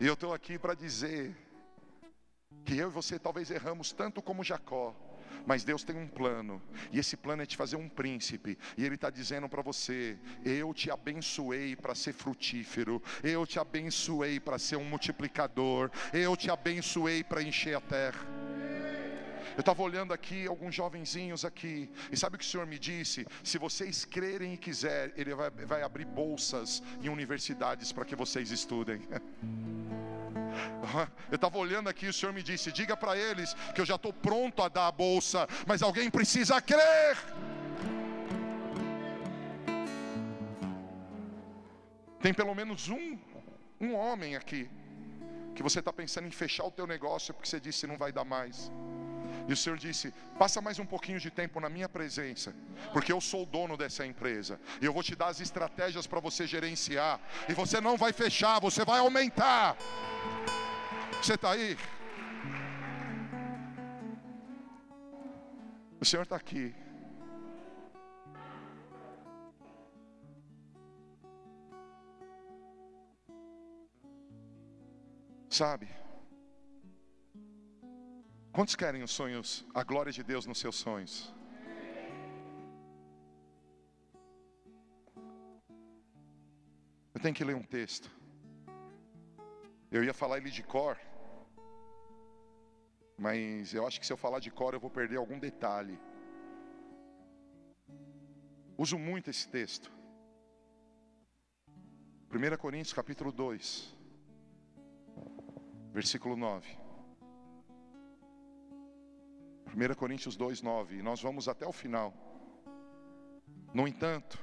E 0.00 0.06
eu 0.06 0.14
estou 0.14 0.34
aqui 0.34 0.58
para 0.58 0.74
dizer 0.74 1.34
que 2.64 2.76
eu 2.76 2.88
e 2.88 2.92
você 2.92 3.18
talvez 3.18 3.50
erramos 3.50 3.92
tanto 3.92 4.20
como 4.20 4.44
Jacó. 4.44 4.94
Mas 5.46 5.64
Deus 5.64 5.82
tem 5.82 5.96
um 5.96 6.06
plano, 6.06 6.60
e 6.92 6.98
esse 6.98 7.16
plano 7.16 7.42
é 7.42 7.46
te 7.46 7.56
fazer 7.56 7.76
um 7.76 7.88
príncipe, 7.88 8.58
e 8.76 8.84
Ele 8.84 8.96
está 8.96 9.08
dizendo 9.08 9.48
para 9.48 9.62
você: 9.62 10.18
Eu 10.44 10.74
te 10.74 10.90
abençoei 10.90 11.74
para 11.74 11.94
ser 11.94 12.12
frutífero, 12.12 13.02
eu 13.22 13.46
te 13.46 13.58
abençoei 13.58 14.38
para 14.38 14.58
ser 14.58 14.76
um 14.76 14.84
multiplicador, 14.84 15.90
eu 16.12 16.36
te 16.36 16.50
abençoei 16.50 17.24
para 17.24 17.42
encher 17.42 17.74
a 17.74 17.80
terra. 17.80 18.37
Eu 19.56 19.60
estava 19.60 19.82
olhando 19.82 20.12
aqui 20.12 20.46
alguns 20.46 20.74
jovenzinhos 20.74 21.44
aqui, 21.44 21.90
e 22.10 22.16
sabe 22.16 22.36
o 22.36 22.38
que 22.38 22.44
o 22.44 22.48
Senhor 22.48 22.66
me 22.66 22.78
disse? 22.78 23.26
Se 23.42 23.58
vocês 23.58 24.04
crerem 24.04 24.54
e 24.54 24.56
quiser, 24.56 25.12
Ele 25.16 25.34
vai, 25.34 25.50
vai 25.50 25.82
abrir 25.82 26.04
bolsas 26.04 26.82
em 27.02 27.08
universidades 27.08 27.92
para 27.92 28.04
que 28.04 28.16
vocês 28.16 28.50
estudem. 28.50 29.00
Eu 31.30 31.36
estava 31.36 31.58
olhando 31.58 31.88
aqui, 31.88 32.06
o 32.06 32.12
Senhor 32.12 32.32
me 32.32 32.42
disse: 32.42 32.72
diga 32.72 32.96
para 32.96 33.16
eles 33.16 33.54
que 33.74 33.80
eu 33.80 33.86
já 33.86 33.94
estou 33.94 34.12
pronto 34.12 34.62
a 34.62 34.68
dar 34.68 34.88
a 34.88 34.92
bolsa, 34.92 35.46
mas 35.66 35.82
alguém 35.82 36.10
precisa 36.10 36.60
crer. 36.60 37.16
Tem 42.20 42.34
pelo 42.34 42.54
menos 42.54 42.88
um, 42.88 43.18
um 43.80 43.94
homem 43.94 44.34
aqui 44.34 44.68
que 45.54 45.62
você 45.62 45.78
está 45.78 45.92
pensando 45.92 46.26
em 46.26 46.30
fechar 46.30 46.64
o 46.64 46.70
teu 46.70 46.86
negócio 46.86 47.32
porque 47.32 47.48
você 47.48 47.60
disse 47.60 47.86
não 47.86 47.96
vai 47.96 48.12
dar 48.12 48.24
mais. 48.24 48.70
E 49.48 49.52
o 49.52 49.56
Senhor 49.56 49.78
disse: 49.78 50.12
passa 50.38 50.60
mais 50.60 50.78
um 50.78 50.84
pouquinho 50.84 51.18
de 51.18 51.30
tempo 51.30 51.58
na 51.58 51.70
minha 51.70 51.88
presença, 51.88 52.54
porque 52.92 53.10
eu 53.10 53.20
sou 53.20 53.44
o 53.44 53.46
dono 53.46 53.78
dessa 53.78 54.06
empresa. 54.06 54.60
E 54.80 54.84
eu 54.84 54.92
vou 54.92 55.02
te 55.02 55.16
dar 55.16 55.28
as 55.28 55.40
estratégias 55.40 56.06
para 56.06 56.20
você 56.20 56.46
gerenciar. 56.46 57.18
E 57.48 57.54
você 57.54 57.80
não 57.80 57.96
vai 57.96 58.12
fechar, 58.12 58.60
você 58.60 58.84
vai 58.84 58.98
aumentar. 59.00 59.74
Você 61.22 61.34
está 61.34 61.52
aí? 61.52 61.78
O 65.98 66.04
Senhor 66.04 66.22
está 66.24 66.36
aqui. 66.36 66.74
Sabe? 75.48 75.88
Quantos 78.58 78.74
querem 78.74 79.04
os 79.04 79.12
sonhos, 79.12 79.64
a 79.72 79.84
glória 79.84 80.10
de 80.10 80.24
Deus 80.24 80.44
nos 80.44 80.58
seus 80.58 80.74
sonhos? 80.74 81.32
Eu 87.14 87.20
tenho 87.22 87.32
que 87.32 87.44
ler 87.44 87.54
um 87.54 87.62
texto. 87.62 88.10
Eu 89.92 90.02
ia 90.02 90.12
falar 90.12 90.38
ele 90.38 90.50
de 90.50 90.64
cor, 90.64 90.98
mas 93.16 93.72
eu 93.72 93.86
acho 93.86 94.00
que 94.00 94.04
se 94.04 94.12
eu 94.12 94.16
falar 94.16 94.40
de 94.40 94.50
cor 94.50 94.74
eu 94.74 94.80
vou 94.80 94.90
perder 94.90 95.18
algum 95.18 95.38
detalhe. 95.38 95.96
Uso 98.76 98.98
muito 98.98 99.30
esse 99.30 99.46
texto. 99.46 99.88
1 102.32 102.56
Coríntios 102.56 102.92
capítulo 102.92 103.30
2, 103.30 103.96
versículo 105.92 106.36
9. 106.36 106.87
1 109.78 109.94
Coríntios 109.94 110.36
2, 110.36 110.62
9. 110.62 110.96
E 110.96 111.02
nós 111.02 111.22
vamos 111.22 111.48
até 111.48 111.66
o 111.66 111.72
final. 111.72 112.12
No 113.72 113.86
entanto, 113.86 114.38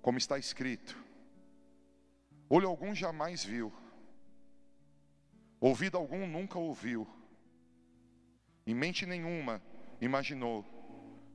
como 0.00 0.18
está 0.18 0.38
escrito, 0.38 0.96
olho 2.48 2.68
algum 2.68 2.94
jamais 2.94 3.44
viu 3.44 3.72
Ouvido 5.60 5.98
algum 5.98 6.26
nunca 6.26 6.58
ouviu, 6.58 7.06
em 8.66 8.74
mente 8.74 9.04
nenhuma 9.04 9.62
imaginou 10.00 10.64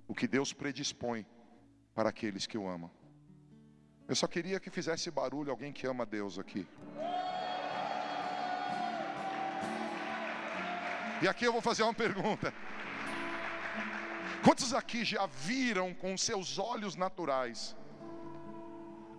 o 0.07 0.15
que 0.15 0.27
Deus 0.27 0.51
predispõe 0.51 1.27
para 1.93 2.09
aqueles 2.09 2.47
que 2.47 2.57
o 2.57 2.67
amam. 2.67 2.89
Eu 4.07 4.15
só 4.15 4.25
queria 4.25 4.59
que 4.59 4.71
fizesse 4.71 5.11
barulho 5.11 5.51
alguém 5.51 5.71
que 5.71 5.85
ama 5.85 6.07
Deus 6.07 6.39
aqui. 6.39 6.67
E 11.21 11.27
aqui 11.27 11.45
eu 11.45 11.53
vou 11.53 11.61
fazer 11.61 11.83
uma 11.83 11.93
pergunta. 11.93 12.53
Quantos 14.43 14.73
aqui 14.73 15.03
já 15.03 15.25
viram 15.25 15.93
com 15.93 16.17
seus 16.17 16.59
olhos 16.59 16.95
naturais 16.95 17.75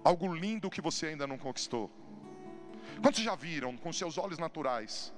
algo 0.07 0.33
lindo 0.33 0.71
que 0.71 0.81
você 0.81 1.07
ainda 1.09 1.27
não 1.27 1.37
conquistou. 1.37 1.91
Quantos 3.03 3.23
já 3.23 3.35
viram 3.35 3.77
com 3.77 3.93
seus 3.93 4.17
olhos 4.17 4.39
naturais 4.39 5.13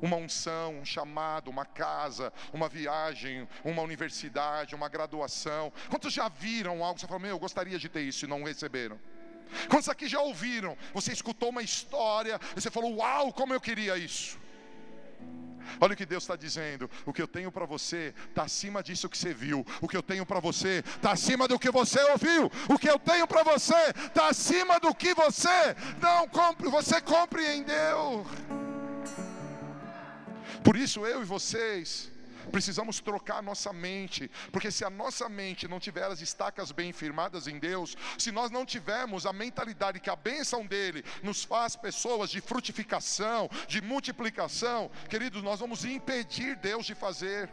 uma 0.00 0.16
unção, 0.16 0.78
um 0.78 0.84
chamado, 0.84 1.50
uma 1.50 1.64
casa, 1.64 2.32
uma 2.52 2.68
viagem, 2.68 3.48
uma 3.64 3.82
universidade, 3.82 4.74
uma 4.74 4.88
graduação? 4.88 5.72
Quantos 5.90 6.12
já 6.12 6.28
viram 6.28 6.84
algo 6.84 7.00
você 7.00 7.06
falou, 7.06 7.20
meu, 7.20 7.30
eu 7.30 7.38
gostaria 7.38 7.78
de 7.78 7.88
ter 7.88 8.02
isso 8.02 8.24
e 8.24 8.28
não 8.28 8.44
receberam? 8.44 8.98
Quantos 9.68 9.88
aqui 9.88 10.06
já 10.08 10.20
ouviram? 10.20 10.76
Você 10.94 11.12
escutou 11.12 11.50
uma 11.50 11.62
história 11.62 12.40
e 12.56 12.60
você 12.60 12.70
falou, 12.70 12.96
uau, 12.96 13.32
como 13.32 13.52
eu 13.52 13.60
queria 13.60 13.98
isso. 13.98 14.38
Olha 15.80 15.94
o 15.94 15.96
que 15.96 16.06
Deus 16.06 16.24
está 16.24 16.36
dizendo. 16.36 16.90
O 17.04 17.12
que 17.12 17.22
eu 17.22 17.28
tenho 17.28 17.50
para 17.50 17.66
você 17.66 18.14
está 18.28 18.42
acima 18.42 18.82
disso 18.82 19.08
que 19.08 19.18
você 19.18 19.34
viu. 19.34 19.64
O 19.80 19.88
que 19.88 19.96
eu 19.96 20.02
tenho 20.02 20.24
para 20.24 20.40
você 20.40 20.82
está 20.96 21.12
acima 21.12 21.46
do 21.46 21.58
que 21.58 21.70
você 21.70 22.00
ouviu. 22.12 22.50
O 22.68 22.78
que 22.78 22.88
eu 22.88 22.98
tenho 22.98 23.26
para 23.26 23.42
você 23.42 23.74
está 24.06 24.28
acima 24.28 24.78
do 24.80 24.94
que 24.94 25.14
você 25.14 25.76
não 26.00 26.28
compre, 26.28 26.68
você 26.68 27.00
compreendeu. 27.00 28.26
Por 30.62 30.76
isso 30.76 31.06
eu 31.06 31.22
e 31.22 31.24
vocês 31.24 32.10
Precisamos 32.50 33.00
trocar 33.00 33.38
a 33.38 33.42
nossa 33.42 33.72
mente, 33.72 34.30
porque 34.50 34.70
se 34.70 34.84
a 34.84 34.90
nossa 34.90 35.28
mente 35.28 35.68
não 35.68 35.80
tiver 35.80 36.04
as 36.04 36.20
estacas 36.20 36.72
bem 36.72 36.92
firmadas 36.92 37.46
em 37.46 37.58
Deus, 37.58 37.96
se 38.18 38.32
nós 38.32 38.50
não 38.50 38.64
tivermos 38.64 39.26
a 39.26 39.32
mentalidade 39.32 40.00
que 40.00 40.10
a 40.10 40.16
bênção 40.16 40.64
dele 40.64 41.04
nos 41.22 41.44
faz 41.44 41.76
pessoas 41.76 42.30
de 42.30 42.40
frutificação, 42.40 43.48
de 43.68 43.80
multiplicação, 43.80 44.90
queridos, 45.08 45.42
nós 45.42 45.60
vamos 45.60 45.84
impedir 45.84 46.56
Deus 46.56 46.86
de 46.86 46.94
fazer. 46.94 47.48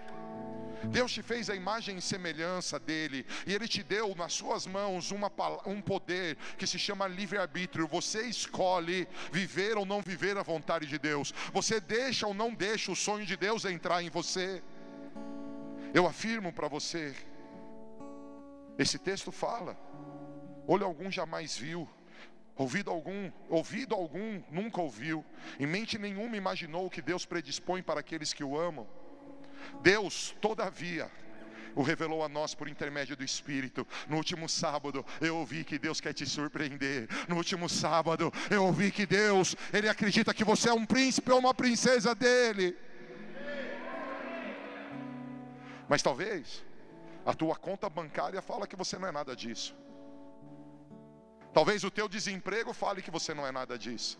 Deus 0.85 1.13
te 1.13 1.21
fez 1.21 1.49
a 1.49 1.55
imagem 1.55 1.97
e 1.97 2.01
semelhança 2.01 2.79
dele, 2.79 3.25
e 3.47 3.53
ele 3.53 3.67
te 3.67 3.81
deu 3.81 4.13
nas 4.15 4.33
suas 4.33 4.67
mãos 4.67 5.11
uma, 5.11 5.31
um 5.65 5.81
poder 5.81 6.35
que 6.57 6.67
se 6.67 6.77
chama 6.77 7.07
livre-arbítrio. 7.07 7.87
Você 7.87 8.23
escolhe 8.23 9.07
viver 9.31 9.77
ou 9.77 9.85
não 9.85 10.01
viver 10.01 10.37
a 10.37 10.43
vontade 10.43 10.85
de 10.85 10.99
Deus, 10.99 11.33
você 11.53 11.79
deixa 11.79 12.27
ou 12.27 12.33
não 12.33 12.53
deixa 12.53 12.91
o 12.91 12.95
sonho 12.95 13.25
de 13.25 13.37
Deus 13.37 13.65
entrar 13.65 14.03
em 14.03 14.09
você. 14.09 14.61
Eu 15.93 16.07
afirmo 16.07 16.51
para 16.51 16.67
você, 16.67 17.13
esse 18.79 18.97
texto 18.97 19.31
fala: 19.31 19.77
olho 20.67 20.85
algum 20.85 21.11
jamais 21.11 21.55
viu, 21.55 21.87
ouvido 22.55 22.89
algum, 22.89 23.31
ouvido 23.47 23.93
algum 23.93 24.41
nunca 24.49 24.81
ouviu, 24.81 25.23
em 25.59 25.67
mente 25.67 25.99
nenhuma 25.99 26.35
imaginou 26.35 26.87
o 26.87 26.89
que 26.89 27.01
Deus 27.01 27.25
predispõe 27.25 27.83
para 27.83 27.99
aqueles 27.99 28.33
que 28.33 28.43
o 28.43 28.57
amam. 28.57 28.87
Deus, 29.83 30.35
todavia, 30.41 31.11
o 31.75 31.83
revelou 31.83 32.23
a 32.23 32.29
nós 32.29 32.55
por 32.55 32.67
intermédio 32.67 33.15
do 33.15 33.23
Espírito. 33.23 33.87
No 34.09 34.17
último 34.17 34.49
sábado, 34.49 35.05
eu 35.21 35.37
ouvi 35.37 35.63
que 35.63 35.77
Deus 35.77 36.01
quer 36.01 36.13
te 36.13 36.25
surpreender. 36.25 37.07
No 37.27 37.35
último 37.37 37.69
sábado, 37.69 38.33
eu 38.49 38.65
ouvi 38.65 38.91
que 38.91 39.05
Deus, 39.05 39.55
Ele 39.71 39.87
acredita 39.87 40.33
que 40.33 40.43
você 40.43 40.69
é 40.69 40.73
um 40.73 40.85
príncipe 40.85 41.31
ou 41.31 41.39
uma 41.39 41.53
princesa 41.53 42.15
dele. 42.15 42.75
Mas 45.87 46.01
talvez 46.01 46.63
a 47.25 47.33
tua 47.33 47.55
conta 47.55 47.89
bancária 47.89 48.41
fala 48.41 48.67
que 48.67 48.75
você 48.75 48.97
não 48.97 49.07
é 49.07 49.11
nada 49.11 49.35
disso. 49.35 49.75
Talvez 51.53 51.83
o 51.83 51.91
teu 51.91 52.09
desemprego 52.09 52.73
fale 52.73 53.01
que 53.01 53.11
você 53.11 53.33
não 53.33 53.45
é 53.45 53.51
nada 53.51 53.77
disso. 53.77 54.17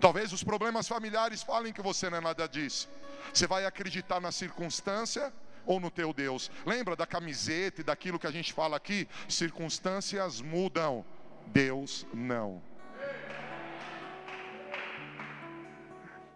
Talvez 0.00 0.32
os 0.32 0.42
problemas 0.42 0.88
familiares 0.88 1.42
falem 1.42 1.72
que 1.72 1.80
você 1.80 2.10
não 2.10 2.18
é 2.18 2.20
nada 2.20 2.48
disso. 2.48 2.88
Você 3.32 3.46
vai 3.46 3.64
acreditar 3.64 4.20
na 4.20 4.32
circunstância 4.32 5.32
ou 5.64 5.78
no 5.78 5.90
teu 5.90 6.12
Deus? 6.12 6.50
Lembra 6.66 6.96
da 6.96 7.06
camiseta 7.06 7.80
e 7.80 7.84
daquilo 7.84 8.18
que 8.18 8.26
a 8.26 8.30
gente 8.30 8.52
fala 8.52 8.76
aqui? 8.76 9.08
Circunstâncias 9.28 10.40
mudam, 10.40 11.04
Deus 11.46 12.06
não. 12.12 12.60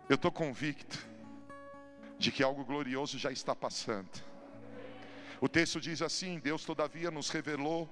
Eu 0.09 0.15
estou 0.15 0.31
convicto 0.31 1.12
de 2.23 2.31
que 2.31 2.43
algo 2.43 2.65
glorioso 2.65 3.19
já 3.19 3.33
está 3.33 3.55
passando. 3.55 4.23
O 5.41 5.49
texto 5.49 5.81
diz 5.81 6.01
assim: 6.01 6.39
Deus, 6.39 6.65
todavia, 6.65 7.11
nos 7.11 7.29
revelou 7.29 7.91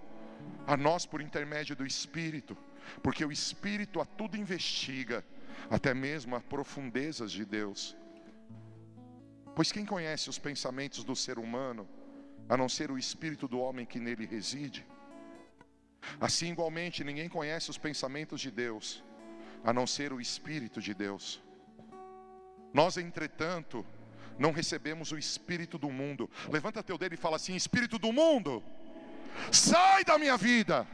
a 0.66 0.76
nós 0.76 1.04
por 1.04 1.20
intermédio 1.20 1.74
do 1.74 1.84
Espírito, 1.84 2.56
porque 3.02 3.24
o 3.24 3.32
Espírito 3.32 4.00
a 4.00 4.04
tudo 4.04 4.36
investiga, 4.36 5.24
até 5.68 5.92
mesmo 5.92 6.36
as 6.36 6.44
profundezas 6.44 7.32
de 7.32 7.44
Deus. 7.44 7.96
Pois 9.54 9.72
quem 9.72 9.84
conhece 9.84 10.30
os 10.30 10.38
pensamentos 10.38 11.02
do 11.02 11.16
ser 11.16 11.36
humano, 11.38 11.88
a 12.48 12.56
não 12.56 12.68
ser 12.68 12.90
o 12.90 12.98
Espírito 12.98 13.48
do 13.48 13.58
homem 13.58 13.84
que 13.84 13.98
nele 13.98 14.26
reside? 14.26 14.86
Assim, 16.20 16.52
igualmente, 16.52 17.04
ninguém 17.04 17.28
conhece 17.28 17.68
os 17.68 17.76
pensamentos 17.76 18.40
de 18.40 18.50
Deus, 18.50 19.04
a 19.64 19.72
não 19.72 19.86
ser 19.86 20.12
o 20.12 20.20
Espírito 20.20 20.80
de 20.80 20.94
Deus. 20.94 21.42
Nós, 22.72 22.96
entretanto, 22.96 23.84
não 24.38 24.52
recebemos 24.52 25.12
o 25.12 25.18
espírito 25.18 25.78
do 25.78 25.90
mundo. 25.90 26.30
Levanta 26.48 26.82
teu 26.82 26.96
dedo 26.96 27.14
e 27.14 27.18
fala 27.18 27.36
assim: 27.36 27.54
Espírito 27.54 27.98
do 27.98 28.12
mundo, 28.12 28.62
sai 29.52 30.04
da 30.04 30.18
minha 30.18 30.36
vida, 30.36 30.86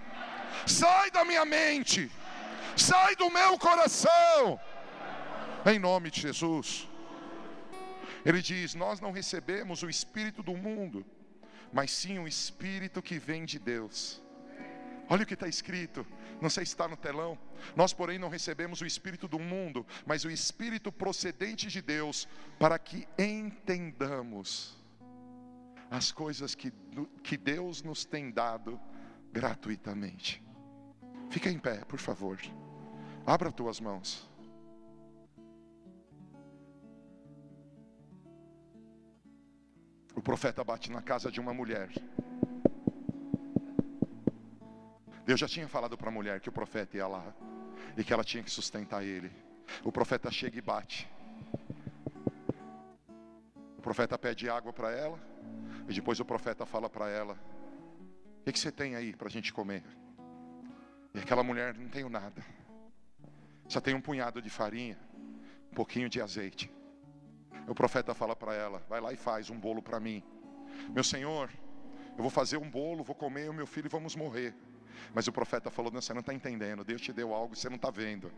sai 0.67 1.11
da 1.11 1.25
minha 1.25 1.45
mente, 1.45 2.11
sai 2.77 3.17
do 3.17 3.31
meu 3.31 3.59
coração, 3.59 4.61
em 5.65 5.79
nome 5.79 6.11
de 6.11 6.21
Jesus. 6.21 6.89
Ele 8.25 8.43
diz: 8.43 8.75
Nós 8.75 9.01
não 9.01 9.13
recebemos 9.13 9.83
o 9.83 9.89
espírito 9.89 10.43
do 10.43 10.57
mundo, 10.57 11.07
mas 11.73 11.91
sim 11.91 12.19
o 12.19 12.27
espírito 12.27 13.01
que 13.01 13.19
vem 13.19 13.45
de 13.45 13.59
Deus. 13.59 14.21
Olha 15.09 15.23
o 15.23 15.27
que 15.27 15.35
está 15.35 15.47
escrito, 15.47 16.05
não 16.41 16.51
sei 16.51 16.65
se 16.65 16.73
está 16.73 16.89
no 16.89 16.97
telão. 16.97 17.39
Nós, 17.77 17.93
porém, 17.93 18.19
não 18.19 18.29
recebemos 18.29 18.81
o 18.81 18.87
Espírito 18.87 19.29
do 19.29 19.39
mundo, 19.39 19.87
mas 20.05 20.25
o 20.25 20.31
Espírito 20.31 20.91
procedente 20.91 21.69
de 21.69 21.81
Deus, 21.81 22.27
para 22.59 22.79
que 22.79 23.07
entendamos 23.19 24.77
as 25.91 26.11
coisas 26.11 26.55
que, 26.55 26.73
que 27.23 27.37
Deus 27.37 27.83
nos 27.83 28.05
tem 28.05 28.31
dado 28.31 28.81
gratuitamente. 29.33 30.43
Fica 31.31 31.51
em 31.51 31.59
pé, 31.59 31.85
por 31.85 31.99
favor. 31.99 32.39
Abra 33.25 33.53
tuas 33.53 33.81
mãos. 33.81 34.29
O 40.15 40.23
profeta 40.23 40.65
bate 40.65 40.91
na 40.91 41.03
casa 41.03 41.31
de 41.31 41.39
uma 41.39 41.53
mulher. 41.53 41.91
Deus 45.27 45.41
já 45.41 45.49
tinha 45.49 45.67
falado 45.67 45.99
para 45.99 46.09
a 46.09 46.13
mulher 46.13 46.39
que 46.39 46.49
o 46.49 46.53
profeta 46.53 46.97
ia 46.97 47.09
lá 47.09 47.35
e 47.97 48.05
que 48.05 48.13
ela 48.13 48.23
tinha 48.23 48.45
que 48.45 48.51
sustentar 48.51 49.05
ele. 49.05 49.33
O 49.83 49.91
profeta 49.91 50.31
chega 50.31 50.57
e 50.57 50.63
bate. 50.63 51.11
O 53.77 53.83
profeta 53.83 54.17
pede 54.17 54.49
água 54.49 54.73
para 54.73 54.93
ela 54.93 55.19
e 55.89 55.93
depois 55.93 56.21
o 56.21 56.25
profeta 56.25 56.65
fala 56.65 56.89
para 56.89 57.09
ela: 57.09 57.37
O 58.41 58.45
que, 58.45 58.53
que 58.53 58.59
você 58.59 58.71
tem 58.71 58.95
aí 58.95 59.17
para 59.17 59.27
a 59.27 59.31
gente 59.31 59.53
comer? 59.53 59.83
E 61.13 61.19
aquela 61.19 61.43
mulher: 61.43 61.77
Não 61.77 61.89
tenho 61.89 62.09
nada. 62.09 62.41
Só 63.69 63.81
tem 63.81 63.95
um 63.95 64.01
punhado 64.01 64.41
de 64.41 64.49
farinha, 64.49 64.97
um 65.73 65.75
pouquinho 65.75 66.09
de 66.09 66.23
azeite. 66.23 66.71
O 67.67 67.75
profeta 67.75 68.15
fala 68.15 68.37
para 68.37 68.55
ela: 68.55 68.79
Vai 68.89 69.01
lá 69.01 69.13
e 69.13 69.17
faz 69.17 69.51
um 69.51 69.59
bolo 69.59 69.83
para 69.83 69.99
mim. 69.99 70.23
Meu 70.91 71.03
senhor, 71.03 71.51
eu 72.17 72.23
vou 72.23 72.31
fazer 72.31 72.59
um 72.59 72.71
bolo, 72.71 73.03
vou 73.03 73.17
comer, 73.17 73.51
o 73.51 73.55
meu 73.55 73.67
filho 73.67 73.87
e 73.87 73.91
vamos 73.91 74.15
morrer. 74.15 74.55
Mas 75.15 75.27
o 75.27 75.33
profeta 75.33 75.71
falou: 75.71 75.91
não, 75.91 76.01
você 76.01 76.13
não 76.13 76.21
está 76.21 76.33
entendendo, 76.33 76.85
Deus 76.85 77.01
te 77.01 77.13
deu 77.13 77.35
algo 77.35 77.55
você 77.55 77.69
não 77.69 77.77
está 77.77 77.91
vendo. 77.91 78.31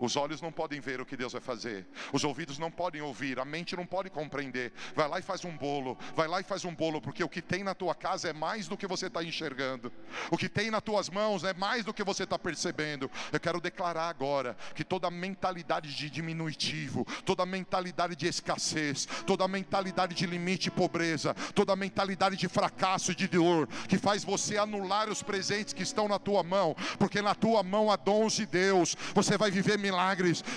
Os 0.00 0.16
olhos 0.16 0.40
não 0.40 0.50
podem 0.50 0.80
ver 0.80 1.00
o 1.00 1.06
que 1.06 1.16
Deus 1.16 1.32
vai 1.32 1.42
fazer. 1.42 1.86
Os 2.12 2.24
ouvidos 2.24 2.58
não 2.58 2.70
podem 2.70 3.02
ouvir. 3.02 3.38
A 3.38 3.44
mente 3.44 3.76
não 3.76 3.84
pode 3.84 4.08
compreender. 4.08 4.72
Vai 4.96 5.06
lá 5.06 5.18
e 5.18 5.22
faz 5.22 5.44
um 5.44 5.56
bolo. 5.56 5.96
Vai 6.16 6.26
lá 6.26 6.40
e 6.40 6.44
faz 6.44 6.64
um 6.64 6.74
bolo, 6.74 7.00
porque 7.00 7.22
o 7.22 7.28
que 7.28 7.42
tem 7.42 7.62
na 7.62 7.74
tua 7.74 7.94
casa 7.94 8.30
é 8.30 8.32
mais 8.32 8.66
do 8.66 8.76
que 8.76 8.86
você 8.86 9.06
está 9.06 9.22
enxergando. 9.22 9.92
O 10.30 10.38
que 10.38 10.48
tem 10.48 10.70
nas 10.70 10.82
tuas 10.82 11.10
mãos 11.10 11.44
é 11.44 11.52
mais 11.52 11.84
do 11.84 11.92
que 11.92 12.02
você 12.02 12.24
está 12.24 12.38
percebendo. 12.38 13.10
Eu 13.30 13.38
quero 13.38 13.60
declarar 13.60 14.08
agora 14.08 14.56
que 14.74 14.82
toda 14.82 15.10
mentalidade 15.10 15.94
de 15.94 16.08
diminutivo, 16.08 17.04
toda 17.24 17.44
mentalidade 17.44 18.16
de 18.16 18.26
escassez, 18.26 19.06
toda 19.26 19.46
mentalidade 19.46 20.14
de 20.14 20.24
limite 20.24 20.68
e 20.68 20.70
pobreza, 20.70 21.34
toda 21.54 21.76
mentalidade 21.76 22.36
de 22.36 22.48
fracasso 22.48 23.12
e 23.12 23.14
de 23.14 23.28
dor, 23.28 23.68
que 23.88 23.98
faz 23.98 24.24
você 24.24 24.56
anular 24.56 25.10
os 25.10 25.22
presentes 25.22 25.74
que 25.74 25.82
estão 25.82 26.08
na 26.08 26.18
tua 26.18 26.42
mão, 26.42 26.74
porque 26.98 27.20
na 27.20 27.34
tua 27.34 27.62
mão 27.62 27.90
há 27.90 27.96
dons 27.96 28.34
de 28.34 28.46
Deus. 28.46 28.96
Você 29.14 29.36
vai 29.36 29.50
viver 29.50 29.78
milagres, 29.78 29.89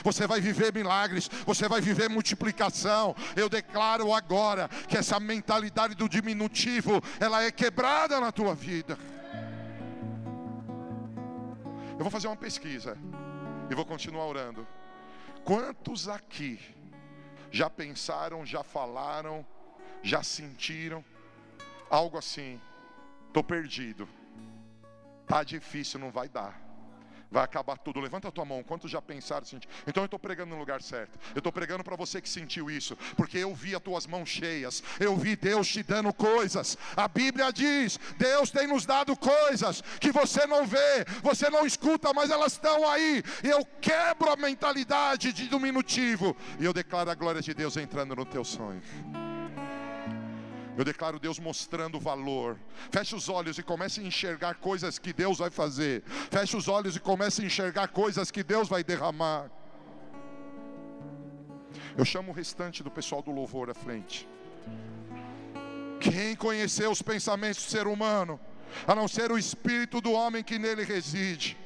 você 0.03 0.27
vai 0.27 0.39
viver 0.39 0.73
milagres, 0.73 1.29
você 1.45 1.67
vai 1.67 1.81
viver 1.81 2.09
multiplicação. 2.09 3.15
Eu 3.35 3.49
declaro 3.49 4.13
agora 4.13 4.67
que 4.87 4.97
essa 4.97 5.19
mentalidade 5.19 5.95
do 5.95 6.07
diminutivo, 6.07 7.01
ela 7.19 7.43
é 7.43 7.51
quebrada 7.51 8.19
na 8.19 8.31
tua 8.31 8.53
vida. 8.53 8.97
Eu 11.91 11.99
vou 11.99 12.09
fazer 12.09 12.27
uma 12.27 12.35
pesquisa 12.35 12.97
e 13.69 13.75
vou 13.75 13.85
continuar 13.85 14.25
orando. 14.25 14.67
Quantos 15.43 16.07
aqui 16.07 16.59
já 17.51 17.69
pensaram, 17.69 18.45
já 18.45 18.63
falaram, 18.63 19.45
já 20.01 20.23
sentiram 20.23 21.03
algo 21.89 22.17
assim? 22.17 22.59
Estou 23.27 23.43
perdido. 23.43 24.07
Tá 25.27 25.43
difícil, 25.43 25.99
não 25.99 26.11
vai 26.11 26.27
dar. 26.27 26.62
Vai 27.33 27.43
acabar 27.43 27.79
tudo. 27.79 27.99
Levanta 27.99 28.27
a 28.27 28.31
tua 28.31 28.45
mão. 28.45 28.61
Quantos 28.61 28.91
já 28.91 29.01
pensaram 29.01 29.41
assim? 29.41 29.59
Então 29.87 30.03
eu 30.03 30.05
estou 30.05 30.19
pregando 30.19 30.51
no 30.51 30.59
lugar 30.59 30.83
certo. 30.83 31.17
Eu 31.33 31.39
estou 31.39 31.51
pregando 31.51 31.83
para 31.83 31.95
você 31.95 32.21
que 32.21 32.29
sentiu 32.29 32.69
isso. 32.69 32.95
Porque 33.17 33.39
eu 33.39 33.55
vi 33.55 33.75
as 33.75 33.81
tuas 33.81 34.05
mãos 34.05 34.29
cheias. 34.29 34.83
Eu 34.99 35.17
vi 35.17 35.35
Deus 35.35 35.67
te 35.67 35.81
dando 35.81 36.13
coisas. 36.13 36.77
A 36.95 37.07
Bíblia 37.07 37.51
diz: 37.51 37.99
Deus 38.19 38.51
tem 38.51 38.67
nos 38.67 38.85
dado 38.85 39.17
coisas 39.17 39.81
que 39.99 40.11
você 40.11 40.45
não 40.45 40.67
vê, 40.67 41.03
você 41.23 41.49
não 41.49 41.65
escuta, 41.65 42.13
mas 42.13 42.29
elas 42.29 42.51
estão 42.51 42.87
aí. 42.87 43.23
Eu 43.41 43.65
quebro 43.81 44.29
a 44.29 44.35
mentalidade 44.35 45.33
de 45.33 45.47
diminutivo. 45.47 46.37
E 46.59 46.65
eu 46.65 46.71
declaro 46.71 47.09
a 47.09 47.15
glória 47.15 47.41
de 47.41 47.51
Deus 47.51 47.77
entrando 47.77 48.15
no 48.15 48.25
teu 48.25 48.43
sonho. 48.43 48.79
Eu 50.77 50.83
declaro 50.83 51.19
Deus 51.19 51.39
mostrando 51.39 51.99
valor. 51.99 52.57
Feche 52.91 53.15
os 53.15 53.29
olhos 53.29 53.57
e 53.57 53.63
comece 53.63 54.01
a 54.01 54.03
enxergar 54.03 54.55
coisas 54.55 54.97
que 54.97 55.13
Deus 55.13 55.37
vai 55.37 55.49
fazer. 55.49 56.03
Feche 56.31 56.57
os 56.57 56.67
olhos 56.67 56.95
e 56.95 56.99
comece 56.99 57.41
a 57.41 57.45
enxergar 57.45 57.87
coisas 57.89 58.31
que 58.31 58.43
Deus 58.43 58.67
vai 58.67 58.83
derramar. 58.83 59.51
Eu 61.95 62.03
chamo 62.03 62.31
o 62.31 62.33
restante 62.33 62.81
do 62.81 62.89
pessoal 62.89 63.21
do 63.21 63.31
louvor 63.31 63.69
à 63.69 63.73
frente. 63.73 64.27
Quem 65.99 66.35
conheceu 66.35 66.91
os 66.91 67.01
pensamentos 67.01 67.63
do 67.63 67.69
ser 67.69 67.87
humano, 67.87 68.39
a 68.87 68.95
não 68.95 69.07
ser 69.07 69.31
o 69.31 69.37
espírito 69.37 70.01
do 70.01 70.11
homem 70.11 70.43
que 70.43 70.57
nele 70.57 70.83
reside? 70.83 71.57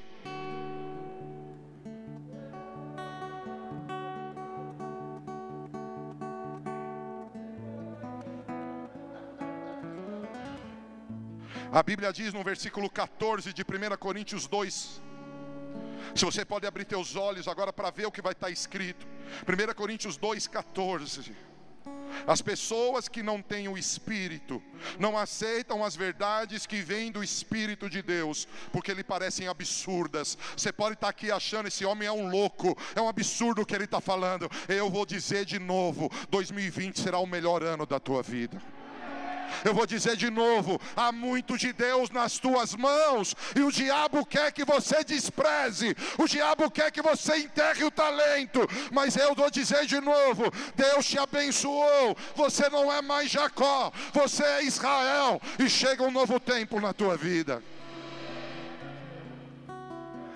A 11.77 11.83
Bíblia 11.83 12.11
diz 12.11 12.33
no 12.33 12.43
versículo 12.43 12.89
14 12.89 13.53
de 13.53 13.61
1 13.61 13.97
Coríntios 13.97 14.47
2. 14.47 14.99
Se 16.15 16.25
você 16.25 16.43
pode 16.43 16.65
abrir 16.65 16.85
teus 16.85 17.15
olhos 17.15 17.47
agora 17.47 17.71
para 17.71 17.91
ver 17.91 18.07
o 18.07 18.11
que 18.11 18.19
vai 18.19 18.31
estar 18.31 18.49
escrito. 18.49 19.05
1 19.47 19.75
Coríntios 19.75 20.17
2,14. 20.17 21.33
As 22.25 22.41
pessoas 22.41 23.07
que 23.07 23.21
não 23.21 23.43
têm 23.43 23.67
o 23.67 23.77
Espírito 23.77 24.59
não 24.97 25.15
aceitam 25.15 25.85
as 25.85 25.95
verdades 25.95 26.65
que 26.65 26.81
vêm 26.81 27.11
do 27.11 27.23
Espírito 27.23 27.87
de 27.87 28.01
Deus, 28.01 28.47
porque 28.71 28.91
lhe 28.91 29.03
parecem 29.03 29.47
absurdas. 29.47 30.35
Você 30.57 30.73
pode 30.73 30.95
estar 30.95 31.09
aqui 31.09 31.31
achando 31.31 31.67
esse 31.67 31.85
homem 31.85 32.07
é 32.07 32.11
um 32.11 32.27
louco, 32.27 32.75
é 32.95 33.01
um 33.01 33.07
absurdo 33.07 33.61
o 33.61 33.65
que 33.67 33.75
ele 33.75 33.83
está 33.83 34.01
falando. 34.01 34.49
Eu 34.67 34.89
vou 34.89 35.05
dizer 35.05 35.45
de 35.45 35.59
novo: 35.59 36.09
2020 36.31 36.99
será 36.99 37.19
o 37.19 37.27
melhor 37.27 37.61
ano 37.61 37.85
da 37.85 37.99
tua 37.99 38.23
vida. 38.23 38.59
Eu 39.63 39.73
vou 39.73 39.85
dizer 39.85 40.15
de 40.15 40.29
novo: 40.29 40.79
há 40.95 41.11
muito 41.11 41.57
de 41.57 41.73
Deus 41.73 42.09
nas 42.09 42.37
tuas 42.39 42.75
mãos, 42.75 43.35
e 43.55 43.61
o 43.61 43.71
diabo 43.71 44.25
quer 44.25 44.51
que 44.51 44.65
você 44.65 45.03
despreze, 45.03 45.95
o 46.17 46.27
diabo 46.27 46.69
quer 46.69 46.91
que 46.91 47.01
você 47.01 47.37
enterre 47.37 47.83
o 47.83 47.91
talento, 47.91 48.67
mas 48.91 49.15
eu 49.15 49.33
vou 49.33 49.49
dizer 49.49 49.85
de 49.85 49.99
novo: 49.99 50.51
Deus 50.75 51.05
te 51.05 51.17
abençoou, 51.17 52.15
você 52.35 52.69
não 52.69 52.91
é 52.91 53.01
mais 53.01 53.29
Jacó, 53.29 53.91
você 54.13 54.43
é 54.43 54.63
Israel, 54.63 55.41
e 55.59 55.69
chega 55.69 56.03
um 56.03 56.11
novo 56.11 56.39
tempo 56.39 56.79
na 56.79 56.93
tua 56.93 57.15
vida. 57.17 57.61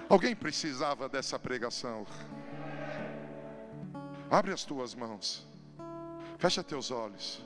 Alguém 0.09 0.36
precisava 0.36 1.07
dessa 1.07 1.39
pregação? 1.39 2.05
Abre 4.30 4.51
as 4.51 4.66
tuas 4.66 4.93
mãos, 4.93 5.47
fecha 6.41 6.63
teus 6.63 6.89
olhos. 6.89 7.39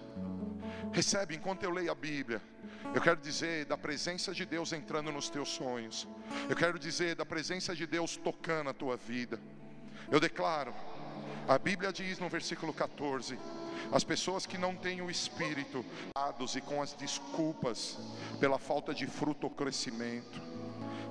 Recebe 0.94 1.36
enquanto 1.36 1.64
eu 1.64 1.70
leio 1.70 1.92
a 1.92 1.96
Bíblia. 1.96 2.42
Eu 2.94 3.02
quero 3.02 3.18
dizer 3.18 3.66
da 3.66 3.78
presença 3.78 4.34
de 4.34 4.46
Deus 4.46 4.72
entrando 4.72 5.12
nos 5.12 5.30
teus 5.30 5.50
sonhos. 5.50 6.08
Eu 6.50 6.56
quero 6.56 6.80
dizer 6.80 7.14
da 7.14 7.26
presença 7.26 7.76
de 7.76 7.86
Deus 7.86 8.16
tocando 8.16 8.70
a 8.70 8.74
tua 8.74 8.96
vida. 8.96 9.38
Eu 10.10 10.18
declaro, 10.18 10.74
a 11.46 11.58
Bíblia 11.58 11.92
diz 11.92 12.20
no 12.20 12.30
versículo 12.30 12.74
14: 12.74 13.38
as 13.92 14.06
pessoas 14.06 14.46
que 14.46 14.58
não 14.58 14.74
têm 14.74 15.02
o 15.02 15.12
espírito, 15.12 15.84
e 16.56 16.62
com 16.62 16.82
as 16.82 16.94
desculpas 16.94 17.98
pela 18.40 18.58
falta 18.58 18.94
de 18.94 19.08
fruto 19.08 19.48
ou 19.48 19.50
crescimento. 19.50 20.42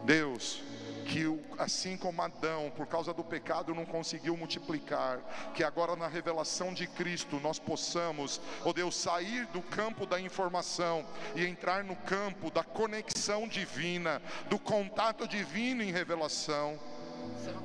Deus, 0.07 0.62
que 1.05 1.25
assim 1.59 1.97
como 1.97 2.23
Adão, 2.23 2.73
por 2.77 2.87
causa 2.87 3.13
do 3.13 3.23
pecado, 3.23 3.75
não 3.75 3.85
conseguiu 3.85 4.37
multiplicar, 4.37 5.21
que 5.55 5.63
agora 5.63 5.95
na 5.95 6.09
revelação 6.09 6.73
de 6.73 6.87
Cristo 6.87 7.39
nós 7.41 7.59
possamos, 7.59 8.41
ó 8.65 8.71
oh 8.71 8.73
Deus, 8.73 8.97
sair 8.97 9.47
do 9.47 9.63
campo 9.63 10.07
da 10.07 10.21
informação 10.21 11.05
e 11.37 11.45
entrar 11.45 11.85
no 11.85 11.95
campo 11.97 12.51
da 12.51 12.65
conexão 12.65 13.47
divina, 13.47 14.21
do 14.49 14.59
contato 14.59 15.29
divino 15.29 15.83
em 15.83 15.93
revelação. 15.93 16.79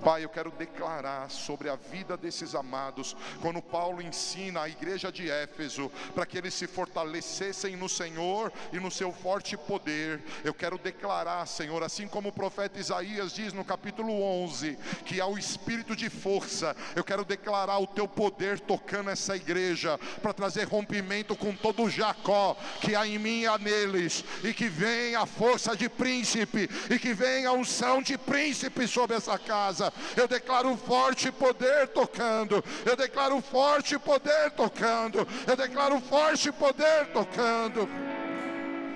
Pai, 0.03 0.23
eu 0.23 0.29
quero 0.29 0.49
declarar 0.51 1.29
sobre 1.29 1.69
a 1.69 1.75
vida 1.75 2.15
desses 2.15 2.55
amados, 2.55 3.15
quando 3.41 3.61
Paulo 3.61 4.01
ensina 4.01 4.61
a 4.61 4.69
igreja 4.69 5.11
de 5.11 5.29
Éfeso, 5.29 5.91
para 6.15 6.25
que 6.25 6.37
eles 6.37 6.53
se 6.53 6.67
fortalecessem 6.67 7.75
no 7.75 7.89
Senhor 7.89 8.51
e 8.71 8.79
no 8.79 8.89
seu 8.89 9.11
forte 9.11 9.57
poder. 9.57 10.23
Eu 10.43 10.53
quero 10.53 10.77
declarar, 10.77 11.45
Senhor, 11.45 11.83
assim 11.83 12.07
como 12.07 12.29
o 12.29 12.33
profeta 12.33 12.79
Isaías 12.79 13.33
diz 13.33 13.51
no 13.51 13.65
capítulo 13.65 14.21
11, 14.21 14.77
que 15.05 15.19
há 15.19 15.27
o 15.27 15.37
espírito 15.37 15.95
de 15.95 16.09
força. 16.09 16.75
Eu 16.95 17.03
quero 17.03 17.25
declarar 17.25 17.77
o 17.79 17.87
teu 17.87 18.07
poder 18.07 18.59
tocando 18.59 19.09
essa 19.09 19.35
igreja, 19.35 19.99
para 20.21 20.33
trazer 20.33 20.63
rompimento 20.65 21.35
com 21.35 21.53
todo 21.53 21.83
o 21.83 21.89
Jacó 21.89 22.55
que 22.81 22.95
há 22.95 23.05
em 23.05 23.19
mim 23.19 23.41
e 23.41 23.47
há 23.47 23.57
neles, 23.57 24.23
e 24.43 24.53
que 24.53 24.69
venha 24.69 25.21
a 25.21 25.25
força 25.25 25.75
de 25.75 25.89
príncipe, 25.89 26.69
e 26.89 26.97
que 26.97 27.13
venha 27.13 27.49
a 27.49 27.53
unção 27.53 28.01
de 28.01 28.17
príncipe 28.17 28.87
sobre 28.87 29.17
essa 29.17 29.37
casa. 29.59 29.91
Eu 30.15 30.27
declaro 30.27 30.75
forte 30.77 31.31
poder 31.31 31.87
tocando. 31.89 32.63
Eu 32.85 32.95
declaro 32.95 33.41
forte 33.41 33.99
poder 33.99 34.51
tocando. 34.51 35.27
Eu 35.45 35.55
declaro 35.55 35.99
forte 35.99 36.51
poder 36.51 37.07
tocando. 37.07 37.87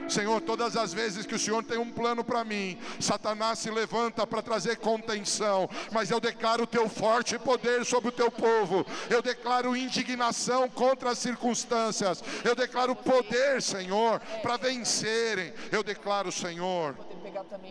Senhor, 0.08 0.42
todas 0.42 0.76
as 0.76 0.94
vezes 0.94 1.26
que 1.26 1.34
o 1.34 1.40
Senhor 1.40 1.64
tem 1.64 1.78
um 1.78 1.90
plano 1.90 2.24
para 2.24 2.44
mim, 2.44 2.78
Satanás 3.00 3.60
se 3.60 3.72
levanta 3.72 4.28
para 4.28 4.42
trazer 4.42 4.76
contenção, 4.76 5.70
mas 5.92 6.12
eu 6.12 6.20
declaro 6.20 6.64
o 6.64 6.68
teu 6.68 6.90
forte 6.90 7.40
poder 7.40 7.86
sobre 7.86 8.10
o 8.10 8.12
teu 8.12 8.30
povo, 8.30 8.86
eu 9.10 9.22
declaro 9.22 9.78
indignação 9.78 10.70
contra 10.70 11.12
as 11.12 11.20
circunstâncias, 11.20 12.22
eu 12.44 12.54
declaro 12.54 12.96
poder, 12.96 13.62
Senhor, 13.62 14.20
para 14.42 14.58
vencerem, 14.58 15.54
eu 15.72 15.82
declaro, 15.82 16.34
Senhor, 16.34 16.98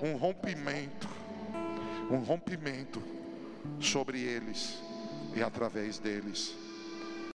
um 0.02 0.16
rompimento 0.16 1.21
um 2.14 2.22
rompimento 2.22 3.02
sobre 3.80 4.20
eles 4.20 4.78
e 5.34 5.42
através 5.42 5.98
deles. 5.98 6.54